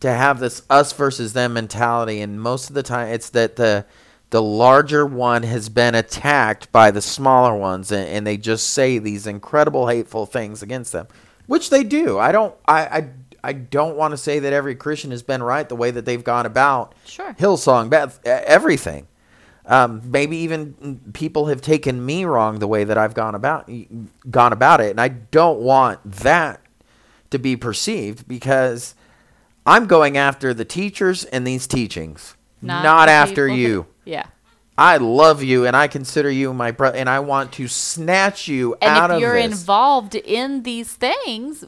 to 0.00 0.12
have 0.12 0.38
this 0.38 0.62
us 0.68 0.92
versus 0.92 1.32
them 1.32 1.54
mentality, 1.54 2.20
and 2.20 2.40
most 2.40 2.68
of 2.68 2.74
the 2.74 2.82
time 2.82 3.08
it's 3.08 3.30
that 3.30 3.56
the 3.56 3.86
the 4.30 4.42
larger 4.42 5.06
one 5.06 5.44
has 5.44 5.68
been 5.68 5.94
attacked 5.94 6.70
by 6.72 6.90
the 6.90 7.00
smaller 7.00 7.56
ones, 7.56 7.92
and, 7.92 8.08
and 8.08 8.26
they 8.26 8.36
just 8.36 8.68
say 8.70 8.98
these 8.98 9.26
incredible 9.26 9.88
hateful 9.88 10.26
things 10.26 10.62
against 10.62 10.92
them, 10.92 11.06
which 11.46 11.70
they 11.70 11.84
do. 11.84 12.18
I 12.18 12.32
don't 12.32 12.54
I 12.66 12.80
I, 12.84 13.08
I 13.44 13.52
don't 13.52 13.96
want 13.96 14.12
to 14.12 14.16
say 14.16 14.38
that 14.38 14.52
every 14.52 14.74
Christian 14.74 15.10
has 15.10 15.22
been 15.22 15.42
right 15.42 15.68
the 15.68 15.76
way 15.76 15.90
that 15.90 16.04
they've 16.04 16.24
gone 16.24 16.46
about 16.46 16.94
Sure. 17.04 17.34
Hillsong, 17.34 17.90
Beth, 17.90 18.18
everything. 18.24 19.06
Um, 19.66 20.02
maybe 20.04 20.36
even 20.38 21.00
people 21.14 21.46
have 21.46 21.62
taken 21.62 22.04
me 22.04 22.24
wrong 22.24 22.58
the 22.58 22.68
way 22.68 22.84
that 22.84 22.98
I've 22.98 23.14
gone 23.14 23.34
about 23.34 23.70
gone 24.30 24.52
about 24.52 24.80
it, 24.80 24.90
and 24.90 25.00
I 25.00 25.08
don't 25.08 25.60
want 25.60 26.00
that 26.04 26.60
to 27.30 27.38
be 27.38 27.56
perceived 27.56 28.28
because 28.28 28.94
I'm 29.64 29.86
going 29.86 30.18
after 30.18 30.52
the 30.52 30.64
teachers 30.66 31.24
and 31.24 31.46
these 31.46 31.66
teachings, 31.66 32.36
not, 32.60 33.06
the 33.06 33.12
after 33.12 33.46
people 33.46 33.58
you. 33.58 33.86
yeah. 34.04 34.26
I 34.76 34.96
love 34.96 35.42
you 35.42 35.66
and 35.66 35.76
I 35.76 35.86
consider 35.86 36.30
you 36.30 36.52
my 36.52 36.72
brother, 36.72 36.98
and 36.98 37.08
I 37.08 37.20
want 37.20 37.52
to 37.52 37.68
snatch 37.68 38.48
you 38.48 38.76
And 38.82 38.90
out 38.90 39.10
if 39.10 39.14
of 39.16 39.20
you're 39.20 39.36
involved 39.36 40.16
in 40.16 40.64
these 40.64 40.92
things, 40.92 41.64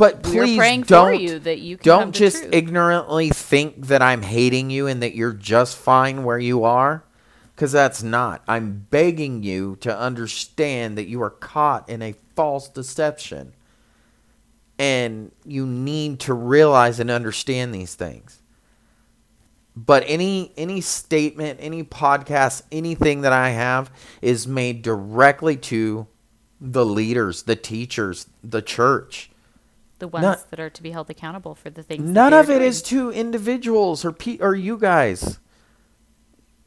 but 0.00 0.22
please 0.22 0.86
don't 0.86 1.20
you 1.20 1.38
that 1.40 1.58
you 1.58 1.76
don't 1.76 2.14
just 2.14 2.42
ignorantly 2.52 3.28
think 3.28 3.88
that 3.88 4.00
I'm 4.00 4.22
hating 4.22 4.70
you 4.70 4.86
and 4.86 5.02
that 5.02 5.14
you're 5.14 5.34
just 5.34 5.76
fine 5.76 6.24
where 6.24 6.38
you 6.38 6.64
are, 6.64 7.04
because 7.54 7.70
that's 7.70 8.02
not. 8.02 8.42
I'm 8.48 8.86
begging 8.90 9.42
you 9.42 9.76
to 9.82 9.94
understand 9.94 10.96
that 10.96 11.06
you 11.06 11.22
are 11.22 11.28
caught 11.28 11.86
in 11.90 12.00
a 12.00 12.14
false 12.34 12.70
deception, 12.70 13.52
and 14.78 15.32
you 15.44 15.66
need 15.66 16.20
to 16.20 16.32
realize 16.32 16.98
and 16.98 17.10
understand 17.10 17.74
these 17.74 17.94
things. 17.94 18.40
But 19.76 20.02
any 20.06 20.54
any 20.56 20.80
statement, 20.80 21.60
any 21.62 21.84
podcast, 21.84 22.62
anything 22.72 23.20
that 23.20 23.34
I 23.34 23.50
have 23.50 23.92
is 24.22 24.48
made 24.48 24.80
directly 24.80 25.56
to 25.56 26.06
the 26.58 26.86
leaders, 26.86 27.42
the 27.42 27.56
teachers, 27.56 28.28
the 28.42 28.62
church. 28.62 29.30
The 30.00 30.08
ones 30.08 30.22
not- 30.22 30.50
that 30.50 30.58
are 30.60 30.70
to 30.70 30.82
be 30.82 30.90
held 30.90 31.08
accountable 31.10 31.54
for 31.54 31.70
the 31.70 31.82
things. 31.82 32.08
None 32.08 32.32
of 32.32 32.50
it 32.50 32.54
doing. 32.58 32.68
is 32.68 32.82
to 32.82 33.10
individuals 33.10 34.04
or 34.04 34.12
pe- 34.12 34.38
or 34.38 34.54
you 34.54 34.76
guys. 34.76 35.38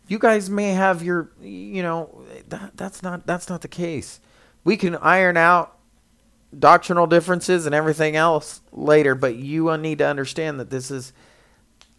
You 0.08 0.20
guys 0.20 0.50
may 0.50 0.72
have 0.72 1.02
your, 1.02 1.32
you 1.42 1.82
know, 1.82 2.24
that, 2.50 2.76
that's 2.76 3.02
not 3.04 3.26
that's 3.26 3.50
not 3.50 3.62
the 3.62 3.68
case. 3.68 4.20
We 4.64 4.78
can 4.78 4.96
iron 4.96 5.38
out 5.38 5.78
doctrinal 6.58 7.08
differences 7.08 7.66
and 7.66 7.74
everything 7.74 8.16
else 8.16 8.62
later, 8.72 9.16
but 9.16 9.36
you 9.36 9.76
need 9.78 9.98
to 9.98 10.08
understand 10.08 10.60
that 10.60 10.70
this 10.70 10.92
is 10.92 11.14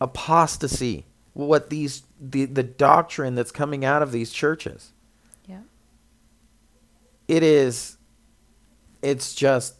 apostasy. 0.00 1.06
What 1.32 1.70
these 1.70 2.04
the 2.20 2.44
the 2.44 2.62
doctrine 2.62 3.34
that's 3.34 3.50
coming 3.50 3.84
out 3.84 4.02
of 4.02 4.12
these 4.12 4.32
churches. 4.32 4.92
Yeah. 5.46 5.60
it 7.26 7.42
is 7.42 7.98
it's 9.02 9.34
just 9.34 9.74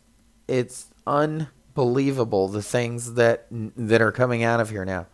it's 0.49 0.87
unbelievable 1.07 2.49
the 2.49 2.63
things 2.63 3.15
that 3.15 3.47
that 3.51 4.01
are 4.01 4.13
coming 4.13 4.43
out 4.43 4.61
of 4.61 4.71
here 4.71 4.85
now. 4.85 5.07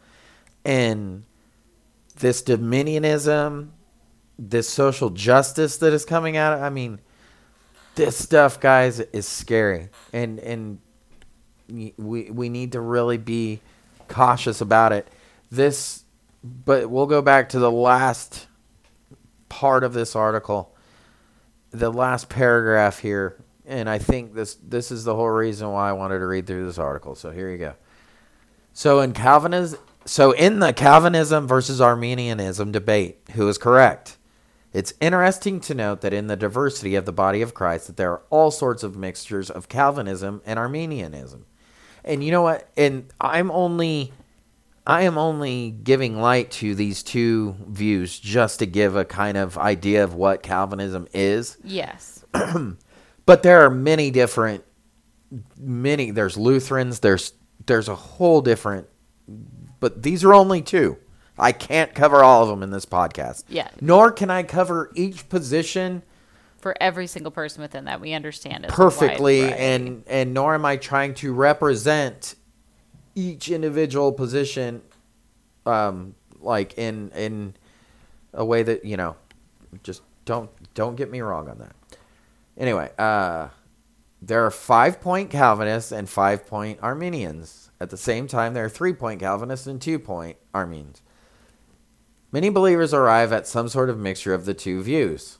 And 0.64 1.24
this 2.18 2.42
dominionism 2.42 3.70
this 4.38 4.68
social 4.68 5.10
justice 5.10 5.76
that 5.76 5.92
is 5.92 6.06
coming 6.06 6.34
out 6.34 6.54
Of, 6.54 6.62
i 6.62 6.70
mean 6.70 6.98
this 7.94 8.16
stuff 8.16 8.60
guys 8.60 9.00
is 9.00 9.26
scary. 9.26 9.88
And 10.12 10.38
and 10.40 10.78
we 11.68 12.30
we 12.30 12.48
need 12.48 12.72
to 12.72 12.80
really 12.80 13.18
be 13.18 13.60
cautious 14.08 14.60
about 14.60 14.92
it. 14.92 15.08
This 15.50 16.04
but 16.42 16.88
we'll 16.88 17.06
go 17.06 17.20
back 17.20 17.50
to 17.50 17.58
the 17.58 17.70
last 17.70 18.46
part 19.48 19.84
of 19.84 19.92
this 19.92 20.16
article. 20.16 20.74
The 21.70 21.92
last 21.92 22.28
paragraph 22.28 23.00
here, 23.00 23.36
and 23.70 23.88
I 23.88 23.98
think 23.98 24.34
this 24.34 24.56
this 24.56 24.90
is 24.90 25.04
the 25.04 25.14
whole 25.14 25.30
reason 25.30 25.70
why 25.70 25.88
I 25.88 25.92
wanted 25.92 26.18
to 26.18 26.26
read 26.26 26.46
through 26.46 26.66
this 26.66 26.78
article. 26.78 27.14
So 27.14 27.30
here 27.30 27.50
you 27.50 27.58
go. 27.58 27.74
So 28.72 29.00
in 29.00 29.12
Calvinism, 29.12 29.80
so 30.04 30.32
in 30.32 30.58
the 30.58 30.72
Calvinism 30.72 31.46
versus 31.46 31.80
Arminianism 31.80 32.72
debate, 32.72 33.20
who 33.34 33.48
is 33.48 33.58
correct? 33.58 34.18
It's 34.72 34.92
interesting 35.00 35.60
to 35.60 35.74
note 35.74 36.00
that 36.02 36.12
in 36.12 36.26
the 36.28 36.36
diversity 36.36 36.94
of 36.94 37.04
the 37.04 37.12
body 37.12 37.42
of 37.42 37.54
Christ, 37.54 37.88
that 37.88 37.96
there 37.96 38.12
are 38.12 38.22
all 38.30 38.50
sorts 38.50 38.82
of 38.82 38.96
mixtures 38.96 39.50
of 39.50 39.68
Calvinism 39.68 40.42
and 40.44 40.58
Arminianism. 40.58 41.46
And 42.04 42.22
you 42.22 42.30
know 42.30 42.42
what? 42.42 42.68
And 42.76 43.12
I'm 43.20 43.50
only 43.50 44.12
I 44.86 45.02
am 45.02 45.18
only 45.18 45.70
giving 45.70 46.20
light 46.20 46.50
to 46.52 46.74
these 46.74 47.02
two 47.02 47.54
views 47.68 48.18
just 48.18 48.58
to 48.58 48.66
give 48.66 48.96
a 48.96 49.04
kind 49.04 49.36
of 49.36 49.58
idea 49.58 50.02
of 50.02 50.14
what 50.14 50.42
Calvinism 50.42 51.06
is. 51.12 51.58
Yes. 51.62 52.24
But 53.26 53.42
there 53.42 53.64
are 53.64 53.70
many 53.70 54.10
different 54.10 54.64
many 55.56 56.10
there's 56.10 56.36
Lutherans, 56.36 57.00
there's 57.00 57.32
there's 57.66 57.88
a 57.88 57.94
whole 57.94 58.40
different 58.40 58.88
but 59.78 60.02
these 60.02 60.24
are 60.24 60.34
only 60.34 60.60
two. 60.62 60.96
I 61.38 61.52
can't 61.52 61.94
cover 61.94 62.22
all 62.22 62.42
of 62.42 62.48
them 62.48 62.62
in 62.62 62.70
this 62.70 62.84
podcast. 62.84 63.44
Yeah. 63.48 63.68
Nor 63.80 64.12
can 64.12 64.28
I 64.28 64.42
cover 64.42 64.90
each 64.94 65.28
position 65.30 66.02
For 66.58 66.74
every 66.80 67.06
single 67.06 67.30
person 67.32 67.62
within 67.62 67.86
that, 67.86 68.00
we 68.00 68.12
understand 68.12 68.64
it 68.64 68.70
perfectly 68.70 69.50
and 69.52 70.04
and 70.06 70.34
nor 70.34 70.54
am 70.54 70.64
I 70.64 70.76
trying 70.76 71.14
to 71.14 71.32
represent 71.32 72.34
each 73.14 73.50
individual 73.50 74.12
position 74.12 74.82
um 75.66 76.14
like 76.40 76.76
in 76.78 77.10
in 77.10 77.54
a 78.32 78.44
way 78.44 78.62
that 78.62 78.84
you 78.84 78.96
know 78.96 79.16
just 79.82 80.02
don't 80.24 80.50
don't 80.74 80.96
get 80.96 81.10
me 81.10 81.20
wrong 81.20 81.48
on 81.48 81.58
that 81.58 81.74
Anyway, 82.60 82.90
uh, 82.98 83.48
there 84.20 84.44
are 84.44 84.50
five 84.50 85.00
point 85.00 85.30
Calvinists 85.30 85.90
and 85.90 86.08
five 86.08 86.46
point 86.46 86.78
Arminians. 86.82 87.70
At 87.80 87.88
the 87.88 87.96
same 87.96 88.28
time, 88.28 88.52
there 88.52 88.66
are 88.66 88.68
three 88.68 88.92
point 88.92 89.18
Calvinists 89.20 89.66
and 89.66 89.80
two 89.80 89.98
point 89.98 90.36
Arminians. 90.54 91.00
Many 92.30 92.50
believers 92.50 92.94
arrive 92.94 93.32
at 93.32 93.48
some 93.48 93.68
sort 93.68 93.88
of 93.88 93.98
mixture 93.98 94.34
of 94.34 94.44
the 94.44 94.54
two 94.54 94.82
views. 94.82 95.38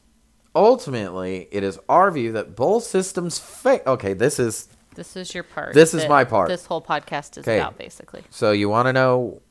Ultimately, 0.57 1.47
it 1.53 1.63
is 1.63 1.79
our 1.89 2.11
view 2.11 2.33
that 2.33 2.57
both 2.57 2.83
systems 2.83 3.39
fail. 3.39 3.83
Okay, 3.87 4.15
this 4.15 4.41
is 4.41 4.69
This 4.97 5.15
is 5.15 5.33
your 5.35 5.45
part. 5.45 5.75
This 5.75 5.95
is 5.95 6.09
my 6.09 6.25
part. 6.25 6.49
This 6.49 6.67
whole 6.67 6.83
podcast 6.83 7.37
is 7.39 7.45
'Kay. 7.45 7.59
about 7.59 7.79
basically. 7.79 8.25
So 8.31 8.51
you 8.51 8.69
want 8.69 8.87
to 8.87 8.93
know 8.93 9.43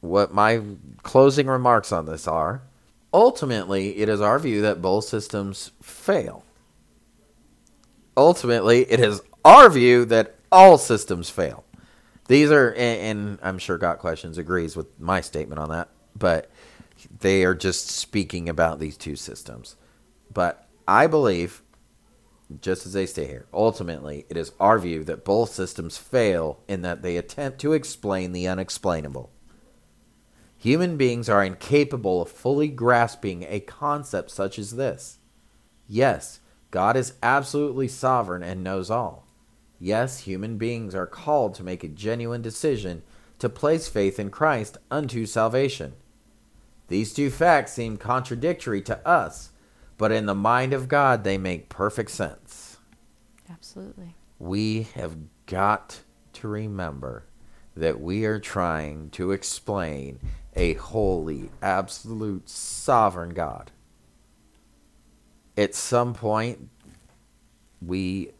what 0.00 0.32
my 0.32 0.60
closing 1.02 1.46
remarks 1.46 1.90
on 1.90 2.04
this 2.04 2.28
are? 2.28 2.62
Ultimately, 3.12 3.96
it 3.96 4.08
is 4.08 4.20
our 4.20 4.38
view 4.38 4.60
that 4.62 4.82
both 4.82 5.06
systems 5.06 5.72
fail. 5.82 6.43
Ultimately, 8.16 8.90
it 8.90 9.00
is 9.00 9.22
our 9.44 9.68
view 9.68 10.04
that 10.06 10.36
all 10.52 10.78
systems 10.78 11.30
fail. 11.30 11.64
These 12.28 12.50
are, 12.50 12.72
and, 12.74 13.38
I'm 13.42 13.58
sure 13.58 13.76
Got 13.76 13.98
Questions 13.98 14.38
agrees 14.38 14.76
with 14.76 14.98
my 14.98 15.20
statement 15.20 15.58
on 15.58 15.68
that, 15.70 15.88
but 16.16 16.50
they 17.20 17.44
are 17.44 17.54
just 17.54 17.90
speaking 17.90 18.48
about 18.48 18.78
these 18.78 18.96
two 18.96 19.16
systems. 19.16 19.76
But 20.32 20.66
I 20.88 21.06
believe, 21.06 21.62
just 22.60 22.86
as 22.86 22.92
they 22.92 23.06
stay 23.06 23.26
here, 23.26 23.46
ultimately, 23.52 24.24
it 24.30 24.36
is 24.36 24.52
our 24.58 24.78
view 24.78 25.04
that 25.04 25.24
both 25.24 25.50
systems 25.50 25.98
fail 25.98 26.60
in 26.68 26.82
that 26.82 27.02
they 27.02 27.16
attempt 27.16 27.58
to 27.60 27.72
explain 27.72 28.32
the 28.32 28.48
unexplainable. 28.48 29.30
Human 30.56 30.96
beings 30.96 31.28
are 31.28 31.44
incapable 31.44 32.22
of 32.22 32.30
fully 32.30 32.68
grasping 32.68 33.44
a 33.48 33.60
concept 33.60 34.30
such 34.30 34.58
as 34.58 34.76
this. 34.76 35.18
Yes, 35.86 36.40
God 36.74 36.96
is 36.96 37.14
absolutely 37.22 37.86
sovereign 37.86 38.42
and 38.42 38.64
knows 38.64 38.90
all. 38.90 39.28
Yes, 39.78 40.18
human 40.18 40.58
beings 40.58 40.92
are 40.92 41.06
called 41.06 41.54
to 41.54 41.62
make 41.62 41.84
a 41.84 41.88
genuine 41.88 42.42
decision 42.42 43.04
to 43.38 43.48
place 43.48 43.86
faith 43.86 44.18
in 44.18 44.28
Christ 44.28 44.78
unto 44.90 45.24
salvation. 45.24 45.92
These 46.88 47.14
two 47.14 47.30
facts 47.30 47.74
seem 47.74 47.96
contradictory 47.96 48.82
to 48.82 49.06
us, 49.06 49.52
but 49.96 50.10
in 50.10 50.26
the 50.26 50.34
mind 50.34 50.72
of 50.72 50.88
God 50.88 51.22
they 51.22 51.38
make 51.38 51.68
perfect 51.68 52.10
sense. 52.10 52.78
Absolutely. 53.48 54.16
We 54.40 54.88
have 54.96 55.16
got 55.46 56.00
to 56.32 56.48
remember 56.48 57.24
that 57.76 58.00
we 58.00 58.24
are 58.24 58.40
trying 58.40 59.10
to 59.10 59.30
explain 59.30 60.18
a 60.56 60.74
holy, 60.74 61.50
absolute, 61.62 62.48
sovereign 62.48 63.30
God. 63.30 63.70
At 65.56 65.74
some 65.74 66.14
point, 66.14 66.68
we 67.80 68.32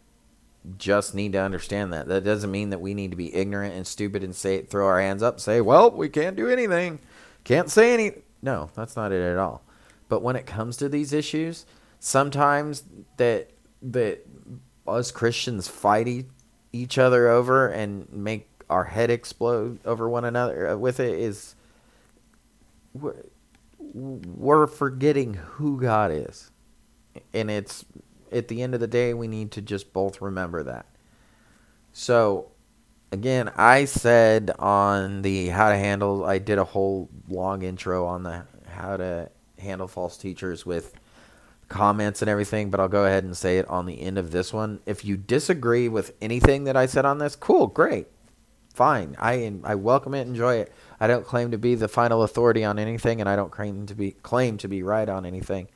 just 0.79 1.15
need 1.15 1.33
to 1.33 1.41
understand 1.41 1.93
that. 1.93 2.09
That 2.09 2.25
doesn't 2.25 2.51
mean 2.51 2.71
that 2.71 2.81
we 2.81 2.95
need 2.95 3.11
to 3.11 3.17
be 3.17 3.35
ignorant 3.35 3.75
and 3.75 3.87
stupid 3.87 4.25
and 4.25 4.35
say 4.35 4.63
throw 4.63 4.87
our 4.87 5.01
hands 5.01 5.23
up, 5.23 5.39
say, 5.41 5.61
"Well, 5.61 5.91
we 5.91 6.09
can't 6.09 6.37
do 6.37 6.49
anything, 6.49 6.99
can't 7.45 7.71
say 7.71 7.93
any." 7.93 8.13
No, 8.43 8.71
that's 8.75 8.97
not 8.97 9.13
it 9.13 9.23
at 9.23 9.39
all. 9.39 9.63
But 10.09 10.23
when 10.23 10.37
it 10.37 10.47
comes 10.47 10.77
to 10.79 10.89
these 10.89 11.13
issues, 11.13 11.67
sometimes 11.99 12.85
that 13.17 13.51
that 13.83 14.27
us 14.87 15.11
Christians 15.11 15.69
fight 15.69 16.27
each 16.73 16.99
other 16.99 17.29
over 17.29 17.69
and 17.69 18.11
make 18.13 18.49
our 18.69 18.85
head 18.85 19.11
explode 19.11 19.79
over 19.85 20.09
one 20.09 20.25
another 20.25 20.71
uh, 20.71 20.77
with 20.77 20.99
it 20.99 21.19
is 21.19 21.55
we're, 22.95 23.15
we're 23.79 24.67
forgetting 24.67 25.35
who 25.35 25.81
God 25.81 26.11
is. 26.13 26.51
And 27.33 27.51
it's 27.51 27.85
at 28.33 28.49
the 28.49 28.63
end 28.63 28.75
of 28.75 28.81
the 28.81 28.87
day 28.87 29.15
we 29.15 29.29
need 29.29 29.51
to 29.53 29.63
just 29.63 29.93
both 29.93 30.21
remember 30.21 30.63
that. 30.65 30.87
So 31.93 32.51
again, 33.13 33.51
I 33.57 33.85
said 33.85 34.51
on 34.59 35.23
the 35.23 35.49
how 35.49 35.71
to 35.71 35.77
handle 35.77 36.25
I 36.25 36.39
did 36.39 36.59
a 36.59 36.65
whole 36.65 37.09
long 37.29 37.63
intro 37.63 38.07
on 38.07 38.25
the 38.25 38.45
how 38.67 38.97
to 38.97 39.31
handle 39.59 39.87
false 39.87 40.17
teachers 40.17 40.67
with 40.67 40.95
comments 41.69 42.21
and 42.21 42.29
everything, 42.29 42.71
but 42.71 42.81
I'll 42.81 42.89
go 42.89 43.05
ahead 43.05 43.25
and 43.25 43.37
say 43.37 43.59
it 43.59 43.69
on 43.69 43.87
the 43.87 44.01
end 44.01 44.19
of 44.19 44.33
this 44.33 44.53
one. 44.53 44.81
If 44.85 45.05
you 45.05 45.17
disagree 45.17 45.89
with 45.89 46.15
anything 46.21 46.65
that 46.65 46.77
I 46.77 46.87
said 46.87 47.05
on 47.05 47.19
this, 47.19 47.37
cool, 47.37 47.69
great. 47.69 48.09
Fine. 48.75 49.17
I 49.21 49.55
I 49.63 49.77
welcome 49.77 50.15
it, 50.15 50.27
enjoy 50.27 50.57
it. 50.57 50.73
I 50.99 51.07
don't 51.07 51.25
claim 51.25 51.53
to 51.53 51.59
be 51.59 51.77
the 51.77 51.89
final 51.89 52.25
authority 52.25 52.65
on 52.65 52.79
anything 52.79 53.21
and 53.21 53.29
I 53.29 53.37
don't 53.37 53.53
claim 53.53 53.87
to 53.87 53.95
be 53.95 54.11
claim 54.11 54.59
to 54.59 54.69
be 54.69 54.83
right 54.83 55.09
on 55.09 55.25
anything. 55.25 55.69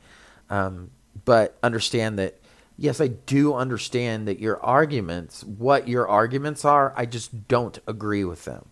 Um, 0.49 0.91
but 1.25 1.57
understand 1.63 2.19
that 2.19 2.39
yes, 2.79 3.01
I 3.01 3.07
do 3.07 3.53
understand 3.53 4.27
that 4.27 4.39
your 4.39 4.59
arguments, 4.63 5.43
what 5.43 5.87
your 5.87 6.07
arguments 6.07 6.63
are, 6.63 6.93
I 6.95 7.05
just 7.05 7.47
don't 7.47 7.77
agree 7.85 8.23
with 8.23 8.45
them. 8.45 8.69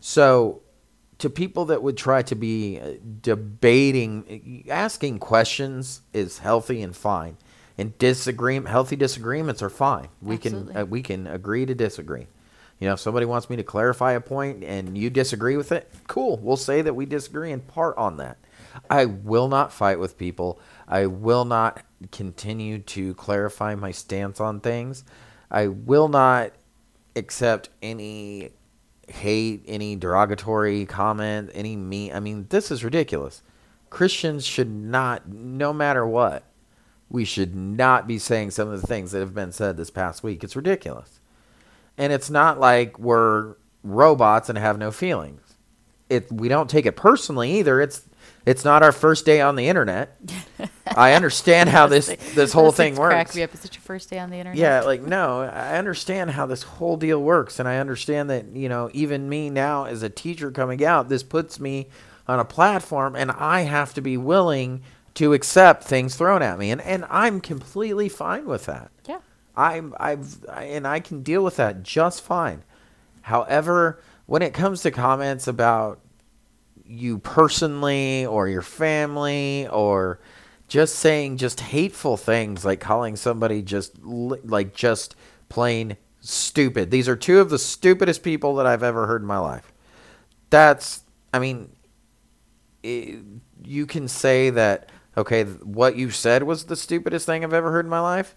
So, 0.00 0.62
to 1.18 1.28
people 1.28 1.66
that 1.66 1.82
would 1.82 1.98
try 1.98 2.22
to 2.22 2.34
be 2.34 2.80
uh, 2.80 2.92
debating, 3.20 4.64
asking 4.70 5.18
questions 5.18 6.00
is 6.12 6.38
healthy 6.38 6.80
and 6.82 6.96
fine, 6.96 7.36
and 7.76 7.96
disagreement, 7.98 8.68
healthy 8.68 8.96
disagreements 8.96 9.62
are 9.62 9.70
fine. 9.70 10.08
We 10.22 10.36
Absolutely. 10.36 10.72
can 10.72 10.82
uh, 10.82 10.86
we 10.86 11.02
can 11.02 11.26
agree 11.26 11.66
to 11.66 11.74
disagree. 11.74 12.26
You 12.80 12.88
know, 12.88 12.94
if 12.94 13.00
somebody 13.00 13.26
wants 13.26 13.50
me 13.50 13.56
to 13.56 13.62
clarify 13.62 14.12
a 14.12 14.20
point 14.20 14.64
and 14.64 14.96
you 14.96 15.10
disagree 15.10 15.56
with 15.56 15.70
it, 15.70 15.92
cool. 16.08 16.38
We'll 16.38 16.56
say 16.56 16.80
that 16.80 16.94
we 16.94 17.04
disagree 17.04 17.52
in 17.52 17.60
part 17.60 17.96
on 17.98 18.16
that. 18.16 18.38
I 18.88 19.04
will 19.04 19.48
not 19.48 19.72
fight 19.72 19.98
with 19.98 20.16
people. 20.16 20.58
I 20.88 21.06
will 21.06 21.44
not 21.44 21.82
continue 22.10 22.78
to 22.78 23.14
clarify 23.14 23.74
my 23.74 23.90
stance 23.90 24.40
on 24.40 24.60
things. 24.60 25.04
I 25.50 25.66
will 25.66 26.08
not 26.08 26.52
accept 27.16 27.68
any 27.82 28.50
hate, 29.08 29.62
any 29.66 29.96
derogatory 29.96 30.86
comment, 30.86 31.50
any 31.52 31.76
me. 31.76 32.10
I 32.12 32.20
mean, 32.20 32.46
this 32.48 32.70
is 32.70 32.82
ridiculous. 32.82 33.42
Christians 33.90 34.46
should 34.46 34.70
not, 34.70 35.28
no 35.28 35.72
matter 35.72 36.06
what, 36.06 36.44
we 37.10 37.24
should 37.24 37.54
not 37.54 38.06
be 38.06 38.18
saying 38.18 38.52
some 38.52 38.68
of 38.68 38.80
the 38.80 38.86
things 38.86 39.10
that 39.10 39.18
have 39.18 39.34
been 39.34 39.52
said 39.52 39.76
this 39.76 39.90
past 39.90 40.22
week. 40.22 40.44
It's 40.44 40.56
ridiculous. 40.56 41.19
And 41.98 42.12
it's 42.12 42.30
not 42.30 42.58
like 42.58 42.98
we're 42.98 43.56
robots 43.82 44.48
and 44.48 44.58
have 44.58 44.78
no 44.78 44.90
feelings. 44.90 45.42
It 46.08 46.30
we 46.32 46.48
don't 46.48 46.68
take 46.68 46.86
it 46.86 46.96
personally 46.96 47.58
either. 47.58 47.80
It's 47.80 48.06
it's 48.46 48.64
not 48.64 48.82
our 48.82 48.92
first 48.92 49.26
day 49.26 49.40
on 49.40 49.56
the 49.56 49.68
internet. 49.68 50.18
I 50.96 51.12
understand 51.12 51.68
how 51.68 51.86
this 51.86 52.08
this 52.34 52.52
whole 52.52 52.72
thing 52.72 52.94
things 52.94 52.98
Crack 52.98 53.26
works. 53.26 53.36
me 53.36 53.42
up. 53.42 53.54
Is 53.54 53.64
it 53.64 53.74
your 53.74 53.82
first 53.82 54.10
day 54.10 54.18
on 54.18 54.30
the 54.30 54.36
internet? 54.36 54.58
Yeah, 54.58 54.80
like 54.82 55.02
no, 55.02 55.42
I 55.42 55.78
understand 55.78 56.32
how 56.32 56.46
this 56.46 56.62
whole 56.62 56.96
deal 56.96 57.22
works, 57.22 57.58
and 57.58 57.68
I 57.68 57.78
understand 57.78 58.30
that 58.30 58.46
you 58.54 58.68
know 58.68 58.90
even 58.92 59.28
me 59.28 59.50
now 59.50 59.84
as 59.84 60.02
a 60.02 60.08
teacher 60.08 60.50
coming 60.50 60.84
out, 60.84 61.08
this 61.08 61.22
puts 61.22 61.60
me 61.60 61.88
on 62.26 62.40
a 62.40 62.44
platform, 62.44 63.14
and 63.14 63.30
I 63.30 63.62
have 63.62 63.94
to 63.94 64.00
be 64.00 64.16
willing 64.16 64.82
to 65.14 65.32
accept 65.32 65.84
things 65.84 66.16
thrown 66.16 66.42
at 66.42 66.58
me, 66.58 66.70
and 66.70 66.80
and 66.80 67.04
I'm 67.10 67.40
completely 67.40 68.08
fine 68.08 68.46
with 68.46 68.66
that. 68.66 68.90
Yeah. 69.06 69.20
I'm 69.60 69.94
I've 70.00 70.42
and 70.48 70.86
I 70.86 71.00
can 71.00 71.22
deal 71.22 71.44
with 71.44 71.56
that 71.56 71.82
just 71.82 72.22
fine. 72.22 72.64
However, 73.22 74.02
when 74.24 74.40
it 74.40 74.54
comes 74.54 74.80
to 74.82 74.90
comments 74.90 75.46
about 75.46 76.00
you 76.86 77.18
personally 77.18 78.24
or 78.24 78.48
your 78.48 78.62
family 78.62 79.68
or 79.68 80.18
just 80.66 80.96
saying 80.96 81.36
just 81.36 81.60
hateful 81.60 82.16
things 82.16 82.64
like 82.64 82.80
calling 82.80 83.16
somebody 83.16 83.60
just 83.60 83.92
like 84.02 84.74
just 84.74 85.14
plain 85.48 85.96
stupid. 86.20 86.90
These 86.90 87.08
are 87.08 87.16
two 87.16 87.38
of 87.40 87.50
the 87.50 87.58
stupidest 87.58 88.22
people 88.22 88.54
that 88.56 88.66
I've 88.66 88.82
ever 88.82 89.06
heard 89.06 89.20
in 89.20 89.28
my 89.28 89.38
life. 89.38 89.72
That's 90.48 91.02
I 91.34 91.38
mean 91.38 91.70
i 92.82 93.18
you 93.62 93.84
can 93.84 94.08
say 94.08 94.48
that 94.48 94.88
okay, 95.18 95.44
what 95.44 95.96
you 95.96 96.10
said 96.10 96.44
was 96.44 96.64
the 96.64 96.76
stupidest 96.76 97.26
thing 97.26 97.44
I've 97.44 97.52
ever 97.52 97.70
heard 97.70 97.84
in 97.84 97.90
my 97.90 98.00
life. 98.00 98.34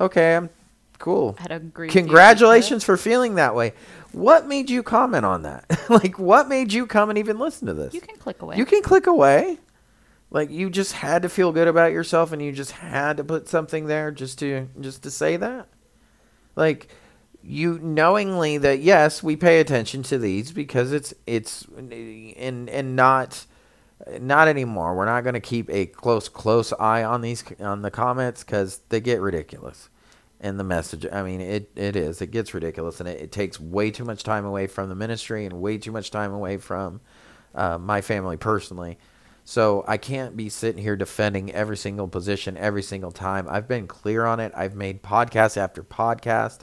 Okay, 0.00 0.36
I'm 0.36 0.50
cool. 0.98 1.36
Agree. 1.48 1.86
with 1.86 1.94
you, 1.94 2.00
Congratulations 2.02 2.84
for 2.84 2.96
feeling 2.96 3.36
that 3.36 3.54
way. 3.54 3.72
What 4.12 4.46
made 4.46 4.70
you 4.70 4.82
comment 4.82 5.24
on 5.24 5.42
that? 5.42 5.64
like, 5.90 6.18
what 6.18 6.48
made 6.48 6.72
you 6.72 6.86
come 6.86 7.10
and 7.10 7.18
even 7.18 7.38
listen 7.38 7.66
to 7.66 7.74
this? 7.74 7.94
You 7.94 8.00
can 8.00 8.16
click 8.16 8.42
away. 8.42 8.56
You 8.56 8.66
can 8.66 8.82
click 8.82 9.06
away. 9.06 9.58
Like 10.30 10.50
you 10.50 10.70
just 10.70 10.92
had 10.92 11.22
to 11.22 11.28
feel 11.28 11.52
good 11.52 11.68
about 11.68 11.92
yourself, 11.92 12.32
and 12.32 12.42
you 12.42 12.52
just 12.52 12.72
had 12.72 13.16
to 13.18 13.24
put 13.24 13.48
something 13.48 13.86
there 13.86 14.10
just 14.10 14.38
to 14.40 14.68
just 14.80 15.02
to 15.04 15.10
say 15.10 15.36
that. 15.36 15.68
Like 16.56 16.88
you 17.42 17.78
knowingly 17.78 18.58
that 18.58 18.80
yes, 18.80 19.22
we 19.22 19.36
pay 19.36 19.60
attention 19.60 20.02
to 20.04 20.18
these 20.18 20.50
because 20.50 20.92
it's 20.92 21.14
it's 21.26 21.64
and 21.76 22.68
and 22.68 22.96
not 22.96 23.46
not 24.20 24.48
anymore. 24.48 24.96
We're 24.96 25.06
not 25.06 25.22
going 25.22 25.34
to 25.34 25.40
keep 25.40 25.70
a 25.70 25.86
close 25.86 26.28
close 26.28 26.72
eye 26.72 27.04
on 27.04 27.20
these 27.20 27.44
on 27.60 27.82
the 27.82 27.90
comments 27.90 28.42
because 28.42 28.80
they 28.88 29.00
get 29.00 29.20
ridiculous. 29.20 29.88
And 30.40 30.60
the 30.60 30.64
message, 30.64 31.06
I 31.10 31.22
mean, 31.22 31.40
it, 31.40 31.70
it 31.76 31.96
is. 31.96 32.20
It 32.22 32.28
gets 32.30 32.54
ridiculous, 32.54 33.00
and 33.00 33.08
it, 33.08 33.20
it 33.20 33.32
takes 33.32 33.60
way 33.60 33.90
too 33.90 34.04
much 34.04 34.22
time 34.24 34.44
away 34.44 34.66
from 34.66 34.88
the 34.90 34.94
ministry 34.94 35.46
and 35.46 35.60
way 35.60 35.78
too 35.78 35.92
much 35.92 36.10
time 36.10 36.32
away 36.32 36.58
from 36.58 37.00
uh, 37.54 37.78
my 37.78 38.00
family 38.02 38.36
personally 38.36 38.98
So 39.44 39.84
I 39.88 39.98
can't 39.98 40.36
be 40.36 40.48
sitting 40.48 40.82
here 40.82 40.96
defending 40.96 41.52
every 41.52 41.76
single 41.76 42.08
position 42.08 42.56
every 42.56 42.82
single 42.82 43.12
time. 43.12 43.46
I've 43.50 43.68
been 43.68 43.86
clear 43.88 44.24
on 44.26 44.40
it. 44.40 44.52
I've 44.56 44.76
made 44.76 45.02
podcast 45.02 45.56
after 45.56 45.82
podcast. 45.84 46.60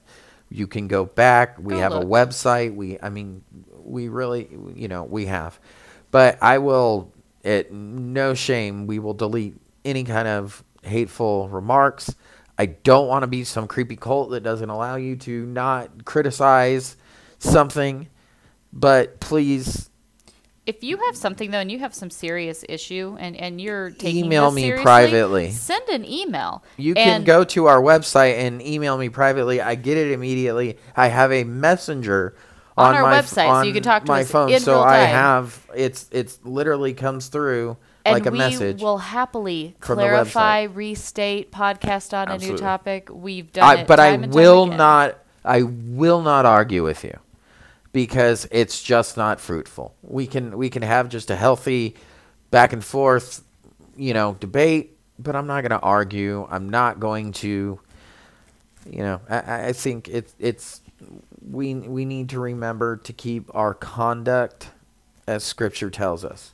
You 0.50 0.68
can 0.68 0.88
go 0.88 1.06
back. 1.06 1.58
We 1.60 1.76
Go 1.76 1.80
have 1.80 1.96
a 1.96 2.02
website. 2.02 2.76
We, 2.76 3.00
I 3.02 3.10
mean, 3.10 3.44
we 3.84 4.10
really, 4.10 4.50
you 4.76 4.88
know, 4.90 5.04
we 5.04 5.28
have. 5.28 5.60
But 6.12 6.38
I 6.42 6.60
will, 6.60 7.14
at 7.46 7.72
no 7.72 8.34
shame, 8.36 8.88
we 8.88 9.00
will 9.00 9.16
delete 9.16 9.56
any 9.86 10.04
kind 10.04 10.28
of 10.28 10.64
hateful 10.84 11.50
remarks. 11.50 12.16
I 12.58 12.68
don't 12.68 13.08
want 13.08 13.24
to 13.24 13.28
be 13.28 13.44
some 13.44 13.68
creepy 13.68 13.96
cult 13.96 14.32
that 14.32 14.42
doesn't 14.44 14.70
allow 14.70 14.96
you 14.96 15.16
to 15.18 15.46
not 15.46 16.06
criticize 16.06 16.96
something. 17.40 18.08
But 18.72 19.20
please 19.20 19.90
If 20.66 20.84
you 20.84 20.98
have 21.06 21.18
something 21.18 21.52
though, 21.52 21.60
and 21.60 21.72
you 21.72 21.80
have 21.80 21.94
some 21.94 22.10
serious 22.10 22.64
issue, 22.70 23.18
and 23.20 23.36
and 23.36 23.60
you're 23.62 23.92
taking 23.92 24.26
Email 24.26 24.52
me 24.52 24.72
privately. 24.72 25.52
Send 25.52 25.90
an 25.90 26.06
email. 26.06 26.64
You 26.78 26.96
can 26.96 27.24
go 27.24 27.44
to 27.46 27.66
our 27.66 27.82
website 27.82 28.36
and 28.38 28.62
email 28.62 28.98
me 28.98 29.10
privately. 29.10 29.62
I 29.62 29.76
get 29.76 29.98
it 29.98 30.12
immediately. 30.12 30.78
I 30.96 31.08
have 31.10 31.32
a 31.32 31.44
messenger 31.44 32.36
On 32.78 32.90
on, 32.90 32.96
our 32.96 33.02
my 33.02 33.18
f- 33.18 33.26
website, 33.30 33.60
so 33.62 33.62
you 33.64 33.74
can 33.74 33.84
talk 33.84 34.06
to 34.06 34.12
my 34.12 34.22
us 34.22 34.32
phone. 34.32 34.56
in 34.56 34.60
so 34.60 34.76
real 34.76 34.82
I 34.82 35.00
have 35.00 35.68
it's 35.76 36.08
it's 36.12 36.40
literally 36.44 36.94
comes 36.94 37.28
through 37.28 37.78
and 38.06 38.14
like 38.14 38.26
a 38.26 38.32
we 38.32 38.38
message. 38.38 38.82
will 38.82 38.98
happily 38.98 39.76
from 39.80 39.98
the 39.98 40.04
clarify, 40.04 40.64
restate, 40.64 41.52
podcast 41.52 42.14
on 42.14 42.30
a 42.30 42.38
new 42.38 42.58
topic. 42.58 43.10
We've 43.12 43.52
done 43.52 43.64
I, 43.64 43.82
it, 43.82 43.88
but 43.88 44.00
I 44.00 44.12
time 44.12 44.24
and 44.24 44.34
time 44.34 44.42
will 44.42 44.64
again. 44.66 44.78
not. 44.78 45.20
I 45.46 45.64
will 45.64 46.22
not 46.22 46.46
argue 46.46 46.84
with 46.84 47.04
you 47.04 47.18
because 47.92 48.48
it's 48.52 48.82
just 48.82 49.18
not 49.18 49.40
fruitful. 49.40 49.94
We 50.02 50.28
can 50.28 50.58
we 50.58 50.70
can 50.70 50.82
have 50.82 51.10
just 51.10 51.30
a 51.30 51.36
healthy 51.36 51.96
back 52.52 52.74
and 52.74 52.84
forth, 52.84 53.44
you 53.96 54.14
know, 54.14 54.36
debate. 54.40 54.98
But 55.20 55.36
I'm 55.36 55.46
not 55.48 55.62
going 55.62 55.80
to 55.80 55.80
argue. 55.80 56.48
I'm 56.50 56.70
not 56.70 57.00
going 57.00 57.34
to. 57.34 57.80
You 58.90 59.00
know, 59.00 59.22
I- 59.30 59.40
I, 59.40 59.66
I 59.68 59.74
think 59.74 60.10
it's 60.10 60.34
it's 60.40 60.82
we 61.50 61.74
we 61.76 62.06
need 62.06 62.30
to 62.30 62.40
remember 62.40 62.98
to 62.98 63.14
keep 63.14 63.54
our 63.54 63.74
conduct 63.74 64.70
as 65.28 65.44
Scripture 65.44 65.90
tells 65.90 66.26
us 66.26 66.54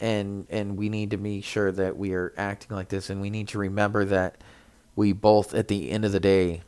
and 0.00 0.46
and 0.50 0.76
we 0.76 0.88
need 0.88 1.10
to 1.10 1.16
be 1.16 1.40
sure 1.40 1.70
that 1.72 1.96
we 1.96 2.14
are 2.14 2.32
acting 2.36 2.76
like 2.76 2.88
this 2.88 3.10
and 3.10 3.20
we 3.20 3.30
need 3.30 3.48
to 3.48 3.58
remember 3.58 4.04
that 4.04 4.42
we 4.96 5.12
both 5.12 5.54
at 5.54 5.68
the 5.68 5.90
end 5.90 6.04
of 6.04 6.12
the 6.12 6.20
day 6.20 6.62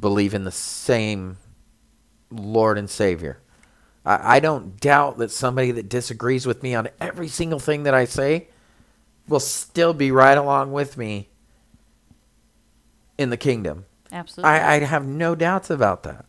believe 0.00 0.34
in 0.34 0.44
the 0.44 0.52
same 0.52 1.36
lord 2.30 2.78
and 2.78 2.88
savior. 2.88 3.38
I, 4.04 4.36
I 4.36 4.40
don't 4.40 4.80
doubt 4.80 5.18
that 5.18 5.30
somebody 5.30 5.70
that 5.72 5.88
disagrees 5.88 6.46
with 6.46 6.62
me 6.62 6.74
on 6.74 6.88
every 7.00 7.28
single 7.28 7.58
thing 7.58 7.82
that 7.82 7.94
i 7.94 8.04
say 8.04 8.48
will 9.26 9.40
still 9.40 9.92
be 9.92 10.10
right 10.10 10.38
along 10.38 10.72
with 10.72 10.96
me 10.96 11.28
in 13.18 13.30
the 13.30 13.36
kingdom. 13.36 13.84
Absolutely. 14.10 14.50
I, 14.50 14.76
I 14.76 14.78
have 14.80 15.04
no 15.04 15.34
doubts 15.34 15.68
about 15.68 16.04
that 16.04 16.24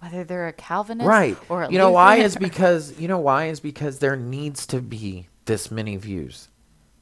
Whether 0.00 0.24
they're 0.24 0.46
a 0.48 0.52
Calvinist 0.52 1.06
right. 1.08 1.36
or 1.48 1.64
a 1.64 1.72
you 1.72 1.78
know 1.78 1.90
why 1.90 2.16
is 2.16 2.36
because 2.48 2.98
you 2.98 3.08
know 3.08 3.18
why 3.18 3.46
is 3.46 3.60
because 3.60 3.98
there 3.98 4.16
needs 4.16 4.66
to 4.68 4.80
be 4.80 5.28
this 5.46 5.70
many 5.70 5.96
views. 5.96 6.48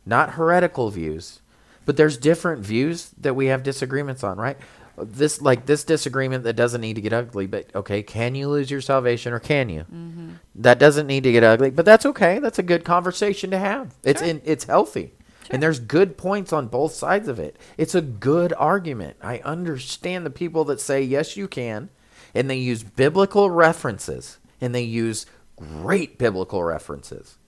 Not 0.05 0.31
heretical 0.35 0.91
views 0.91 1.41
but 1.85 1.97
there's 1.97 2.17
different 2.17 2.63
views 2.63 3.11
that 3.19 3.35
we 3.35 3.47
have 3.47 3.63
disagreements 3.63 4.25
on 4.25 4.39
right? 4.39 4.57
This 4.99 5.43
like 5.43 5.67
this 5.67 5.85
disagreement 5.85 6.45
that 6.45 6.57
doesn't 6.57 6.81
need 6.81 6.95
to 6.95 7.03
get 7.03 7.13
ugly 7.13 7.47
but 7.47 7.67
okay 7.75 8.03
can 8.03 8.35
you 8.35 8.49
lose 8.49 8.71
your 8.71 8.81
salvation 8.81 9.33
or 9.33 9.41
can 9.41 9.69
you? 9.69 9.81
Mm-hmm. 9.81 10.31
that 10.57 10.79
doesn't 10.79 11.07
need 11.07 11.25
to 11.25 11.33
get 11.33 11.45
ugly 11.45 11.71
but 11.71 11.85
that's 11.85 12.07
okay. 12.07 12.39
That's 12.39 12.59
a 12.59 12.63
good 12.63 12.85
conversation 12.85 13.51
to 13.51 13.59
have. 13.59 13.95
It's 14.03 14.21
Sure. 14.21 14.29
in 14.31 14.43
it's 14.45 14.65
healthy. 14.65 15.13
And 15.49 15.63
there's 15.63 15.79
good 15.79 16.17
points 16.17 16.53
on 16.53 16.67
both 16.67 16.93
sides 16.93 17.29
of 17.29 17.39
it. 17.39 17.57
It's 17.79 17.95
a 17.95 18.03
good 18.03 18.53
argument. 18.55 19.17
I 19.23 19.39
understand 19.41 20.27
the 20.27 20.31
people 20.31 20.65
that 20.65 20.81
say 20.81 21.03
yes 21.03 21.37
you 21.37 21.47
can 21.47 21.89
and 22.37 22.51
they 22.51 22.57
use 22.57 22.83
biblical 22.83 23.51
references 23.51 24.39
and 24.61 24.75
they 24.75 24.83
use 24.83 25.25
great 25.57 26.19
biblical 26.19 26.63
references. 26.63 27.39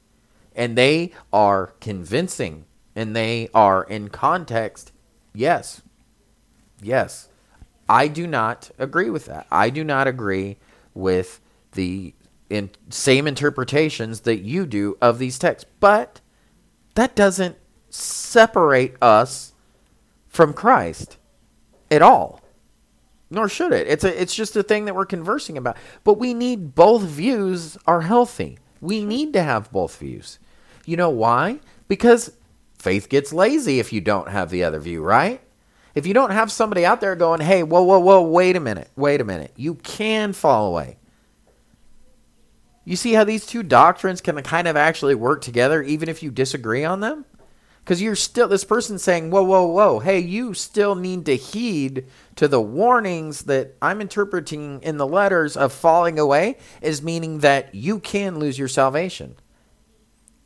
And 0.57 0.77
they 0.77 1.13
are 1.33 1.75
convincing 1.81 2.65
and 2.97 3.15
they 3.15 3.51
are 3.55 3.85
in 3.85 4.09
context. 4.09 4.93
Yes. 5.35 5.83
Yes. 6.83 7.29
I 7.89 8.09
do 8.09 8.27
not 8.27 8.71
agree 8.79 9.11
with 9.11 9.27
that. 9.27 9.47
I 9.53 9.71
do 9.71 9.85
not 9.85 10.09
agree 10.09 10.57
with 10.95 11.41
the 11.73 12.15
in, 12.49 12.71
same 12.89 13.27
interpretations 13.27 14.21
that 14.21 14.39
you 14.39 14.67
do 14.67 14.97
of 15.03 15.19
these 15.19 15.39
texts. 15.39 15.69
But 15.81 16.21
that 16.95 17.15
doesn't 17.15 17.57
separate 17.91 18.95
us 19.03 19.53
from 20.29 20.53
christ 20.53 21.17
at 21.91 22.03
all 22.03 22.38
nor 23.31 23.49
should 23.49 23.73
it. 23.73 23.87
It's 23.87 24.05
a 24.05 24.21
it's 24.21 24.35
just 24.35 24.57
a 24.57 24.63
thing 24.63 24.85
that 24.85 24.95
we're 24.95 25.07
conversing 25.07 25.59
about. 25.59 25.77
But 26.05 26.19
we 26.19 26.35
need 26.35 26.75
both 26.75 27.03
views 27.03 27.77
are 27.87 28.03
healthy. 28.03 28.59
We 28.81 29.05
need 29.05 29.33
to 29.35 29.43
have 29.43 29.73
both 29.73 29.99
views. 29.99 30.39
You 30.85 30.97
know 30.97 31.11
why? 31.11 31.61
Because 31.89 32.33
faith 32.79 33.09
gets 33.09 33.33
lazy 33.33 33.81
if 33.81 33.93
you 33.93 34.01
don't 34.01 34.29
have 34.29 34.51
the 34.51 34.65
other 34.65 34.81
view, 34.81 35.03
right? 35.03 35.41
If 35.95 36.07
you 36.07 36.15
don't 36.15 36.31
have 36.31 36.53
somebody 36.53 36.87
out 36.87 37.01
there 37.01 37.17
going, 37.17 37.41
"Hey, 37.41 37.63
whoa, 37.63 37.83
whoa, 37.83 37.99
whoa, 37.99 38.23
wait 38.23 38.57
a 38.57 38.61
minute. 38.61 38.91
Wait 38.97 39.21
a 39.21 39.25
minute. 39.25 39.53
You 39.57 39.75
can 39.75 40.33
fall 40.33 40.69
away." 40.69 40.97
You 42.85 42.97
see 42.97 43.13
how 43.13 43.25
these 43.25 43.45
two 43.45 43.63
doctrines 43.63 44.23
can 44.23 44.41
kind 44.43 44.67
of 44.67 44.75
actually 44.75 45.15
work 45.15 45.43
together 45.43 45.83
even 45.83 46.09
if 46.09 46.23
you 46.23 46.31
disagree 46.31 46.85
on 46.85 47.01
them? 47.01 47.27
Because 47.89 48.03
you're 48.03 48.17
still, 48.17 48.49
this 48.49 48.65
person 48.65 48.99
saying, 48.99 49.31
whoa, 49.31 49.43
whoa, 49.45 49.65
whoa, 49.65 49.99
hey, 50.01 50.19
you 50.19 50.53
still 50.53 50.95
need 50.95 51.25
to 51.25 51.37
heed 51.37 52.05
to 52.37 52.47
the 52.47 52.61
warnings 52.61 53.45
that 53.45 53.77
I'm 53.81 54.03
interpreting 54.03 54.83
in 54.83 54.99
the 54.99 55.07
letters 55.07 55.57
of 55.57 55.73
falling 55.73 56.19
away, 56.19 56.59
is 56.83 57.03
meaning 57.03 57.39
that 57.39 57.75
you 57.75 57.99
can 57.99 58.39
lose 58.39 58.59
your 58.59 58.69
salvation. 58.69 59.37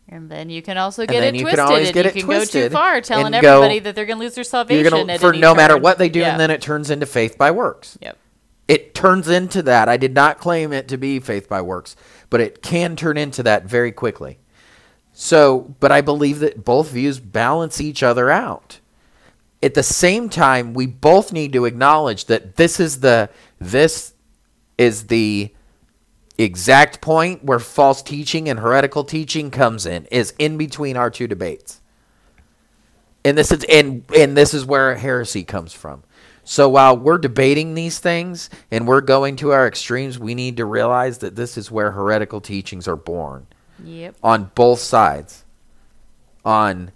And 0.09 0.31
then 0.31 0.51
you 0.51 0.63
can 0.63 0.79
also 0.79 1.03
And 1.03 1.11
get 1.11 1.25
it 1.25 1.35
you 1.35 1.41
can 1.41 1.57
twisted. 1.57 1.59
always 1.69 1.89
and 1.89 1.95
get 1.95 2.05
you 2.05 2.09
it 2.11 2.15
can 2.15 2.29
go 2.29 2.45
too 2.45 2.71
far 2.71 3.01
telling 3.01 3.35
and 3.35 3.43
go- 3.43 3.55
everybody 3.57 3.81
that 3.81 3.97
they're 3.97 4.07
going 4.07 4.19
to 4.19 4.25
lose 4.25 4.37
their 4.37 4.45
salvation. 4.45 4.93
Gonna, 4.93 5.19
for 5.19 5.33
no 5.33 5.53
matter 5.53 5.77
what 5.77 5.99
they 5.99 6.09
do, 6.09 6.21
Yeah. 6.21 6.31
and 6.31 6.39
then 6.39 6.53
it 6.53 6.63
turns 6.63 6.91
into 6.91 7.07
faith 7.07 7.37
by 7.37 7.51
works. 7.51 7.99
Yep. 8.03 8.19
It 8.69 8.95
turns 8.95 9.29
into 9.29 9.63
that. 9.63 9.89
I 9.89 9.97
did 9.97 10.15
not 10.15 10.39
claim 10.39 10.73
it 10.73 10.87
to 10.87 10.97
be 10.97 11.19
faith 11.19 11.49
by 11.49 11.61
works, 11.61 11.97
but 12.31 12.41
it 12.41 12.63
can 12.63 12.95
turn 12.95 13.17
into 13.19 13.43
that 13.43 13.65
very 13.65 13.91
quickly. 13.91 14.39
So, 15.13 15.75
but 15.79 15.93
I 15.93 16.01
believe 16.01 16.41
that 16.41 16.65
both 16.65 16.91
views 16.91 17.21
balance 17.21 17.81
each 17.81 18.03
other 18.03 18.31
out. 18.31 18.81
At 19.63 19.75
the 19.75 19.83
same 19.83 20.29
time, 20.29 20.75
we 20.75 20.87
both 20.87 21.33
need 21.33 21.53
to 21.53 21.67
acknowledge 21.67 22.25
that 22.27 22.57
this 22.57 22.81
is 22.81 23.01
the 23.01 23.29
this 23.61 24.15
is 24.79 25.07
the 25.07 25.55
exact 26.39 27.01
point 27.01 27.45
where 27.45 27.59
false 27.59 28.03
teaching 28.03 28.49
and 28.49 28.59
heretical 28.59 29.05
teaching 29.05 29.51
comes 29.51 29.87
in 29.87 30.07
is 30.07 30.35
in 30.39 30.57
between 30.57 30.97
our 30.97 31.11
two 31.11 31.29
debates. 31.29 31.81
And 33.25 33.39
this 33.39 33.53
is 33.53 33.65
and 33.65 34.05
and 34.17 34.37
this 34.37 34.55
is 34.55 34.65
where 34.65 34.97
heresy 34.97 35.45
comes 35.45 35.73
from. 35.73 36.03
So 36.43 36.69
while 36.71 36.97
we're 36.97 37.19
debating 37.19 37.75
these 37.75 38.01
things 38.01 38.51
and 38.73 38.89
we're 38.89 39.01
going 39.01 39.37
to 39.37 39.53
our 39.53 39.69
extremes, 39.69 40.19
we 40.19 40.35
need 40.35 40.57
to 40.57 40.65
realize 40.65 41.19
that 41.19 41.37
this 41.37 41.57
is 41.57 41.71
where 41.71 41.93
heretical 41.93 42.41
teachings 42.41 42.89
are 42.89 42.97
born 42.97 43.47
Yep. 43.85 44.17
on 44.23 44.51
both 44.55 44.81
sides. 44.81 45.45
On 46.45 46.91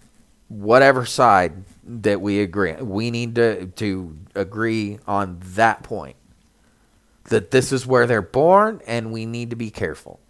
whatever 0.48 1.04
side 1.04 1.64
that 1.84 2.20
we 2.20 2.40
agree. 2.40 2.72
We 2.74 3.10
need 3.10 3.34
to 3.36 3.66
to 3.66 4.16
agree 4.34 4.98
on 5.06 5.38
that 5.54 5.82
point. 5.82 6.16
That 7.24 7.50
this 7.50 7.72
is 7.72 7.86
where 7.86 8.06
they're 8.06 8.22
born 8.22 8.80
and 8.86 9.12
we 9.12 9.26
need 9.26 9.50
to 9.50 9.56
be 9.56 9.70
careful. 9.70 10.20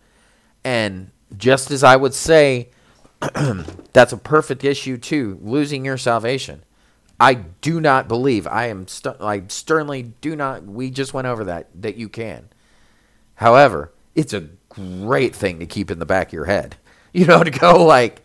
And 0.65 1.11
just 1.37 1.71
as 1.71 1.85
I 1.85 1.97
would 1.97 2.15
say 2.15 2.71
that's 3.93 4.13
a 4.13 4.17
perfect 4.19 4.65
issue 4.65 4.97
too, 4.99 5.39
losing 5.43 5.85
your 5.85 5.99
salvation. 5.99 6.63
I 7.19 7.35
do 7.35 7.81
not 7.81 8.09
believe 8.09 8.47
I 8.47 8.67
am 8.67 8.87
st- 8.87 9.21
I 9.21 9.45
sternly 9.49 10.03
do 10.21 10.37
not 10.37 10.65
we 10.65 10.91
just 10.91 11.15
went 11.15 11.27
over 11.27 11.45
that 11.45 11.69
that 11.81 11.97
you 11.97 12.09
can. 12.11 12.49
However, 13.37 13.93
it's 14.15 14.35
a 14.35 14.49
great 14.77 15.35
thing 15.35 15.59
to 15.59 15.67
keep 15.67 15.91
in 15.91 15.99
the 15.99 16.07
back 16.07 16.29
of 16.29 16.33
your 16.33 16.45
head. 16.47 16.77
You 17.13 17.25
know, 17.25 17.43
to 17.43 17.51
go 17.51 17.83
like, 17.83 18.21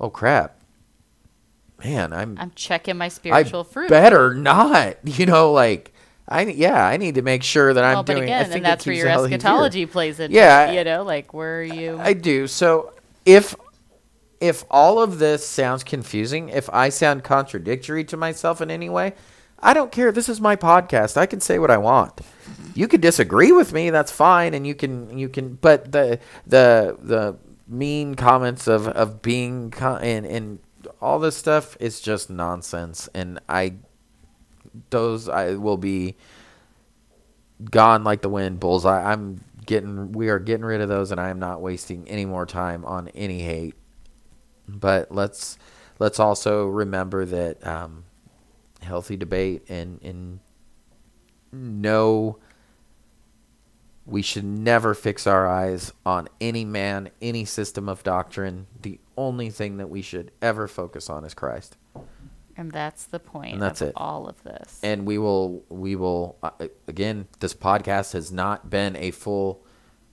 "Oh 0.00 0.08
crap. 0.08 0.58
Man, 1.84 2.14
I'm 2.14 2.38
I'm 2.40 2.52
checking 2.54 2.96
my 2.96 3.06
I 3.06 3.08
spiritual 3.08 3.64
fruit. 3.64 3.90
better 3.90 4.32
not." 4.32 4.96
You 5.04 5.26
know, 5.26 5.52
like 5.52 5.92
I 6.26 6.42
yeah, 6.46 6.86
I 6.86 6.96
need 6.96 7.16
to 7.16 7.22
make 7.22 7.42
sure 7.42 7.74
that 7.74 7.84
I'm 7.84 7.96
well, 7.96 8.02
but 8.04 8.14
doing 8.14 8.30
I 8.30 8.40
again, 8.40 8.52
and 8.52 8.64
that's 8.64 8.86
where 8.86 8.94
your 8.94 9.08
a 9.08 9.10
healthy 9.10 9.28
view. 9.28 9.36
eschatology 9.36 9.86
plays 9.86 10.20
into 10.20 10.34
Yeah, 10.34 10.72
you 10.72 10.84
know, 10.84 11.02
like 11.02 11.34
where 11.34 11.58
are 11.58 11.62
you? 11.62 11.98
I 12.00 12.14
do. 12.14 12.46
So 12.46 12.94
if 13.26 13.54
if 14.40 14.64
all 14.70 15.02
of 15.02 15.18
this 15.18 15.46
sounds 15.46 15.84
confusing, 15.84 16.48
if 16.48 16.70
I 16.70 16.88
sound 16.88 17.24
contradictory 17.24 18.04
to 18.04 18.16
myself 18.16 18.62
in 18.62 18.70
any 18.70 18.88
way, 18.88 19.14
I 19.58 19.74
don't 19.74 19.92
care. 19.92 20.12
This 20.12 20.30
is 20.30 20.40
my 20.40 20.56
podcast. 20.56 21.18
I 21.18 21.26
can 21.26 21.40
say 21.40 21.58
what 21.58 21.70
I 21.70 21.76
want. 21.76 22.20
You 22.74 22.88
could 22.88 23.00
disagree 23.00 23.52
with 23.52 23.72
me, 23.72 23.90
that's 23.90 24.10
fine, 24.12 24.54
and 24.54 24.66
you 24.66 24.74
can 24.74 25.18
you 25.18 25.28
can 25.28 25.54
but 25.54 25.92
the 25.92 26.18
the 26.46 26.96
the 27.02 27.36
mean 27.66 28.14
comments 28.14 28.66
of 28.66 28.88
of 28.88 29.22
being 29.22 29.70
co- 29.70 29.96
and 29.96 30.26
and 30.26 30.58
all 31.00 31.18
this 31.18 31.36
stuff 31.36 31.76
is 31.80 32.00
just 32.00 32.28
nonsense 32.28 33.08
and 33.14 33.40
i 33.48 33.72
those 34.90 35.28
i 35.28 35.54
will 35.54 35.78
be 35.78 36.14
gone 37.70 38.04
like 38.04 38.20
the 38.20 38.28
wind 38.28 38.60
bullseye 38.60 39.10
i'm 39.12 39.40
getting 39.66 40.12
we 40.12 40.28
are 40.28 40.38
getting 40.38 40.64
rid 40.64 40.80
of 40.80 40.88
those 40.88 41.10
and 41.10 41.20
i 41.20 41.30
am 41.30 41.38
not 41.38 41.60
wasting 41.62 42.06
any 42.08 42.26
more 42.26 42.46
time 42.46 42.84
on 42.84 43.08
any 43.08 43.40
hate. 43.40 43.74
But 44.68 45.12
let's 45.12 45.58
let's 45.98 46.18
also 46.18 46.66
remember 46.66 47.24
that 47.26 47.66
um, 47.66 48.04
healthy 48.82 49.16
debate 49.16 49.64
and 49.68 50.00
and 50.02 50.40
no 51.54 52.38
we 54.06 54.20
should 54.20 54.44
never 54.44 54.92
fix 54.92 55.26
our 55.26 55.46
eyes 55.46 55.92
on 56.04 56.28
any 56.40 56.64
man, 56.64 57.08
any 57.22 57.44
system 57.44 57.88
of 57.88 58.02
doctrine. 58.02 58.66
The 58.82 59.00
only 59.16 59.48
thing 59.48 59.78
that 59.78 59.88
we 59.88 60.02
should 60.02 60.30
ever 60.42 60.68
focus 60.68 61.08
on 61.08 61.24
is 61.24 61.32
Christ. 61.32 61.76
And 62.56 62.70
that's 62.70 63.06
the 63.06 63.18
point 63.18 63.54
And 63.54 63.62
that's 63.62 63.80
of 63.80 63.88
it. 63.88 63.92
all 63.96 64.28
of 64.28 64.42
this. 64.42 64.78
And 64.82 65.06
we 65.06 65.16
will, 65.18 65.64
we 65.70 65.96
will, 65.96 66.36
uh, 66.42 66.50
again, 66.86 67.28
this 67.40 67.54
podcast 67.54 68.12
has 68.12 68.30
not 68.30 68.68
been 68.68 68.94
a 68.96 69.10
full 69.10 69.64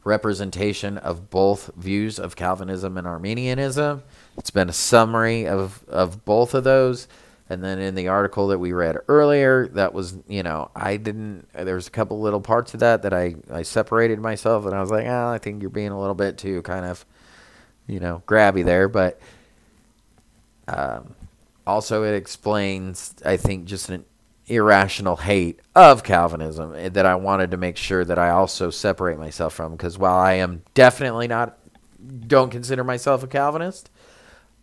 representation 0.05 0.97
of 0.97 1.29
both 1.29 1.69
views 1.75 2.17
of 2.17 2.35
Calvinism 2.35 2.97
and 2.97 3.05
Arminianism. 3.05 4.03
It's 4.37 4.51
been 4.51 4.69
a 4.69 4.73
summary 4.73 5.45
of, 5.47 5.83
of 5.87 6.23
both 6.25 6.53
of 6.53 6.63
those. 6.63 7.07
And 7.51 7.61
then 7.61 7.79
in 7.79 7.95
the 7.95 8.07
article 8.07 8.47
that 8.47 8.59
we 8.59 8.71
read 8.71 8.95
earlier, 9.09 9.67
that 9.73 9.93
was, 9.93 10.17
you 10.29 10.41
know, 10.41 10.71
I 10.73 10.95
didn't, 10.95 11.49
there 11.51 11.75
was 11.75 11.85
a 11.85 11.91
couple 11.91 12.21
little 12.21 12.39
parts 12.39 12.73
of 12.73 12.79
that 12.79 13.01
that 13.01 13.13
I, 13.13 13.35
I 13.51 13.63
separated 13.63 14.19
myself 14.19 14.65
and 14.65 14.73
I 14.73 14.79
was 14.79 14.89
like, 14.89 15.05
oh, 15.05 15.27
I 15.27 15.37
think 15.37 15.61
you're 15.61 15.69
being 15.69 15.91
a 15.91 15.99
little 15.99 16.15
bit 16.15 16.37
too 16.37 16.61
kind 16.61 16.85
of, 16.85 17.05
you 17.87 17.99
know, 17.99 18.23
grabby 18.25 18.63
there. 18.63 18.87
But 18.87 19.19
um, 20.69 21.13
also, 21.67 22.03
it 22.03 22.15
explains, 22.15 23.15
I 23.25 23.35
think, 23.35 23.65
just 23.65 23.89
an 23.89 24.05
irrational 24.47 25.17
hate 25.17 25.59
of 25.75 26.03
Calvinism 26.05 26.73
eh, 26.73 26.87
that 26.87 27.05
I 27.05 27.15
wanted 27.15 27.51
to 27.51 27.57
make 27.57 27.75
sure 27.75 28.05
that 28.05 28.17
I 28.17 28.29
also 28.29 28.69
separate 28.69 29.19
myself 29.19 29.53
from. 29.53 29.73
Because 29.73 29.97
while 29.97 30.17
I 30.17 30.35
am 30.35 30.63
definitely 30.73 31.27
not, 31.27 31.57
don't 32.27 32.49
consider 32.49 32.85
myself 32.85 33.23
a 33.23 33.27
Calvinist, 33.27 33.89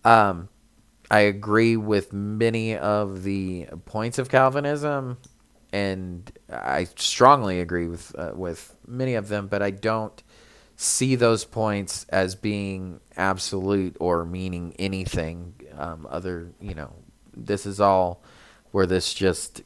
um, 0.06 0.48
I 1.10 1.20
agree 1.20 1.76
with 1.76 2.12
many 2.12 2.76
of 2.76 3.22
the 3.22 3.66
points 3.86 4.18
of 4.18 4.28
Calvinism, 4.28 5.16
and 5.72 6.30
I 6.50 6.84
strongly 6.96 7.60
agree 7.60 7.88
with 7.88 8.14
uh, 8.18 8.32
with 8.34 8.76
many 8.86 9.14
of 9.14 9.28
them. 9.28 9.46
But 9.46 9.62
I 9.62 9.70
don't 9.70 10.22
see 10.76 11.14
those 11.14 11.44
points 11.44 12.04
as 12.10 12.34
being 12.34 13.00
absolute 13.16 13.96
or 14.00 14.24
meaning 14.24 14.74
anything 14.78 15.54
um, 15.76 16.06
other. 16.10 16.52
You 16.60 16.74
know, 16.74 16.92
this 17.34 17.64
is 17.64 17.80
all 17.80 18.22
where 18.70 18.86
this 18.86 19.14
just 19.14 19.62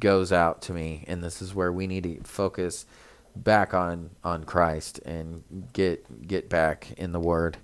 goes 0.00 0.32
out 0.32 0.62
to 0.62 0.72
me, 0.72 1.04
and 1.06 1.22
this 1.22 1.42
is 1.42 1.54
where 1.54 1.72
we 1.72 1.86
need 1.86 2.04
to 2.04 2.22
focus 2.22 2.86
back 3.34 3.74
on 3.74 4.10
on 4.24 4.44
Christ 4.44 4.98
and 5.00 5.42
get 5.74 6.26
get 6.26 6.48
back 6.48 6.92
in 6.96 7.12
the 7.12 7.20
Word. 7.20 7.58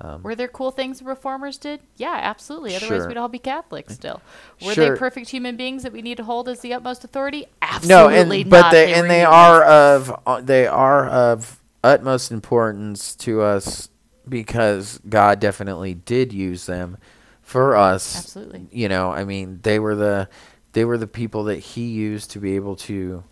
Um, 0.00 0.22
Were 0.22 0.34
there 0.34 0.48
cool 0.48 0.70
things 0.70 1.00
the 1.00 1.04
reformers 1.04 1.58
did? 1.58 1.80
Yeah, 1.96 2.18
absolutely. 2.22 2.76
Otherwise, 2.76 3.00
Sure. 3.00 3.08
we'd 3.08 3.16
all 3.16 3.28
be 3.28 3.38
Catholics 3.40 3.94
still. 3.94 4.20
Were 4.64 4.72
Sure. 4.74 4.92
they 4.94 4.98
perfect 4.98 5.30
human 5.30 5.56
beings 5.56 5.82
that 5.82 5.92
we 5.92 6.02
need 6.02 6.16
to 6.18 6.24
hold 6.24 6.48
as 6.48 6.60
the 6.60 6.72
utmost 6.72 7.02
authority? 7.04 7.46
no, 7.84 8.06
Absolutely 8.08 8.42
and 8.42 8.50
but 8.50 8.60
not. 8.60 8.72
they 8.72 8.94
and 8.94 9.10
they 9.10 9.24
are 9.24 9.64
of 9.64 10.14
uh, 10.26 10.40
they 10.40 10.66
are 10.68 11.06
of 11.06 11.60
utmost 11.82 12.30
importance 12.30 13.14
to 13.16 13.42
us 13.42 13.88
because 14.28 15.00
God 15.08 15.40
definitely 15.40 15.94
did 15.94 16.32
use 16.32 16.66
them 16.66 16.98
for 17.42 17.74
us. 17.76 18.16
Absolutely. 18.18 18.68
You 18.70 18.88
know, 18.88 19.10
I 19.10 19.24
mean, 19.24 19.60
they 19.62 19.78
were 19.80 19.96
the 19.96 20.28
they 20.74 20.84
were 20.84 20.98
the 20.98 21.06
people 21.08 21.44
that 21.44 21.58
He 21.58 21.86
used 21.86 22.30
to 22.32 22.38
be 22.38 22.54
able 22.54 22.76
to 22.76 23.24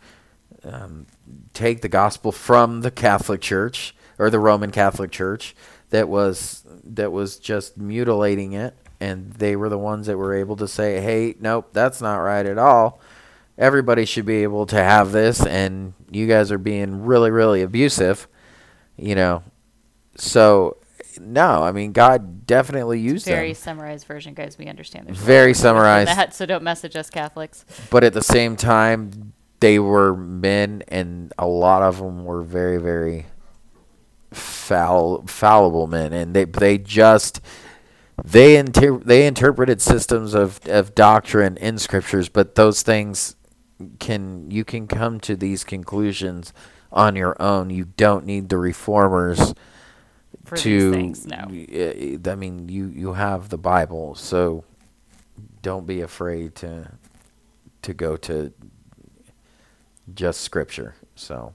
um, 0.64 1.06
take 1.54 1.80
the 1.82 1.88
gospel 1.88 2.32
from 2.32 2.80
the 2.80 2.90
Catholic 2.90 3.40
Church 3.40 3.94
or 4.18 4.30
the 4.30 4.38
Roman 4.40 4.70
Catholic 4.72 5.10
Church 5.12 5.54
that 5.90 6.08
was 6.08 6.64
that 6.84 7.12
was 7.12 7.38
just 7.38 7.76
mutilating 7.76 8.52
it, 8.52 8.74
and 9.00 9.32
they 9.34 9.56
were 9.56 9.68
the 9.68 9.78
ones 9.78 10.06
that 10.06 10.16
were 10.16 10.34
able 10.34 10.56
to 10.56 10.68
say, 10.68 11.00
"Hey, 11.00 11.34
nope, 11.40 11.70
that's 11.72 12.00
not 12.00 12.16
right 12.16 12.46
at 12.46 12.58
all." 12.58 13.00
Everybody 13.58 14.04
should 14.04 14.26
be 14.26 14.42
able 14.42 14.66
to 14.66 14.76
have 14.76 15.12
this, 15.12 15.44
and 15.44 15.94
you 16.10 16.26
guys 16.26 16.52
are 16.52 16.58
being 16.58 17.04
really, 17.04 17.30
really 17.30 17.62
abusive, 17.62 18.28
you 18.96 19.14
know. 19.14 19.42
So, 20.16 20.76
no, 21.18 21.62
I 21.62 21.72
mean, 21.72 21.92
God 21.92 22.46
definitely 22.46 23.00
used 23.00 23.24
Very 23.24 23.48
them, 23.48 23.54
summarized 23.54 24.06
version, 24.06 24.34
guys. 24.34 24.58
We 24.58 24.66
understand. 24.66 25.06
There's 25.06 25.18
Very 25.18 25.54
summarized. 25.54 26.10
That, 26.10 26.34
so 26.34 26.44
don't 26.44 26.62
message 26.62 26.96
us 26.96 27.08
Catholics. 27.08 27.64
but 27.90 28.04
at 28.04 28.12
the 28.12 28.22
same 28.22 28.56
time, 28.56 29.32
they 29.60 29.78
were 29.78 30.14
men, 30.14 30.82
and 30.88 31.32
a 31.38 31.46
lot 31.46 31.82
of 31.82 31.98
them 31.98 32.24
were 32.24 32.42
very, 32.42 32.76
very 32.78 33.26
foul, 34.36 35.24
fallible 35.26 35.86
men, 35.86 36.12
and 36.12 36.34
they 36.34 36.44
they 36.44 36.78
just 36.78 37.40
they 38.24 38.56
inter- 38.56 38.98
they 38.98 39.26
interpreted 39.26 39.80
systems 39.80 40.34
of 40.34 40.60
of 40.66 40.94
doctrine 40.94 41.56
in 41.58 41.78
scriptures, 41.78 42.28
but 42.28 42.54
those 42.54 42.82
things 42.82 43.36
can 43.98 44.50
you 44.50 44.64
can 44.64 44.86
come 44.86 45.20
to 45.20 45.36
these 45.36 45.64
conclusions 45.64 46.52
on 46.92 47.16
your 47.16 47.40
own. 47.40 47.70
You 47.70 47.86
don't 47.96 48.24
need 48.26 48.48
the 48.48 48.58
reformers 48.58 49.54
For 50.44 50.56
to. 50.58 50.92
things, 50.92 51.26
no. 51.26 51.36
I 52.30 52.34
mean, 52.36 52.68
you 52.68 52.88
you 52.88 53.12
have 53.14 53.50
the 53.50 53.58
Bible, 53.58 54.14
so 54.14 54.64
don't 55.62 55.86
be 55.86 56.00
afraid 56.00 56.54
to 56.56 56.92
to 57.82 57.94
go 57.94 58.16
to 58.16 58.52
just 60.14 60.40
scripture. 60.40 60.94
So 61.14 61.52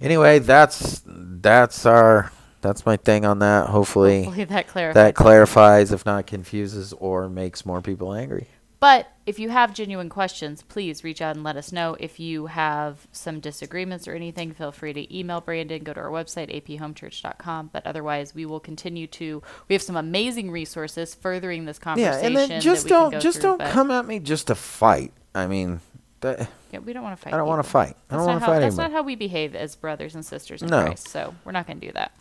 anyway, 0.00 0.38
that's 0.38 1.02
that's 1.06 1.86
our 1.86 2.30
that's 2.60 2.84
my 2.84 2.96
thing 2.96 3.24
on 3.24 3.38
that. 3.40 3.68
Hopefully, 3.68 4.24
Hopefully 4.24 4.44
that 4.44 4.68
clarifies. 4.68 4.94
that 4.94 5.14
clarifies, 5.14 5.92
if 5.92 6.04
not 6.04 6.26
confuses, 6.26 6.92
or 6.92 7.28
makes 7.28 7.64
more 7.64 7.80
people 7.80 8.12
angry. 8.12 8.48
But 8.80 9.12
if 9.26 9.38
you 9.38 9.50
have 9.50 9.74
genuine 9.74 10.08
questions, 10.08 10.62
please 10.62 11.04
reach 11.04 11.20
out 11.20 11.36
and 11.36 11.44
let 11.44 11.56
us 11.56 11.70
know. 11.70 11.98
If 12.00 12.18
you 12.18 12.46
have 12.46 13.06
some 13.12 13.38
disagreements 13.38 14.08
or 14.08 14.14
anything, 14.14 14.52
feel 14.52 14.72
free 14.72 14.94
to 14.94 15.16
email 15.16 15.42
Brandon, 15.42 15.84
go 15.84 15.92
to 15.92 16.00
our 16.00 16.08
website, 16.08 16.50
aphomechurch.com. 16.50 17.70
But 17.74 17.86
otherwise, 17.86 18.34
we 18.34 18.46
will 18.46 18.58
continue 18.58 19.06
to. 19.08 19.42
We 19.68 19.74
have 19.74 19.82
some 19.82 19.96
amazing 19.96 20.50
resources 20.50 21.14
furthering 21.14 21.66
this 21.66 21.78
conversation. 21.78 22.32
Yeah, 22.32 22.40
and 22.40 22.50
then 22.50 22.60
just 22.62 22.88
don't 22.88 23.20
just 23.20 23.42
through, 23.42 23.58
don't 23.58 23.70
come 23.70 23.90
at 23.90 24.06
me 24.06 24.18
just 24.18 24.46
to 24.46 24.54
fight. 24.54 25.12
I 25.34 25.46
mean, 25.46 25.80
that, 26.20 26.48
Yeah, 26.72 26.80
we 26.80 26.92
don't 26.92 27.02
want 27.02 27.16
to 27.18 27.22
fight. 27.22 27.34
I 27.34 27.36
don't 27.36 27.46
want 27.48 27.62
to 27.64 27.68
fight. 27.70 27.96
I 28.10 28.16
don't 28.16 28.26
want 28.26 28.40
to 28.40 28.46
fight 28.46 28.60
That's 28.60 28.76
not 28.76 28.92
how 28.92 29.02
we 29.02 29.14
behave 29.14 29.54
as 29.54 29.76
brothers 29.76 30.14
and 30.14 30.24
sisters 30.24 30.62
in 30.62 30.68
No. 30.68 30.84
Christ. 30.84 31.08
So 31.08 31.34
we're 31.44 31.52
not 31.52 31.66
going 31.66 31.80
to 31.80 31.86
do 31.86 31.92
that. 31.92 32.12